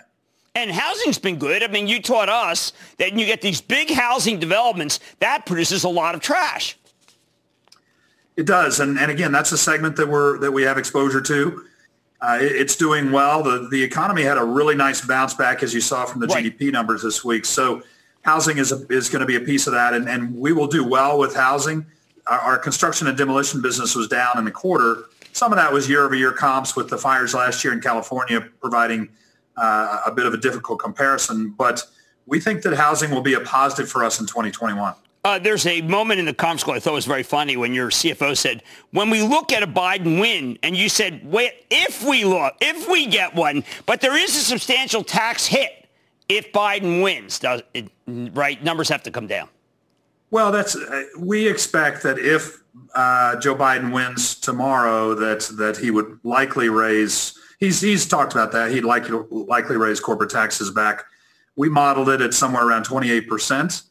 And 0.53 0.69
housing's 0.69 1.17
been 1.17 1.37
good. 1.37 1.63
I 1.63 1.67
mean, 1.67 1.87
you 1.87 2.01
taught 2.01 2.27
us 2.27 2.73
that 2.97 3.13
you 3.13 3.25
get 3.25 3.41
these 3.41 3.61
big 3.61 3.89
housing 3.89 4.39
developments, 4.39 4.99
that 5.19 5.45
produces 5.45 5.83
a 5.85 5.89
lot 5.89 6.13
of 6.13 6.21
trash. 6.21 6.77
It 8.35 8.45
does. 8.45 8.79
And, 8.79 8.99
and 8.99 9.11
again, 9.11 9.31
that's 9.31 9.51
a 9.51 9.57
segment 9.57 9.95
that 9.97 10.07
we're 10.07 10.39
that 10.39 10.51
we 10.51 10.63
have 10.63 10.77
exposure 10.77 11.21
to. 11.21 11.65
Uh, 12.19 12.37
it, 12.41 12.51
it's 12.51 12.75
doing 12.75 13.11
well. 13.11 13.43
The, 13.43 13.67
the 13.71 13.81
economy 13.81 14.23
had 14.23 14.37
a 14.37 14.43
really 14.43 14.75
nice 14.75 15.05
bounce 15.05 15.33
back, 15.33 15.63
as 15.63 15.73
you 15.73 15.81
saw 15.81 16.05
from 16.05 16.21
the 16.21 16.27
right. 16.27 16.45
GDP 16.45 16.71
numbers 16.71 17.01
this 17.01 17.23
week. 17.23 17.45
So 17.45 17.81
housing 18.23 18.57
is, 18.57 18.71
a, 18.71 18.85
is 18.89 19.09
going 19.09 19.21
to 19.21 19.25
be 19.25 19.37
a 19.37 19.41
piece 19.41 19.67
of 19.67 19.73
that. 19.73 19.93
And, 19.93 20.09
and 20.09 20.35
we 20.35 20.51
will 20.51 20.67
do 20.67 20.83
well 20.83 21.17
with 21.17 21.35
housing. 21.35 21.85
Our, 22.27 22.39
our 22.39 22.57
construction 22.57 23.07
and 23.07 23.17
demolition 23.17 23.61
business 23.61 23.95
was 23.95 24.07
down 24.07 24.37
in 24.37 24.45
the 24.45 24.51
quarter 24.51 25.05
some 25.33 25.51
of 25.51 25.57
that 25.57 25.71
was 25.71 25.89
year-over-year 25.89 26.33
comps 26.33 26.75
with 26.75 26.89
the 26.89 26.97
fires 26.97 27.33
last 27.33 27.63
year 27.63 27.73
in 27.73 27.81
California 27.81 28.41
providing 28.59 29.09
uh, 29.57 30.01
a 30.05 30.11
bit 30.11 30.25
of 30.25 30.33
a 30.33 30.37
difficult 30.37 30.79
comparison. 30.79 31.51
But 31.51 31.83
we 32.25 32.39
think 32.39 32.61
that 32.63 32.73
housing 32.75 33.11
will 33.11 33.21
be 33.21 33.33
a 33.33 33.41
positive 33.41 33.89
for 33.89 34.03
us 34.03 34.19
in 34.19 34.25
2021. 34.25 34.93
Uh, 35.23 35.37
there's 35.37 35.67
a 35.67 35.81
moment 35.81 36.19
in 36.19 36.25
the 36.25 36.33
conference 36.33 36.63
call 36.63 36.73
I 36.73 36.79
thought 36.79 36.93
was 36.93 37.05
very 37.05 37.21
funny 37.21 37.55
when 37.55 37.73
your 37.75 37.91
CFO 37.91 38.35
said, 38.35 38.63
when 38.89 39.11
we 39.11 39.21
look 39.21 39.51
at 39.51 39.61
a 39.61 39.67
Biden 39.67 40.19
win, 40.19 40.57
and 40.63 40.75
you 40.75 40.89
said, 40.89 41.21
wait, 41.23 41.65
if 41.69 42.03
we 42.03 42.25
look, 42.25 42.55
if 42.59 42.89
we 42.89 43.05
get 43.05 43.35
one, 43.35 43.63
but 43.85 44.01
there 44.01 44.17
is 44.17 44.35
a 44.35 44.39
substantial 44.39 45.03
tax 45.03 45.45
hit 45.45 45.87
if 46.27 46.51
Biden 46.51 47.03
wins, 47.03 47.37
does 47.37 47.61
it, 47.73 47.89
right? 48.07 48.63
Numbers 48.63 48.89
have 48.89 49.03
to 49.03 49.11
come 49.11 49.27
down. 49.27 49.47
Well, 50.31 50.51
that's 50.51 50.75
uh, 50.75 51.03
we 51.19 51.47
expect 51.47 52.03
that 52.03 52.17
if 52.17 52.60
uh, 52.93 53.35
Joe 53.37 53.55
Biden 53.55 53.93
wins 53.93 54.35
tomorrow, 54.35 55.13
that 55.15 55.41
that 55.57 55.77
he 55.77 55.91
would 55.91 56.19
likely 56.23 56.69
raise. 56.69 57.37
He's 57.59 57.81
he's 57.81 58.07
talked 58.07 58.33
about 58.33 58.51
that. 58.53 58.71
He'd 58.71 58.83
likely 58.83 59.19
likely 59.29 59.77
raise 59.77 59.99
corporate 59.99 60.29
taxes 60.29 60.71
back. 60.71 61.05
We 61.55 61.69
modeled 61.69 62.09
it 62.09 62.21
at 62.21 62.33
somewhere 62.33 62.65
around 62.65 62.83
28 62.83 63.27
percent, 63.27 63.83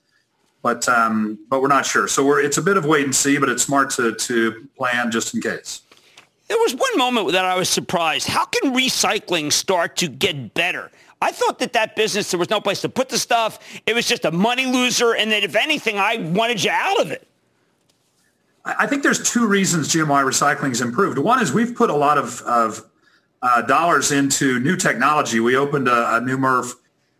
but 0.62 0.88
um, 0.88 1.38
but 1.48 1.60
we're 1.60 1.68
not 1.68 1.86
sure. 1.86 2.08
So 2.08 2.24
we're 2.24 2.40
it's 2.40 2.58
a 2.58 2.62
bit 2.62 2.76
of 2.76 2.84
wait 2.84 3.04
and 3.04 3.14
see, 3.14 3.38
but 3.38 3.48
it's 3.48 3.62
smart 3.62 3.90
to 3.90 4.14
to 4.14 4.68
plan 4.76 5.10
just 5.10 5.34
in 5.34 5.40
case. 5.40 5.82
There 6.48 6.58
was 6.58 6.74
one 6.74 6.98
moment 6.98 7.30
that 7.30 7.44
I 7.44 7.56
was 7.56 7.68
surprised. 7.68 8.26
How 8.26 8.44
can 8.44 8.74
recycling 8.74 9.52
start 9.52 9.96
to 9.98 10.08
get 10.08 10.52
better? 10.52 10.90
I 11.22 11.30
thought 11.32 11.58
that 11.58 11.74
that 11.74 11.94
business, 11.96 12.30
there 12.30 12.38
was 12.40 12.50
no 12.50 12.60
place 12.60 12.80
to 12.80 12.88
put 12.88 13.08
the 13.08 13.18
stuff. 13.18 13.60
It 13.86 13.94
was 13.94 14.08
just 14.08 14.24
a 14.24 14.32
money 14.32 14.66
loser. 14.66 15.14
And 15.14 15.30
that 15.30 15.44
if 15.44 15.54
anything, 15.54 15.98
I 15.98 16.16
wanted 16.16 16.64
you 16.64 16.70
out 16.72 17.00
of 17.00 17.12
it. 17.12 17.29
I 18.64 18.86
think 18.86 19.02
there's 19.02 19.30
two 19.30 19.46
reasons, 19.46 19.88
recycling 19.88 20.68
has 20.68 20.80
improved. 20.80 21.18
One 21.18 21.42
is 21.42 21.52
we've 21.52 21.74
put 21.74 21.88
a 21.90 21.96
lot 21.96 22.18
of, 22.18 22.42
of 22.42 22.84
uh, 23.42 23.62
dollars 23.62 24.12
into 24.12 24.60
new 24.60 24.76
technology. 24.76 25.40
We 25.40 25.56
opened 25.56 25.88
a, 25.88 26.16
a 26.16 26.20
new 26.20 26.36
MRF, 26.36 26.74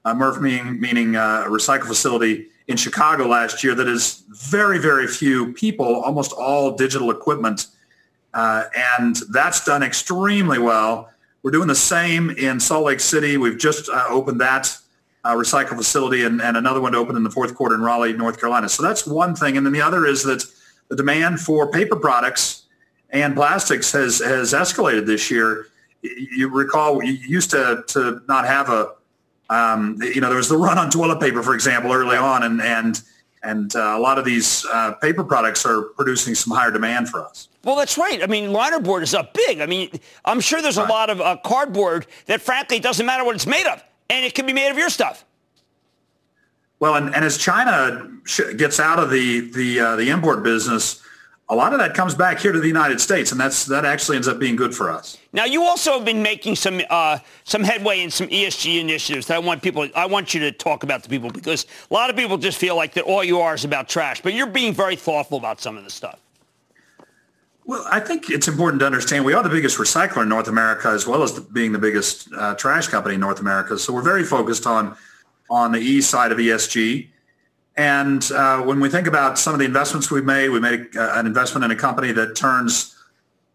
a 0.05 0.15
MRF 0.15 0.41
meaning, 0.41 0.81
meaning 0.81 1.17
uh, 1.17 1.45
a 1.47 1.51
recycle 1.51 1.87
facility 1.87 2.49
in 2.69 2.77
Chicago 2.77 3.27
last 3.27 3.65
year 3.65 3.75
that 3.75 3.89
is 3.89 4.25
very, 4.29 4.79
very 4.79 5.07
few 5.07 5.53
people, 5.55 6.03
almost 6.03 6.33
all 6.33 6.77
digital 6.77 7.11
equipment. 7.11 7.67
Uh, 8.35 8.65
and 8.99 9.17
that's 9.31 9.65
done 9.65 9.83
extremely 9.83 10.59
well. 10.59 11.11
We're 11.43 11.51
doing 11.51 11.69
the 11.69 11.75
same 11.75 12.31
in 12.31 12.61
Salt 12.61 12.85
Lake 12.85 13.01
City. 13.01 13.39
We've 13.39 13.59
just 13.59 13.89
uh, 13.89 14.05
opened 14.09 14.41
that 14.43 14.77
uh, 15.25 15.35
recycle 15.35 15.77
facility 15.77 16.25
and, 16.25 16.41
and 16.41 16.57
another 16.57 16.81
one 16.81 16.93
to 16.93 16.99
open 16.99 17.17
in 17.17 17.23
the 17.23 17.31
fourth 17.31 17.55
quarter 17.55 17.75
in 17.75 17.81
Raleigh, 17.81 18.13
North 18.13 18.39
Carolina. 18.39 18.69
So 18.69 18.83
that's 18.83 19.07
one 19.07 19.35
thing. 19.35 19.57
And 19.57 19.65
then 19.65 19.73
the 19.73 19.83
other 19.83 20.07
is 20.07 20.23
that 20.25 20.45
the 20.91 20.97
demand 20.97 21.41
for 21.41 21.71
paper 21.71 21.97
products 21.97 22.67
and 23.11 23.35
plastics 23.35 23.91
has 23.93 24.19
has 24.19 24.53
escalated 24.53 25.07
this 25.07 25.31
year. 25.31 25.67
You 26.03 26.49
recall 26.49 27.03
you 27.03 27.13
used 27.13 27.51
to 27.51 27.85
to 27.89 28.21
not 28.29 28.47
have 28.47 28.69
a 28.69 28.93
um, 29.49 29.97
you 30.03 30.21
know 30.21 30.29
there 30.29 30.37
was 30.37 30.49
the 30.49 30.57
run 30.57 30.79
on 30.79 30.91
toilet 30.91 31.21
paper, 31.21 31.43
for 31.43 31.55
example, 31.55 31.93
early 31.93 32.17
on, 32.17 32.43
and 32.43 32.61
and 32.61 33.03
and 33.43 33.75
uh, 33.75 33.95
a 33.97 33.99
lot 33.99 34.19
of 34.19 34.25
these 34.25 34.67
uh, 34.67 34.93
paper 34.93 35.25
products 35.25 35.65
are 35.65 35.83
producing 35.83 36.35
some 36.35 36.55
higher 36.55 36.71
demand 36.71 37.09
for 37.09 37.25
us. 37.25 37.49
Well, 37.65 37.77
that's 37.77 37.97
right. 37.97 38.23
I 38.23 38.27
mean, 38.27 38.51
linerboard 38.51 39.03
is 39.03 39.15
up 39.15 39.35
big. 39.35 39.61
I 39.61 39.67
mean, 39.67 39.91
I'm 40.25 40.41
sure 40.41 40.61
there's 40.61 40.77
right. 40.77 40.89
a 40.89 40.93
lot 40.93 41.11
of 41.11 41.21
uh, 41.21 41.37
cardboard 41.45 42.07
that, 42.27 42.41
frankly, 42.41 42.81
doesn't 42.81 43.05
matter 43.05 43.25
what 43.25 43.35
it's 43.35 43.47
made 43.47 43.67
of, 43.67 43.83
and 44.09 44.25
it 44.25 44.35
can 44.35 44.47
be 44.47 44.53
made 44.53 44.71
of 44.71 44.79
your 44.79 44.91
stuff. 44.91 45.25
Well, 46.81 46.95
and, 46.97 47.15
and 47.15 47.25
as 47.25 47.37
China 47.37 48.11
gets 48.57 48.81
out 48.81 48.99
of 48.99 49.11
the 49.11 49.51
the 49.53 49.81
uh, 49.81 49.97
the 49.97 50.09
import 50.09 50.43
business, 50.43 51.03
a 51.51 51.55
lot 51.55 51.75
of 51.75 51.79
that 51.79 51.95
comes 51.95 52.15
back 52.15 52.39
here 52.39 52.53
to 52.53 52.59
the 52.59 52.67
United 52.67 53.01
States, 53.01 53.33
and 53.33 53.41
that's 53.41 53.67
that 53.67 53.85
actually 53.85 54.17
ends 54.17 54.27
up 54.27 54.39
being 54.39 54.57
good 54.57 54.75
for 54.75 54.91
us. 54.91 55.19
Now, 55.35 55.45
you 55.45 55.63
also 55.63 55.93
have 55.93 56.07
been 56.07 56.23
making 56.23 56.57
some 56.57 56.81
uh, 56.89 57.19
some 57.45 57.63
headway 57.63 58.01
in 58.01 58.11
some 58.11 58.29
ESG 58.29 58.81
initiatives 58.81 59.27
that 59.27 59.37
I 59.37 59.39
want 59.41 59.63
people. 59.63 59.89
I 59.95 60.07
want 60.07 60.33
you 60.33 60.41
to 60.41 60.53
talk 60.53 60.83
about 60.83 61.03
to 61.03 61.11
people 61.11 61.31
because 61.31 61.67
a 61.91 61.95
lot 61.95 62.09
of 62.09 62.17
people 62.17 62.39
just 62.39 62.57
feel 62.57 62.77
like 62.77 62.95
that 62.95 63.05
all 63.05 63.23
you 63.23 63.41
are 63.41 63.55
is 63.55 63.65
about 63.65 63.89
trash, 63.89 64.23
but 64.23 64.33
you're 64.33 64.47
being 64.47 64.73
very 64.73 64.97
thoughtful 64.97 65.37
about 65.37 65.61
some 65.61 65.77
of 65.77 65.85
the 65.85 65.91
stuff. 65.91 66.19
Well, 67.67 67.85
I 67.91 68.01
think 68.01 68.31
it's 68.31 68.49
important 68.49 68.81
to 68.81 68.87
understand 68.87 69.25
we 69.25 69.35
are 69.35 69.43
the 69.43 69.51
biggest 69.51 69.77
recycler 69.77 70.23
in 70.23 70.31
North 70.31 70.49
America, 70.49 70.89
as 70.89 71.07
well 71.07 71.23
as 71.23 71.35
the, 71.35 71.43
being 71.43 71.73
the 71.73 71.79
biggest 71.79 72.33
uh, 72.33 72.55
trash 72.55 72.89
company 72.89 73.17
in 73.17 73.21
North 73.21 73.39
America. 73.39 73.79
So 73.79 73.93
we're 73.93 74.03
very 74.03 74.25
focused 74.25 74.67
on 74.67 74.97
on 75.51 75.73
the 75.73 75.79
E 75.79 76.01
side 76.01 76.33
of 76.33 76.39
ESG. 76.39 77.09
And 77.77 78.31
uh, 78.33 78.63
when 78.63 78.81
we 78.81 78.89
think 78.89 79.07
about 79.07 79.39
some 79.39 79.53
of 79.53 79.59
the 79.59 79.67
investments 79.67 80.11
we've 80.11 80.25
made, 80.25 80.49
we 80.51 80.61
made 80.61 80.89
an 80.95 81.27
investment 81.27 81.65
in 81.65 81.71
a 81.71 81.77
company 81.77 82.13
that 82.13 82.37
turns 82.37 82.97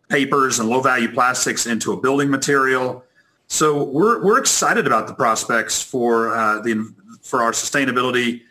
papers 0.10 0.60
and 0.60 0.70
low 0.70 0.82
value 0.82 1.12
plastics 1.12 1.66
into 1.66 1.94
a 1.94 1.98
building 1.98 2.30
material. 2.30 3.04
So 3.48 3.84
we're 3.84 4.24
we're 4.24 4.40
excited 4.40 4.88
about 4.88 5.08
the 5.08 5.14
prospects 5.14 5.82
for 5.82 6.36
uh, 6.36 6.62
the 6.62 6.94
for 7.22 7.42
our 7.42 7.52
sustainability 7.52 8.42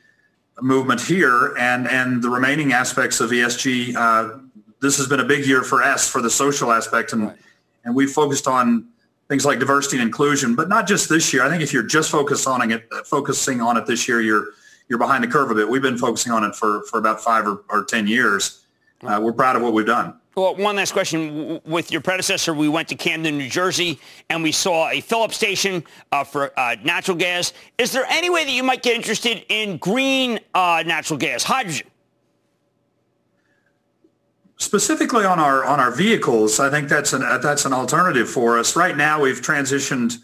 movement 0.61 1.01
here 1.01 1.55
and 1.59 1.89
and 1.89 2.23
the 2.23 2.31
remaining 2.31 2.73
aspects 2.73 3.21
of 3.21 3.31
ESG. 3.31 3.97
Uh, 3.97 4.39
this 4.81 4.97
has 4.99 5.09
been 5.09 5.21
a 5.21 5.25
big 5.25 5.47
year 5.47 5.63
for 5.63 5.83
us 5.83 6.09
for 6.09 6.23
the 6.23 6.31
social 6.31 6.71
aspect, 6.71 7.13
and 7.13 7.35
and 7.85 7.95
we 7.95 8.07
focused 8.07 8.47
on 8.47 8.89
things 9.29 9.45
like 9.45 9.59
diversity 9.59 9.99
and 9.99 10.07
inclusion, 10.07 10.55
but 10.55 10.68
not 10.68 10.87
just 10.87 11.09
this 11.09 11.33
year. 11.33 11.43
I 11.43 11.49
think 11.49 11.62
if 11.62 11.72
you're 11.72 11.83
just 11.83 12.11
focused 12.11 12.47
on 12.47 12.70
it, 12.70 12.89
focusing 13.07 13.61
on 13.61 13.77
it 13.77 13.87
this 13.87 14.09
year, 14.09 14.20
you're 14.20 14.49
you're 14.89 14.99
behind 14.99 15.25
the 15.25 15.29
curve 15.29 15.51
a 15.51 15.55
bit. 15.55 15.68
We've 15.68 15.83
been 15.83 15.99
focusing 15.99 16.33
on 16.33 16.45
it 16.45 16.55
for 16.55 16.83
for 16.85 16.99
about 16.99 17.20
five 17.20 17.47
or, 17.47 17.64
or 17.70 17.85
ten 17.85 18.07
years. 18.07 18.64
Uh, 19.03 19.20
we're 19.22 19.33
proud 19.33 19.57
of 19.57 19.62
what 19.62 19.72
we've 19.72 19.87
done. 19.87 20.14
Well, 20.35 20.57
one 20.57 20.75
last 20.77 20.93
question. 20.93 21.61
With 21.64 21.93
your 21.93 22.01
predecessor, 22.01 22.55
we 22.55 22.68
went 22.68 22.89
to 22.89 22.97
Camden, 22.97 23.39
New 23.39 23.49
Jersey, 23.49 24.01
and 24.31 24.43
we 24.43 24.51
saw 24.51 24.89
a 24.89 25.01
fill-up 25.01 25.33
station 25.33 25.85
uh, 26.11 26.25
for 26.25 26.59
uh, 26.59 26.75
natural 26.83 27.16
gas. 27.16 27.53
Is 27.79 27.93
there 27.93 28.05
any 28.09 28.31
way 28.31 28.45
that 28.45 28.51
you 28.51 28.64
might 28.64 28.83
get 28.83 28.97
interested 28.97 29.45
in 29.49 29.77
green 29.77 30.41
uh, 30.55 30.83
natural 30.85 31.20
gas, 31.20 31.45
hydrogen? 31.45 31.87
Specifically 34.65 35.27
on 35.27 35.39
our 35.39 35.62
on 35.62 35.79
our 35.79 35.91
vehicles, 35.91 36.59
I 36.59 36.71
think 36.71 36.89
that's 36.89 37.12
an 37.12 37.21
that's 37.43 37.67
an 37.67 37.75
alternative 37.75 38.31
for 38.31 38.59
us. 38.59 38.75
Right 38.75 38.97
now, 38.97 39.21
we've 39.21 39.43
transitioned 39.43 40.17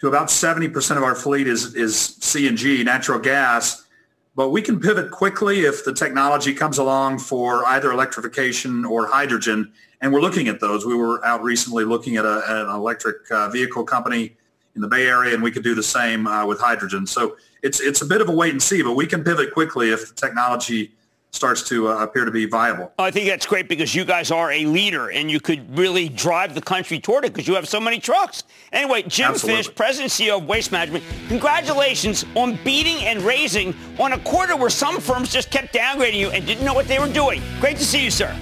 to 0.00 0.08
about 0.08 0.26
70% 0.26 0.96
of 0.96 1.04
our 1.04 1.14
fleet 1.14 1.46
is 1.46 1.76
is 1.76 1.94
CNG, 1.94 2.84
natural 2.84 3.20
gas, 3.20 3.86
but 4.34 4.50
we 4.50 4.62
can 4.62 4.80
pivot 4.80 5.12
quickly 5.12 5.60
if 5.60 5.84
the 5.84 5.94
technology 5.94 6.52
comes 6.52 6.78
along 6.78 7.20
for 7.20 7.64
either 7.66 7.92
electrification 7.92 8.84
or 8.84 9.06
hydrogen, 9.06 9.72
and 10.00 10.12
we're 10.12 10.22
looking 10.22 10.48
at 10.48 10.58
those. 10.58 10.84
We 10.84 10.96
were 10.96 11.24
out 11.24 11.44
recently 11.44 11.84
looking 11.84 12.16
at, 12.16 12.24
a, 12.24 12.42
an 12.48 12.74
electric 12.74 13.30
uh, 13.30 13.48
vehicle 13.48 13.84
company 13.84 14.36
in 14.74 14.80
the 14.80 14.88
Bay 14.88 15.06
Area, 15.06 15.34
and 15.34 15.42
we 15.42 15.52
could 15.52 15.62
do 15.62 15.76
the 15.76 15.84
same 15.84 16.26
uh, 16.26 16.44
with 16.44 16.58
hydrogen. 16.58 17.06
So 17.06 17.36
it's 17.62 17.80
it's 17.80 18.02
a 18.02 18.06
bit 18.06 18.20
of 18.20 18.28
a 18.28 18.32
wait 18.32 18.50
and 18.50 18.60
see, 18.60 18.82
but 18.82 18.94
we 18.94 19.06
can 19.06 19.22
pivot 19.22 19.52
quickly 19.54 19.92
if 19.92 20.08
the 20.08 20.14
technology 20.16 20.97
starts 21.30 21.62
to 21.68 21.88
uh, 21.88 22.02
appear 22.02 22.24
to 22.24 22.30
be 22.30 22.46
viable. 22.46 22.92
I 22.98 23.10
think 23.10 23.28
that's 23.28 23.46
great 23.46 23.68
because 23.68 23.94
you 23.94 24.04
guys 24.04 24.30
are 24.30 24.50
a 24.50 24.64
leader 24.64 25.10
and 25.10 25.30
you 25.30 25.40
could 25.40 25.76
really 25.76 26.08
drive 26.08 26.54
the 26.54 26.60
country 26.60 26.98
toward 26.98 27.24
it 27.24 27.32
because 27.32 27.46
you 27.46 27.54
have 27.54 27.68
so 27.68 27.80
many 27.80 28.00
trucks. 28.00 28.44
Anyway, 28.72 29.02
Jim 29.02 29.32
Absolutely. 29.32 29.62
Fish, 29.62 29.74
President 29.74 30.18
and 30.18 30.28
CEO 30.28 30.38
of 30.38 30.46
Waste 30.46 30.72
Management, 30.72 31.04
congratulations 31.28 32.24
on 32.34 32.58
beating 32.64 33.04
and 33.04 33.22
raising 33.22 33.74
on 33.98 34.12
a 34.12 34.18
quarter 34.20 34.56
where 34.56 34.70
some 34.70 35.00
firms 35.00 35.32
just 35.32 35.50
kept 35.50 35.74
downgrading 35.74 36.18
you 36.18 36.30
and 36.30 36.46
didn't 36.46 36.64
know 36.64 36.74
what 36.74 36.88
they 36.88 36.98
were 36.98 37.12
doing. 37.12 37.42
Great 37.60 37.76
to 37.76 37.84
see 37.84 38.02
you, 38.02 38.10
sir. 38.10 38.34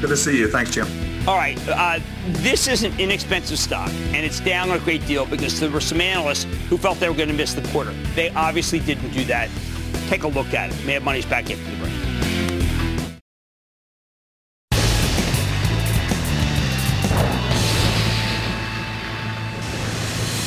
Good 0.00 0.08
to 0.08 0.16
see 0.16 0.38
you. 0.38 0.48
Thanks, 0.48 0.70
Jim. 0.70 0.86
All 1.28 1.36
right, 1.36 1.58
uh, 1.68 2.00
this 2.28 2.68
is 2.68 2.84
an 2.84 2.98
inexpensive 2.98 3.58
stock, 3.58 3.90
and 3.90 4.24
it's 4.24 4.40
down 4.40 4.70
a 4.70 4.78
great 4.78 5.06
deal 5.06 5.26
because 5.26 5.60
there 5.60 5.68
were 5.68 5.80
some 5.80 6.00
analysts 6.00 6.44
who 6.70 6.78
felt 6.78 6.98
they 7.00 7.08
were 7.08 7.14
going 7.14 7.28
to 7.28 7.34
miss 7.34 7.52
the 7.52 7.68
quarter. 7.68 7.92
They 8.14 8.30
obviously 8.30 8.80
didn't 8.80 9.10
do 9.10 9.26
that. 9.26 9.50
Take 10.08 10.22
a 10.22 10.28
look 10.28 10.54
at 10.54 10.70
it. 10.70 10.86
Mad 10.86 11.02
Money's 11.02 11.26
back 11.26 11.50
after 11.50 11.70
the 11.70 11.76
break. 11.76 11.92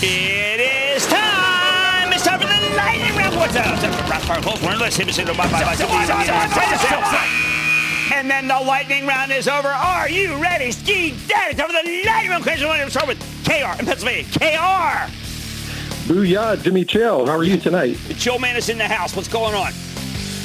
It 0.04 0.60
is 0.60 1.06
time! 1.06 2.12
It's 2.12 2.24
time 2.24 2.40
for 2.40 2.48
the 2.48 2.76
lightning 2.76 3.16
round. 3.16 3.36
What's 3.36 3.56
up? 3.56 3.68
And 8.14 8.30
then 8.30 8.48
the 8.48 8.60
lightning 8.60 9.06
round 9.06 9.32
is 9.32 9.48
over. 9.48 9.68
Are 9.68 10.10
you 10.10 10.36
ready? 10.42 10.72
Ski 10.72 11.14
Daddy, 11.28 11.52
It's 11.52 11.60
time 11.60 11.68
for 11.68 11.74
the 11.74 12.04
lightning 12.06 12.32
round 12.32 12.44
question. 12.44 12.68
We'll 12.68 12.90
start 12.90 13.08
with 13.08 13.20
KR 13.46 13.80
in 13.80 13.86
Pennsylvania. 13.86 14.26
KR! 14.34 15.31
Booyah, 16.08 16.62
Jimmy 16.62 16.84
Chill. 16.84 17.28
How 17.28 17.38
are 17.38 17.44
you 17.44 17.58
tonight? 17.58 17.98
The 18.08 18.14
Chill 18.16 18.40
Man 18.40 18.56
is 18.56 18.70
in 18.70 18.78
the 18.78 18.88
house. 18.88 19.16
What's 19.16 19.28
going 19.28 19.56
on? 19.56 19.72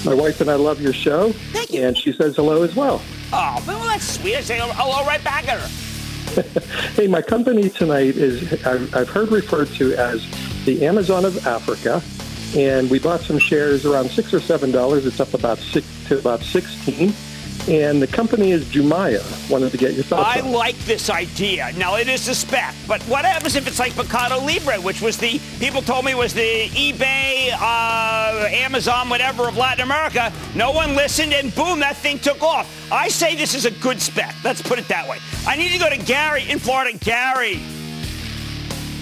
My 0.04 0.14
wife 0.14 0.40
and 0.40 0.50
I 0.50 0.54
love 0.54 0.80
your 0.80 0.92
show. 0.92 1.32
Thank 1.52 1.72
you. 1.72 1.82
And 1.84 1.96
she 1.96 2.12
says 2.12 2.36
hello 2.36 2.62
as 2.62 2.76
well. 2.76 3.02
Oh, 3.32 3.64
well, 3.66 3.82
that's 3.84 4.04
sweet. 4.04 4.36
I 4.36 4.40
say 4.42 4.58
hello 4.60 5.04
right 5.06 5.22
back 5.24 5.48
at 5.48 5.58
her. 5.58 5.68
hey, 6.94 7.06
my 7.06 7.22
company 7.22 7.70
tonight 7.70 8.16
is 8.16 8.64
I've, 8.64 8.94
I've 8.94 9.08
heard 9.08 9.30
referred 9.32 9.68
to 9.74 9.94
as 9.94 10.24
the 10.64 10.84
Amazon 10.86 11.24
of 11.24 11.46
Africa, 11.46 12.02
and 12.56 12.90
we 12.90 12.98
bought 12.98 13.20
some 13.20 13.38
shares 13.38 13.86
around 13.86 14.10
six 14.10 14.34
or 14.34 14.40
seven 14.40 14.70
dollars. 14.70 15.06
It's 15.06 15.20
up 15.20 15.34
about 15.34 15.58
six 15.58 15.86
to 16.08 16.18
about 16.18 16.40
sixteen. 16.40 17.14
And 17.68 18.00
the 18.00 18.06
company 18.06 18.52
is 18.52 18.64
Jumia. 18.66 19.50
Wanted 19.50 19.72
to 19.72 19.76
get 19.76 19.94
your 19.94 20.04
thoughts. 20.04 20.36
I 20.36 20.40
on 20.40 20.52
like 20.52 20.78
this 20.84 21.10
idea. 21.10 21.72
Now 21.76 21.96
it 21.96 22.08
is 22.08 22.28
a 22.28 22.34
spec, 22.34 22.74
but 22.86 23.02
what 23.02 23.24
happens 23.24 23.56
if 23.56 23.66
it's 23.66 23.80
like 23.80 23.96
Mercado 23.96 24.38
Libre, 24.38 24.76
which 24.80 25.02
was 25.02 25.16
the 25.16 25.40
people 25.58 25.82
told 25.82 26.04
me 26.04 26.14
was 26.14 26.32
the 26.32 26.68
eBay, 26.68 27.50
uh, 27.58 28.46
Amazon, 28.52 29.08
whatever 29.08 29.48
of 29.48 29.56
Latin 29.56 29.82
America? 29.82 30.32
No 30.54 30.70
one 30.70 30.94
listened, 30.94 31.32
and 31.32 31.52
boom, 31.56 31.80
that 31.80 31.96
thing 31.96 32.20
took 32.20 32.40
off. 32.40 32.70
I 32.92 33.08
say 33.08 33.34
this 33.34 33.52
is 33.52 33.64
a 33.64 33.72
good 33.72 34.00
spec. 34.00 34.32
Let's 34.44 34.62
put 34.62 34.78
it 34.78 34.86
that 34.86 35.08
way. 35.08 35.18
I 35.44 35.56
need 35.56 35.72
to 35.72 35.78
go 35.78 35.90
to 35.90 35.98
Gary 35.98 36.48
in 36.48 36.60
Florida. 36.60 36.96
Gary. 36.98 37.60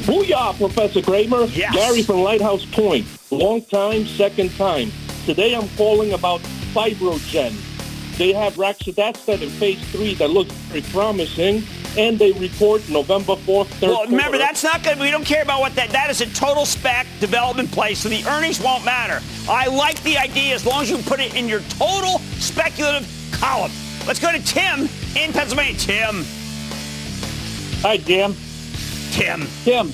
Booyah, 0.05 0.57
Professor 0.57 1.03
Cramer. 1.03 1.45
Yes. 1.47 1.75
Gary 1.75 2.03
from 2.03 2.23
Lighthouse 2.23 2.65
Point. 2.65 3.07
Long 3.31 3.62
time, 3.62 4.07
second 4.07 4.55
time. 4.57 4.91
Today 5.27 5.55
I'm 5.55 5.69
calling 5.77 6.12
about 6.12 6.41
Fibrogen. 6.73 7.55
They 8.19 8.33
have 8.33 8.55
roxadustat 8.55 9.43
in 9.43 9.51
phase 9.51 9.81
three 9.91 10.15
that 10.15 10.31
looks 10.31 10.53
very 10.53 10.83
promising, 10.83 11.65
and 11.99 12.17
they 12.19 12.31
report 12.33 12.89
November 12.89 13.35
4th, 13.35 13.67
3rd 13.81 13.83
Well, 13.89 14.03
remember, 14.05 14.23
quarter. 14.25 14.39
that's 14.39 14.62
not 14.62 14.83
good. 14.85 14.99
We 15.01 15.11
don't 15.11 15.25
care 15.27 15.43
about 15.43 15.61
what 15.61 15.75
that. 15.75 15.91
That 15.91 16.11
is 16.11 16.21
a 16.21 16.27
total 16.27 16.65
spec 16.65 17.07
development 17.19 17.73
play, 17.73 17.95
so 17.95 18.09
the 18.09 18.25
earnings 18.27 18.61
won't 18.61 18.85
matter. 18.85 19.21
I 19.49 19.67
like 19.67 20.01
the 20.05 20.17
idea 20.17 20.55
as 20.55 20.65
long 20.65 20.83
as 20.83 20.91
you 20.91 20.99
put 20.99 21.19
it 21.21 21.35
in 21.35 21.49
your 21.49 21.61
total 21.71 22.19
speculative 22.39 23.09
column. 23.33 23.73
Let's 24.07 24.21
go 24.21 24.31
to 24.31 24.39
Tim 24.45 24.89
in 25.17 25.33
Pennsylvania. 25.33 25.77
Tim. 25.79 26.25
Hi, 27.83 27.97
Jim. 27.97 28.35
Tim. 29.11 29.47
Tim. 29.65 29.93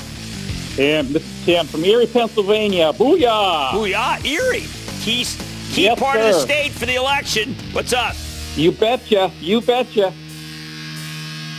Tim, 0.77 1.13
this 1.13 1.23
is 1.25 1.45
Tim 1.45 1.67
from 1.67 1.85
Erie, 1.85 2.07
Pennsylvania. 2.07 2.93
Booyah! 2.93 3.71
Booyah, 3.71 4.25
Erie. 4.25 4.67
Key, 5.03 5.25
key 5.71 5.85
Yes, 5.85 5.99
part 5.99 6.19
of 6.19 6.25
the 6.25 6.41
state 6.41 6.73
for 6.73 6.87
the 6.87 6.97
election. 6.97 7.55
What's 7.73 7.93
up? 7.93 8.15
You 8.57 8.73
betcha. 8.73 9.31
You 9.41 9.61
betcha. 9.61 10.13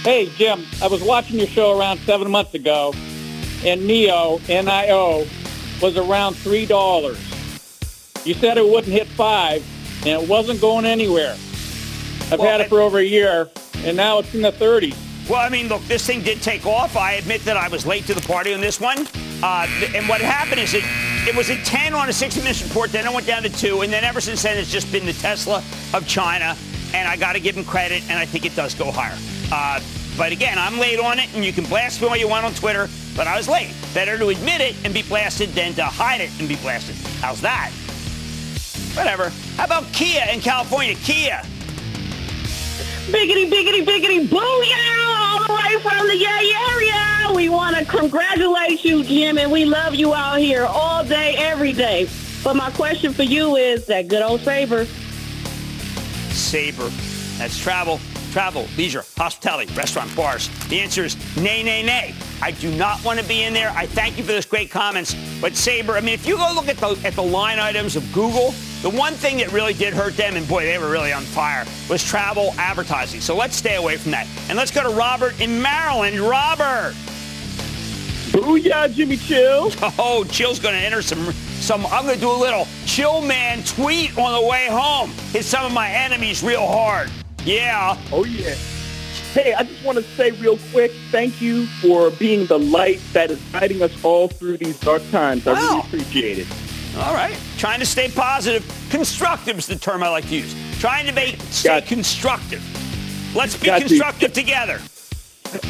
Hey, 0.04 0.30
Jim, 0.36 0.66
I 0.82 0.88
was 0.88 1.02
watching 1.04 1.38
your 1.38 1.48
show 1.48 1.80
around 1.80 2.00
seven 2.00 2.30
months 2.32 2.54
ago, 2.54 2.92
and 3.64 3.82
NIO, 3.82 4.42
N-I-O, 4.50 5.28
was 5.82 5.96
around 5.96 6.34
$3. 6.36 8.26
You 8.26 8.34
said 8.34 8.58
it 8.58 8.68
wouldn't 8.68 8.92
hit 8.92 9.08
five, 9.08 9.64
and 10.06 10.22
it 10.22 10.28
wasn't 10.28 10.60
going 10.60 10.86
anywhere. 10.86 11.34
I've 12.32 12.40
Well, 12.40 12.50
had 12.50 12.62
it 12.62 12.70
for 12.70 12.82
over 12.82 12.98
a 12.98 13.04
year, 13.04 13.50
and 13.86 13.96
now 13.96 14.20
it's 14.20 14.34
in 14.34 14.42
the 14.42 14.52
30s. 14.52 14.96
Well, 15.30 15.40
I 15.40 15.50
mean, 15.50 15.68
look, 15.68 15.84
this 15.84 16.06
thing 16.06 16.22
did 16.22 16.42
take 16.42 16.66
off. 16.66 16.98
I 16.98 17.14
admit 17.14 17.46
that 17.46 17.56
I 17.56 17.68
was 17.68 17.86
late 17.86 18.06
to 18.08 18.14
the 18.16 18.22
party 18.22 18.54
on 18.54 18.60
this 18.62 18.80
one. 18.80 19.08
Uh, 19.44 19.68
and 19.96 20.08
what 20.10 20.20
happened 20.22 20.62
is 20.62 20.74
it, 20.74 20.84
it 21.28 21.36
was 21.36 21.50
a 21.50 21.58
10 21.64 21.94
on 21.94 22.10
a 22.10 22.14
60 22.14 22.40
Minutes 22.42 22.64
report, 22.64 22.92
then 22.92 23.06
it 23.06 23.14
went 23.14 23.28
down 23.28 23.44
to 23.44 23.50
2, 23.50 23.82
and 23.82 23.94
then 23.94 24.04
ever 24.04 24.20
since 24.20 24.42
then 24.42 24.58
it's 24.58 24.72
just 24.72 24.92
been 24.92 25.06
the 25.06 25.14
Tesla 25.14 25.64
of 25.94 26.08
China. 26.08 26.56
And 26.94 27.08
I 27.08 27.16
got 27.16 27.34
to 27.34 27.40
give 27.40 27.56
him 27.56 27.64
credit, 27.64 28.04
and 28.10 28.20
I 28.20 28.26
think 28.26 28.46
it 28.46 28.56
does 28.56 28.74
go 28.74 28.92
higher. 28.92 29.18
Uh, 29.52 29.80
but 30.18 30.32
again, 30.32 30.58
I'm 30.58 30.78
late 30.78 31.00
on 31.00 31.20
it, 31.20 31.34
and 31.36 31.46
you 31.46 31.54
can 31.54 31.64
blast 31.66 32.02
me 32.02 32.08
all 32.08 32.18
you 32.18 32.28
want 32.28 32.46
on 32.46 32.54
Twitter, 32.54 32.90
but 33.16 33.28
I 33.28 33.38
was 33.38 33.48
late. 33.48 33.74
Better 33.94 34.18
to 34.18 34.30
admit 34.30 34.62
it 34.62 34.76
and 34.84 34.94
be 34.94 35.04
blasted 35.04 35.50
than 35.50 35.74
to 35.76 35.86
hide 35.86 36.22
it 36.22 36.32
and 36.40 36.50
be 36.50 36.56
blasted. 36.58 36.96
How's 37.22 37.40
that? 37.42 37.72
Whatever. 38.94 39.30
How 39.56 39.66
about 39.66 39.86
Kia 39.94 40.26
in 40.32 40.42
California? 40.42 40.96
Kia. 40.96 41.42
Biggity, 43.08 43.50
biggity, 43.50 43.86
biggity, 43.86 44.28
booyah! 44.28 45.31
From 45.80 46.06
the 46.08 46.18
Yay 46.18 46.52
area. 46.70 47.34
We 47.34 47.48
want 47.48 47.78
to 47.78 47.86
congratulate 47.86 48.84
you, 48.84 49.04
Jim, 49.04 49.38
and 49.38 49.52
we 49.52 49.64
love 49.64 49.96
you 49.96 50.14
out 50.14 50.38
here 50.38 50.66
all 50.66 51.04
day, 51.04 51.34
every 51.38 51.72
day. 51.72 52.10
But 52.44 52.56
my 52.56 52.70
question 52.72 53.14
for 53.14 53.24
you 53.24 53.56
is 53.56 53.86
that 53.86 54.08
good 54.10 54.22
old 54.22 54.42
Sabre. 54.42 54.86
Sabre. 56.34 56.90
That's 57.38 57.58
travel, 57.58 58.00
travel, 58.32 58.68
leisure, 58.78 59.06
hospitality, 59.18 59.74
restaurant, 59.74 60.14
bars. 60.16 60.50
The 60.68 60.80
answer 60.82 61.06
is 61.06 61.16
nay, 61.38 61.64
nay, 61.64 61.82
nay. 61.84 62.14
I 62.42 62.52
do 62.52 62.70
not 62.76 63.04
want 63.06 63.20
to 63.20 63.26
be 63.26 63.44
in 63.44 63.54
there. 63.54 63.70
I 63.70 63.86
thank 63.86 64.18
you 64.18 64.24
for 64.24 64.34
those 64.34 64.46
great 64.46 64.70
comments. 64.70 65.16
But 65.40 65.56
Sabre, 65.56 65.94
I 65.94 66.02
mean, 66.02 66.14
if 66.14 66.28
you 66.28 66.36
go 66.36 66.52
look 66.54 66.68
at 66.68 66.78
the 66.78 67.00
at 67.06 67.14
the 67.14 67.24
line 67.24 67.60
items 67.60 67.96
of 67.96 68.04
Google, 68.12 68.54
The 68.82 68.90
one 68.90 69.14
thing 69.14 69.38
that 69.38 69.52
really 69.52 69.76
did 69.76 69.94
hurt 69.94 70.18
them, 70.18 70.36
and 70.36 70.48
boy, 70.48 70.66
they 70.66 70.78
were 70.80 70.90
really 70.90 71.14
on 71.14 71.22
fire, 71.22 71.66
was 71.88 72.04
travel 72.04 72.54
advertising. 72.58 73.22
So 73.22 73.36
let's 73.36 73.56
stay 73.56 73.76
away 73.76 73.98
from 73.98 74.12
that. 74.12 74.28
And 74.50 74.58
let's 74.58 74.72
go 74.72 74.82
to 74.82 74.90
Robert 74.90 75.40
in 75.40 75.62
Maryland. 75.62 76.20
Robert. 76.20 76.96
Booyah, 78.32 78.92
Jimmy 78.92 79.18
Chill. 79.18 79.72
Oh, 80.00 80.24
Chill's 80.32 80.58
going 80.58 80.74
to 80.74 80.82
enter 80.82 81.04
some, 81.04 81.32
some, 81.60 81.86
I'm 81.88 82.06
going 82.06 82.16
to 82.16 82.22
do 82.22 82.32
a 82.32 82.34
little 82.34 82.68
Chill 82.86 83.22
Man 83.22 83.62
tweet 83.64 84.18
on 84.18 84.42
the 84.42 84.48
way 84.48 84.68
home. 84.68 85.12
Hit 85.32 85.46
some 85.46 85.64
of 85.64 85.74
my 85.74 85.90
enemies 85.90 86.42
real 86.42 86.66
hard. 86.66 87.12
Yeah. 87.44 87.98
Oh, 88.12 88.26
yeah. 88.26 88.56
Hey, 89.34 89.54
I 89.54 89.64
just 89.64 89.84
want 89.86 89.98
to 89.98 90.04
say 90.16 90.32
real 90.32 90.58
quick, 90.72 90.92
thank 91.12 91.40
you 91.40 91.68
for 91.82 92.10
being 92.12 92.48
the 92.48 92.58
light 92.58 93.00
that 93.14 93.30
is 93.30 93.40
guiding 93.52 93.82
us 93.82 94.04
all 94.04 94.28
through 94.28 94.58
these 94.58 94.80
dark 94.80 95.08
times. 95.12 95.46
I 95.46 95.54
really 95.54 95.80
appreciate 95.80 96.40
it. 96.40 96.48
All 96.98 97.14
right. 97.14 97.38
Trying 97.58 97.80
to 97.80 97.86
stay 97.86 98.10
positive. 98.10 98.66
Constructive 98.90 99.58
is 99.58 99.68
the 99.68 99.76
term 99.76 100.04
I 100.04 100.10
like 100.10 100.28
to 100.30 100.36
use. 100.36 100.56
Trying 100.80 101.06
to 101.08 101.14
be, 101.14 101.38
stay 101.50 101.82
constructive. 101.82 102.62
Let's 103.36 103.56
be 103.58 103.68
Got 103.68 103.82
you. 103.82 103.88
constructive 103.88 104.34
together. 104.34 104.80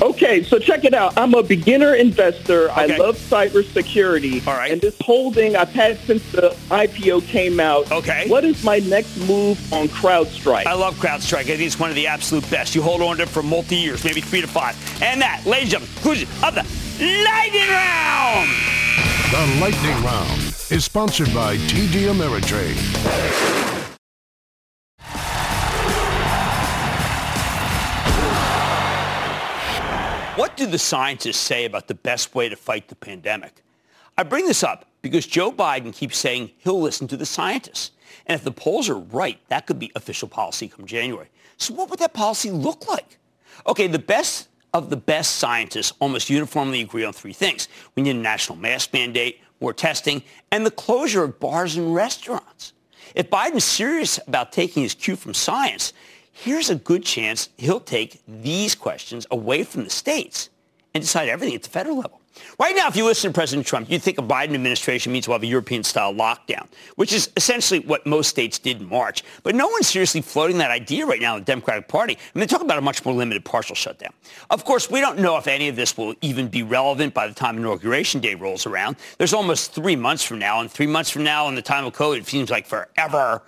Okay, 0.02 0.44
so 0.44 0.60
check 0.60 0.84
it 0.84 0.94
out. 0.94 1.18
I'm 1.18 1.34
a 1.34 1.42
beginner 1.42 1.96
investor. 1.96 2.70
I 2.72 2.86
love 2.86 3.18
cybersecurity. 3.18 4.46
All 4.46 4.54
right. 4.54 4.72
And 4.72 4.80
this 4.80 4.96
holding 5.02 5.56
I've 5.56 5.70
had 5.70 5.98
since 6.00 6.32
the 6.32 6.56
IPO 6.70 7.26
came 7.28 7.60
out. 7.60 7.92
Okay. 7.92 8.28
What 8.28 8.46
is 8.46 8.64
my 8.64 8.78
next 8.80 9.18
move 9.28 9.74
on 9.74 9.88
CrowdStrike? 9.88 10.66
I 10.68 10.74
love 10.74 10.96
CrowdStrike. 10.96 11.40
I 11.40 11.44
think 11.44 11.62
it's 11.62 11.80
one 11.80 11.90
of 11.90 11.96
the 11.96 12.08
absolute 12.08 12.48
best. 12.52 12.76
You 12.76 12.84
hold 12.84 13.02
on 13.02 13.18
to 13.18 13.24
it 13.24 13.30
for 13.30 13.42
multi 13.42 13.76
years, 13.76 14.04
maybe 14.04 14.22
three 14.22 14.42
to 14.42 14.48
five. 14.48 14.76
And 15.02 15.20
that, 15.22 15.46
ladies 15.46 15.74
and 15.74 15.84
gentlemen, 15.84 15.94
conclusion 15.96 16.30
of 16.44 16.54
the 16.54 16.64
lightning 17.26 17.70
round. 17.70 18.50
The 19.32 19.60
Lightning 19.62 20.04
Round 20.04 20.41
is 20.72 20.86
sponsored 20.86 21.34
by 21.34 21.58
TD 21.58 22.08
Ameritrade. 22.08 22.78
What 30.38 30.56
do 30.56 30.66
the 30.66 30.80
scientists 30.80 31.38
say 31.38 31.66
about 31.66 31.90
the 31.90 31.94
best 31.94 32.34
way 32.34 32.48
to 32.48 32.56
fight 32.56 32.88
the 32.88 32.96
pandemic? 32.96 33.64
I 34.18 34.24
bring 34.24 34.46
this 34.46 34.64
up 34.64 34.86
because 35.02 35.28
Joe 35.28 35.52
Biden 35.52 35.94
keeps 35.94 36.18
saying 36.18 36.52
he'll 36.60 36.80
listen 36.80 37.06
to 37.10 37.18
the 37.18 37.26
scientists. 37.26 37.92
And 38.26 38.38
if 38.38 38.46
the 38.46 38.52
polls 38.52 38.88
are 38.88 39.00
right, 39.00 39.40
that 39.50 39.68
could 39.68 39.78
be 39.78 39.92
official 39.96 40.30
policy 40.30 40.70
come 40.70 40.86
January. 40.86 41.28
So 41.58 41.74
what 41.74 41.90
would 41.90 42.00
that 42.00 42.14
policy 42.14 42.50
look 42.50 42.88
like? 42.88 43.18
Okay, 43.68 43.88
the 43.88 44.00
best 44.00 44.48
of 44.74 44.90
the 44.90 44.96
best 44.96 45.36
scientists 45.36 45.92
almost 46.00 46.30
uniformly 46.30 46.80
agree 46.80 47.04
on 47.04 47.12
three 47.12 47.34
things. 47.34 47.68
We 47.96 48.04
need 48.04 48.16
a 48.16 48.20
national 48.20 48.58
mask 48.58 48.94
mandate, 48.94 49.42
more 49.62 49.74
testing, 49.74 50.24
and 50.51 50.66
the 50.66 50.72
closure 50.72 51.24
of 51.24 51.39
bars 51.39 51.78
and 51.78 51.93
restaurants. 51.93 52.74
If 53.16 53.30
Biden's 53.30 53.64
serious 53.64 54.20
about 54.28 54.51
taking 54.51 54.84
his 54.84 54.93
cue 54.93 55.16
from 55.16 55.34
science, 55.34 55.93
here's 56.32 56.70
a 56.70 56.76
good 56.76 57.03
chance 57.03 57.49
he'll 57.57 57.80
take 57.80 58.22
these 58.28 58.76
questions 58.76 59.28
away 59.32 59.64
from 59.64 59.84
the 59.84 59.89
states 59.89 60.49
and 60.93 61.01
decide 61.01 61.30
everything 61.30 61.55
at 61.55 61.64
the 61.64 61.70
federal 61.70 61.97
level. 61.97 62.21
Right 62.60 62.76
now, 62.76 62.88
if 62.88 62.96
you 62.96 63.06
listen 63.06 63.32
to 63.32 63.34
President 63.34 63.66
Trump, 63.68 63.90
you'd 63.90 64.02
think 64.02 64.18
a 64.18 64.22
Biden 64.22 64.54
administration 64.54 65.12
means 65.12 65.28
we'll 65.28 65.36
have 65.36 65.44
a 65.44 65.48
European-style 65.48 66.14
lockdown, 66.14 66.68
which 66.96 67.14
is 67.14 67.30
essentially 67.36 67.80
what 67.82 68.06
most 68.06 68.30
states 68.30 68.60
did 68.60 68.82
in 68.82 68.88
March. 68.88 69.24
But 69.44 69.56
no 69.56 69.68
one's 69.68 69.88
seriously 69.88 70.22
floating 70.22 70.58
that 70.60 70.72
idea 70.72 71.06
right 71.06 71.20
now 71.20 71.36
in 71.36 71.42
the 71.42 71.46
Democratic 71.46 71.88
Party. 71.88 72.14
I 72.14 72.38
mean, 72.38 72.42
they 72.42 72.48
talk 72.48 72.62
about 72.62 72.78
a 72.78 72.82
much 72.82 73.04
more 73.04 73.14
limited 73.14 73.44
partial 73.44 73.76
shutdown. 73.76 74.14
Of 74.50 74.64
course, 74.66 74.90
we 74.90 75.02
don't 75.02 75.20
know 75.20 75.38
if 75.38 75.48
any 75.48 75.68
of 75.70 75.76
this 75.76 75.98
will 75.98 76.16
even 76.22 76.48
be 76.48 76.64
relevant 76.64 77.14
by 77.14 77.28
the 77.28 77.34
time 77.34 77.58
Inauguration 77.58 78.22
Day 78.22 78.36
rolls 78.36 78.66
around. 78.66 78.96
There's 79.18 79.34
almost 79.34 79.74
three 79.74 79.96
months 79.96 80.24
from 80.24 80.40
now, 80.40 80.62
and 80.62 80.72
three 80.72 80.88
months 80.88 81.10
from 81.10 81.24
now 81.24 81.48
in 81.48 81.56
the 81.56 81.62
time 81.62 81.86
of 81.86 81.94
COVID, 81.94 82.20
it 82.20 82.28
seems 82.28 82.50
like 82.50 82.66
forever. 82.66 83.42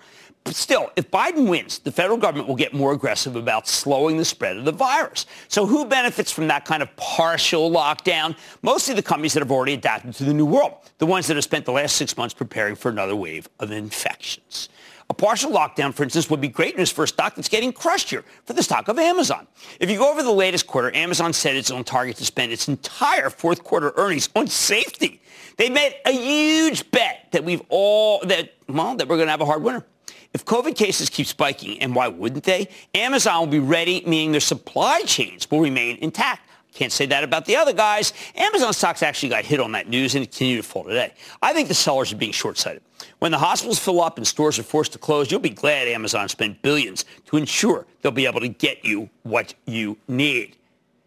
Still, 0.47 0.91
if 0.95 1.09
Biden 1.09 1.49
wins, 1.49 1.79
the 1.79 1.91
federal 1.91 2.17
government 2.17 2.47
will 2.47 2.55
get 2.55 2.73
more 2.73 2.91
aggressive 2.91 3.35
about 3.35 3.67
slowing 3.67 4.17
the 4.17 4.25
spread 4.25 4.57
of 4.57 4.65
the 4.65 4.71
virus. 4.71 5.25
So 5.47 5.65
who 5.65 5.85
benefits 5.85 6.31
from 6.31 6.47
that 6.49 6.65
kind 6.65 6.83
of 6.83 6.93
partial 6.95 7.71
lockdown? 7.71 8.35
Mostly 8.61 8.93
the 8.93 9.01
companies 9.01 9.33
that 9.33 9.39
have 9.39 9.51
already 9.51 9.73
adapted 9.73 10.13
to 10.15 10.25
the 10.25 10.33
new 10.33 10.45
world, 10.45 10.73
the 10.97 11.05
ones 11.05 11.27
that 11.27 11.37
have 11.37 11.43
spent 11.43 11.65
the 11.65 11.71
last 11.71 11.95
six 11.95 12.17
months 12.17 12.33
preparing 12.33 12.75
for 12.75 12.89
another 12.89 13.15
wave 13.15 13.47
of 13.59 13.71
infections. 13.71 14.69
A 15.09 15.13
partial 15.13 15.51
lockdown, 15.51 15.93
for 15.93 16.03
instance, 16.03 16.29
would 16.29 16.41
be 16.41 16.47
great 16.47 16.77
news 16.77 16.91
for 16.91 17.03
a 17.03 17.07
stock 17.07 17.35
that's 17.35 17.49
getting 17.49 17.71
crushed 17.71 18.09
here, 18.09 18.23
for 18.45 18.53
the 18.53 18.63
stock 18.63 18.87
of 18.87 18.99
Amazon. 18.99 19.47
If 19.79 19.89
you 19.89 19.97
go 19.97 20.11
over 20.11 20.23
the 20.23 20.31
latest 20.31 20.67
quarter, 20.67 20.95
Amazon 20.95 21.33
said 21.33 21.55
it's 21.55 21.71
on 21.71 21.83
target 21.83 22.17
to 22.17 22.25
spend 22.25 22.51
its 22.51 22.67
entire 22.67 23.29
fourth 23.29 23.63
quarter 23.63 23.93
earnings 23.95 24.29
on 24.35 24.47
safety. 24.47 25.21
They 25.57 25.69
made 25.69 25.95
a 26.05 26.11
huge 26.11 26.89
bet 26.91 27.27
that 27.31 27.43
we've 27.43 27.61
all, 27.69 28.21
that, 28.25 28.53
well, 28.67 28.95
that 28.95 29.07
we're 29.07 29.17
going 29.17 29.27
to 29.27 29.31
have 29.31 29.41
a 29.41 29.45
hard 29.45 29.63
winter. 29.63 29.85
If 30.33 30.45
COVID 30.45 30.75
cases 30.75 31.09
keep 31.09 31.27
spiking, 31.27 31.79
and 31.79 31.95
why 31.95 32.07
wouldn't 32.07 32.43
they? 32.43 32.67
Amazon 32.95 33.39
will 33.39 33.47
be 33.47 33.59
ready, 33.59 34.03
meaning 34.05 34.31
their 34.31 34.41
supply 34.41 35.01
chains 35.01 35.49
will 35.49 35.61
remain 35.61 35.97
intact. 35.97 36.49
Can't 36.73 36.91
say 36.91 37.05
that 37.05 37.23
about 37.23 37.45
the 37.45 37.55
other 37.55 37.71
guys. 37.71 38.13
Amazon 38.35 38.73
stocks 38.73 39.03
actually 39.03 39.29
got 39.29 39.45
hit 39.45 39.59
on 39.59 39.73
that 39.73 39.87
news 39.87 40.15
and 40.15 40.25
continue 40.25 40.57
to 40.57 40.63
fall 40.63 40.83
today. 40.83 41.13
I 41.39 41.53
think 41.53 41.67
the 41.67 41.75
sellers 41.75 42.11
are 42.11 42.15
being 42.15 42.31
short-sighted. 42.31 42.81
When 43.19 43.31
the 43.31 43.37
hospitals 43.37 43.77
fill 43.77 44.01
up 44.01 44.17
and 44.17 44.25
stores 44.25 44.57
are 44.57 44.63
forced 44.63 44.93
to 44.93 44.97
close, 44.97 45.29
you'll 45.29 45.39
be 45.39 45.51
glad 45.51 45.87
Amazon 45.87 46.27
spent 46.29 46.63
billions 46.63 47.05
to 47.27 47.37
ensure 47.37 47.85
they'll 48.01 48.11
be 48.11 48.25
able 48.25 48.39
to 48.39 48.47
get 48.47 48.83
you 48.83 49.09
what 49.21 49.53
you 49.67 49.97
need. 50.07 50.55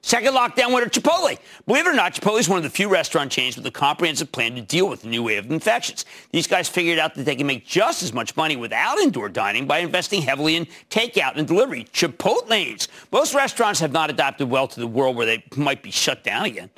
Second 0.06 0.34
lockdown 0.34 0.72
winner, 0.72 0.86
Chipotle. 0.86 1.36
Believe 1.66 1.84
it 1.84 1.90
or 1.90 1.92
not, 1.92 2.14
Chipotle 2.14 2.38
is 2.38 2.48
one 2.48 2.58
of 2.58 2.62
the 2.62 2.70
few 2.70 2.88
restaurant 2.88 3.32
chains 3.32 3.56
with 3.56 3.66
a 3.66 3.72
comprehensive 3.72 4.30
plan 4.30 4.54
to 4.54 4.60
deal 4.60 4.88
with 4.88 5.02
the 5.02 5.08
new 5.08 5.24
wave 5.24 5.44
of 5.44 5.50
infections. 5.50 6.04
These 6.30 6.46
guys 6.46 6.68
figured 6.68 7.00
out 7.00 7.16
that 7.16 7.24
they 7.24 7.34
can 7.34 7.48
make 7.48 7.66
just 7.66 8.04
as 8.04 8.12
much 8.12 8.36
money 8.36 8.54
without 8.54 8.98
indoor 8.98 9.28
dining 9.28 9.66
by 9.66 9.78
investing 9.78 10.22
heavily 10.22 10.54
in 10.54 10.68
takeout 10.90 11.34
and 11.34 11.44
delivery. 11.44 11.88
Chipotlanes. 11.92 12.86
Most 13.10 13.34
restaurants 13.34 13.80
have 13.80 13.90
not 13.90 14.08
adapted 14.08 14.48
well 14.48 14.68
to 14.68 14.78
the 14.78 14.86
world 14.86 15.16
where 15.16 15.26
they 15.26 15.42
might 15.56 15.82
be 15.82 15.90
shut 15.90 16.22
down 16.22 16.44
again. 16.44 16.70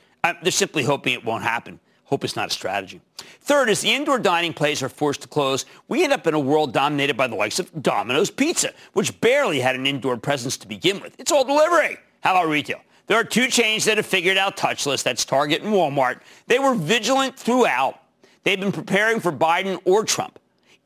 They're 0.42 0.50
simply 0.50 0.84
hoping 0.84 1.12
it 1.12 1.22
won't 1.22 1.44
happen. 1.44 1.80
Hope 2.04 2.24
it's 2.24 2.34
not 2.34 2.48
a 2.48 2.54
strategy. 2.54 3.02
Third, 3.42 3.68
as 3.68 3.82
the 3.82 3.90
indoor 3.90 4.18
dining 4.18 4.54
places 4.54 4.84
are 4.84 4.88
forced 4.88 5.20
to 5.20 5.28
close, 5.28 5.66
we 5.88 6.02
end 6.02 6.14
up 6.14 6.26
in 6.26 6.32
a 6.32 6.40
world 6.40 6.72
dominated 6.72 7.18
by 7.18 7.26
the 7.26 7.36
likes 7.36 7.58
of 7.58 7.82
Domino's 7.82 8.30
Pizza, 8.30 8.72
which 8.94 9.20
barely 9.20 9.60
had 9.60 9.76
an 9.76 9.86
indoor 9.86 10.16
presence 10.16 10.56
to 10.56 10.66
begin 10.66 10.98
with. 11.00 11.14
It's 11.20 11.30
all 11.30 11.44
delivery. 11.44 11.98
How 12.22 12.30
about 12.30 12.48
retail? 12.48 12.80
There 13.08 13.18
are 13.18 13.24
two 13.24 13.48
chains 13.48 13.86
that 13.86 13.96
have 13.96 14.06
figured 14.06 14.36
out 14.36 14.56
touchless. 14.56 15.02
That's 15.02 15.24
Target 15.24 15.62
and 15.62 15.72
Walmart. 15.72 16.20
They 16.46 16.58
were 16.58 16.74
vigilant 16.74 17.36
throughout. 17.36 18.00
They've 18.44 18.60
been 18.60 18.72
preparing 18.72 19.18
for 19.20 19.32
Biden 19.32 19.80
or 19.84 20.04
Trump. 20.04 20.38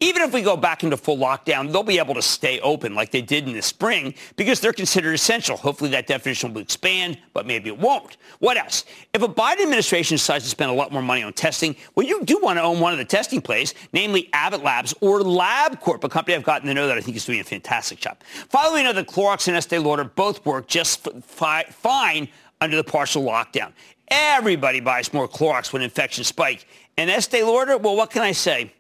Even 0.03 0.23
if 0.23 0.33
we 0.33 0.43
go 0.43 0.57
back 0.57 0.83
into 0.83 0.97
full 0.97 1.17
lockdown, 1.17 1.71
they'll 1.71 1.85
be 1.85 2.01
able 2.01 2.15
to 2.15 2.23
stay 2.23 2.59
open 2.59 2.93
like 2.93 3.13
they 3.13 3.23
did 3.23 3.47
in 3.47 3.55
the 3.55 3.63
spring 3.63 4.13
because 4.35 4.59
they're 4.59 4.73
considered 4.73 5.15
essential. 5.15 5.57
Hopefully 5.57 5.91
that 5.91 6.09
definition 6.09 6.53
will 6.53 6.61
expand, 6.61 7.19
but 7.33 7.47
maybe 7.47 7.69
it 7.69 7.79
won't. 7.79 8.17
What 8.41 8.57
else? 8.57 8.85
If 9.15 9.23
a 9.23 9.29
Biden 9.29 9.63
administration 9.63 10.17
decides 10.17 10.43
to 10.43 10.51
spend 10.51 10.73
a 10.73 10.75
lot 10.75 10.91
more 10.91 11.03
money 11.03 11.23
on 11.23 11.33
testing, 11.33 11.77
well, 11.95 12.05
you 12.05 12.25
do 12.25 12.41
want 12.43 12.59
to 12.59 12.63
own 12.65 12.81
one 12.81 12.93
of 12.93 12.99
the 12.99 13.05
testing 13.05 13.41
plays, 13.41 13.75
namely 13.93 14.29
Abbott 14.33 14.65
Labs 14.65 14.93
or 15.01 15.21
LabCorp, 15.21 16.03
a 16.03 16.09
company 16.09 16.35
I've 16.35 16.43
gotten 16.43 16.67
to 16.67 16.75
know 16.75 16.89
that 16.89 16.99
I 16.99 17.01
think 17.01 17.17
is 17.17 17.25
doing 17.25 17.39
a 17.39 17.45
fantastic 17.45 18.01
job. 18.01 18.17
Finally, 18.49 18.81
we 18.81 18.83
know 18.83 18.93
that 18.95 19.07
Clorox 19.07 19.47
and 19.47 19.57
Estee 19.57 19.79
Lauder 19.79 20.03
both 20.03 20.45
work 20.45 20.67
just 20.67 21.09
fi- 21.23 21.67
fine 21.71 22.27
under 22.61 22.75
the 22.75 22.83
partial 22.83 23.23
lockdown. 23.23 23.71
Everybody 24.09 24.81
buys 24.81 25.13
more 25.13 25.29
Clorox 25.29 25.73
when 25.73 25.81
infections 25.81 26.27
spike. 26.27 26.67
And 26.99 27.09
Estee 27.09 27.45
Lauder, 27.45 27.79
well, 27.79 27.95
what 27.95 28.11
can 28.11 28.23
I 28.23 28.33
say? 28.33 28.73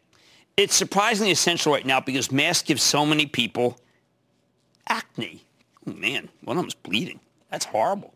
It's 0.56 0.74
surprisingly 0.74 1.32
essential 1.32 1.72
right 1.72 1.86
now 1.86 2.00
because 2.00 2.30
masks 2.30 2.62
give 2.66 2.80
so 2.80 3.06
many 3.06 3.26
people 3.26 3.78
acne. 4.88 5.44
Oh, 5.86 5.92
man, 5.92 6.28
one 6.44 6.56
of 6.56 6.62
them's 6.62 6.74
bleeding. 6.74 7.20
That's 7.50 7.64
horrible. 7.64 8.14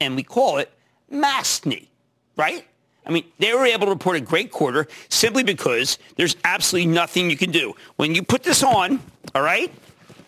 And 0.00 0.16
we 0.16 0.22
call 0.22 0.58
it 0.58 0.70
maskne, 1.12 1.88
right? 2.36 2.64
I 3.06 3.10
mean, 3.10 3.24
they 3.38 3.52
were 3.52 3.66
able 3.66 3.86
to 3.86 3.92
report 3.92 4.16
a 4.16 4.20
great 4.20 4.50
quarter 4.50 4.86
simply 5.08 5.42
because 5.42 5.98
there's 6.16 6.36
absolutely 6.44 6.90
nothing 6.90 7.28
you 7.28 7.36
can 7.36 7.50
do. 7.50 7.74
When 7.96 8.14
you 8.14 8.22
put 8.22 8.42
this 8.42 8.62
on, 8.62 9.00
all 9.34 9.42
right, 9.42 9.70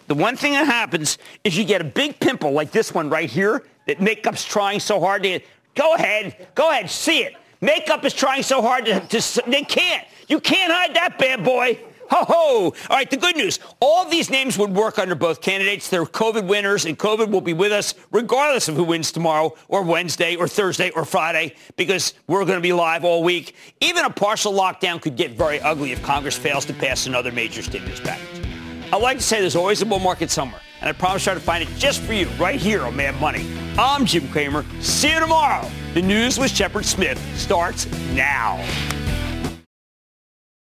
the 0.08 0.14
one 0.14 0.36
thing 0.36 0.52
that 0.52 0.66
happens 0.66 1.18
is 1.42 1.56
you 1.56 1.64
get 1.64 1.80
a 1.80 1.84
big 1.84 2.20
pimple 2.20 2.52
like 2.52 2.72
this 2.72 2.92
one 2.92 3.08
right 3.08 3.30
here 3.30 3.64
that 3.86 4.00
makeup's 4.00 4.44
trying 4.44 4.80
so 4.80 5.00
hard 5.00 5.22
to 5.22 5.30
get. 5.30 5.44
Go 5.74 5.94
ahead. 5.94 6.48
Go 6.54 6.70
ahead. 6.70 6.90
See 6.90 7.20
it. 7.20 7.34
Makeup 7.60 8.04
is 8.04 8.12
trying 8.12 8.42
so 8.42 8.60
hard 8.60 8.84
to, 8.86 9.00
to 9.00 9.42
they 9.46 9.62
can't. 9.62 10.06
You 10.28 10.40
can't 10.40 10.72
hide 10.72 10.94
that 10.94 11.18
bad 11.18 11.44
boy. 11.44 11.78
Ho 12.08 12.24
ho! 12.24 12.74
All 12.88 12.96
right, 12.96 13.10
the 13.10 13.16
good 13.16 13.36
news. 13.36 13.58
All 13.80 14.08
these 14.08 14.30
names 14.30 14.56
would 14.58 14.72
work 14.72 14.98
under 14.98 15.16
both 15.16 15.40
candidates. 15.40 15.90
They're 15.90 16.04
COVID 16.04 16.46
winners, 16.46 16.84
and 16.84 16.96
COVID 16.96 17.30
will 17.30 17.40
be 17.40 17.52
with 17.52 17.72
us 17.72 17.94
regardless 18.12 18.68
of 18.68 18.76
who 18.76 18.84
wins 18.84 19.10
tomorrow 19.10 19.56
or 19.66 19.82
Wednesday 19.82 20.36
or 20.36 20.46
Thursday 20.46 20.90
or 20.90 21.04
Friday 21.04 21.54
because 21.76 22.14
we're 22.28 22.44
going 22.44 22.58
to 22.58 22.62
be 22.62 22.72
live 22.72 23.04
all 23.04 23.24
week. 23.24 23.56
Even 23.80 24.04
a 24.04 24.10
partial 24.10 24.52
lockdown 24.52 25.00
could 25.00 25.16
get 25.16 25.32
very 25.32 25.60
ugly 25.60 25.90
if 25.90 26.02
Congress 26.02 26.36
fails 26.36 26.64
to 26.66 26.74
pass 26.74 27.06
another 27.06 27.32
major 27.32 27.62
stimulus 27.62 27.98
package. 27.98 28.46
I 28.92 28.98
like 28.98 29.16
to 29.18 29.22
say 29.24 29.40
there's 29.40 29.56
always 29.56 29.82
a 29.82 29.86
bull 29.86 29.98
market 29.98 30.30
somewhere, 30.30 30.60
and 30.80 30.88
I 30.88 30.92
promise 30.92 31.24
try 31.24 31.34
to 31.34 31.40
find 31.40 31.60
it 31.60 31.68
just 31.76 32.00
for 32.02 32.12
you 32.12 32.28
right 32.38 32.60
here 32.60 32.84
on 32.84 32.94
Mad 32.94 33.20
Money. 33.20 33.44
I'm 33.76 34.06
Jim 34.06 34.28
Cramer. 34.28 34.64
See 34.80 35.12
you 35.12 35.18
tomorrow. 35.18 35.68
The 35.94 36.02
news 36.02 36.38
with 36.38 36.52
Shepard 36.52 36.84
Smith 36.84 37.18
starts 37.36 37.86
now. 38.12 38.64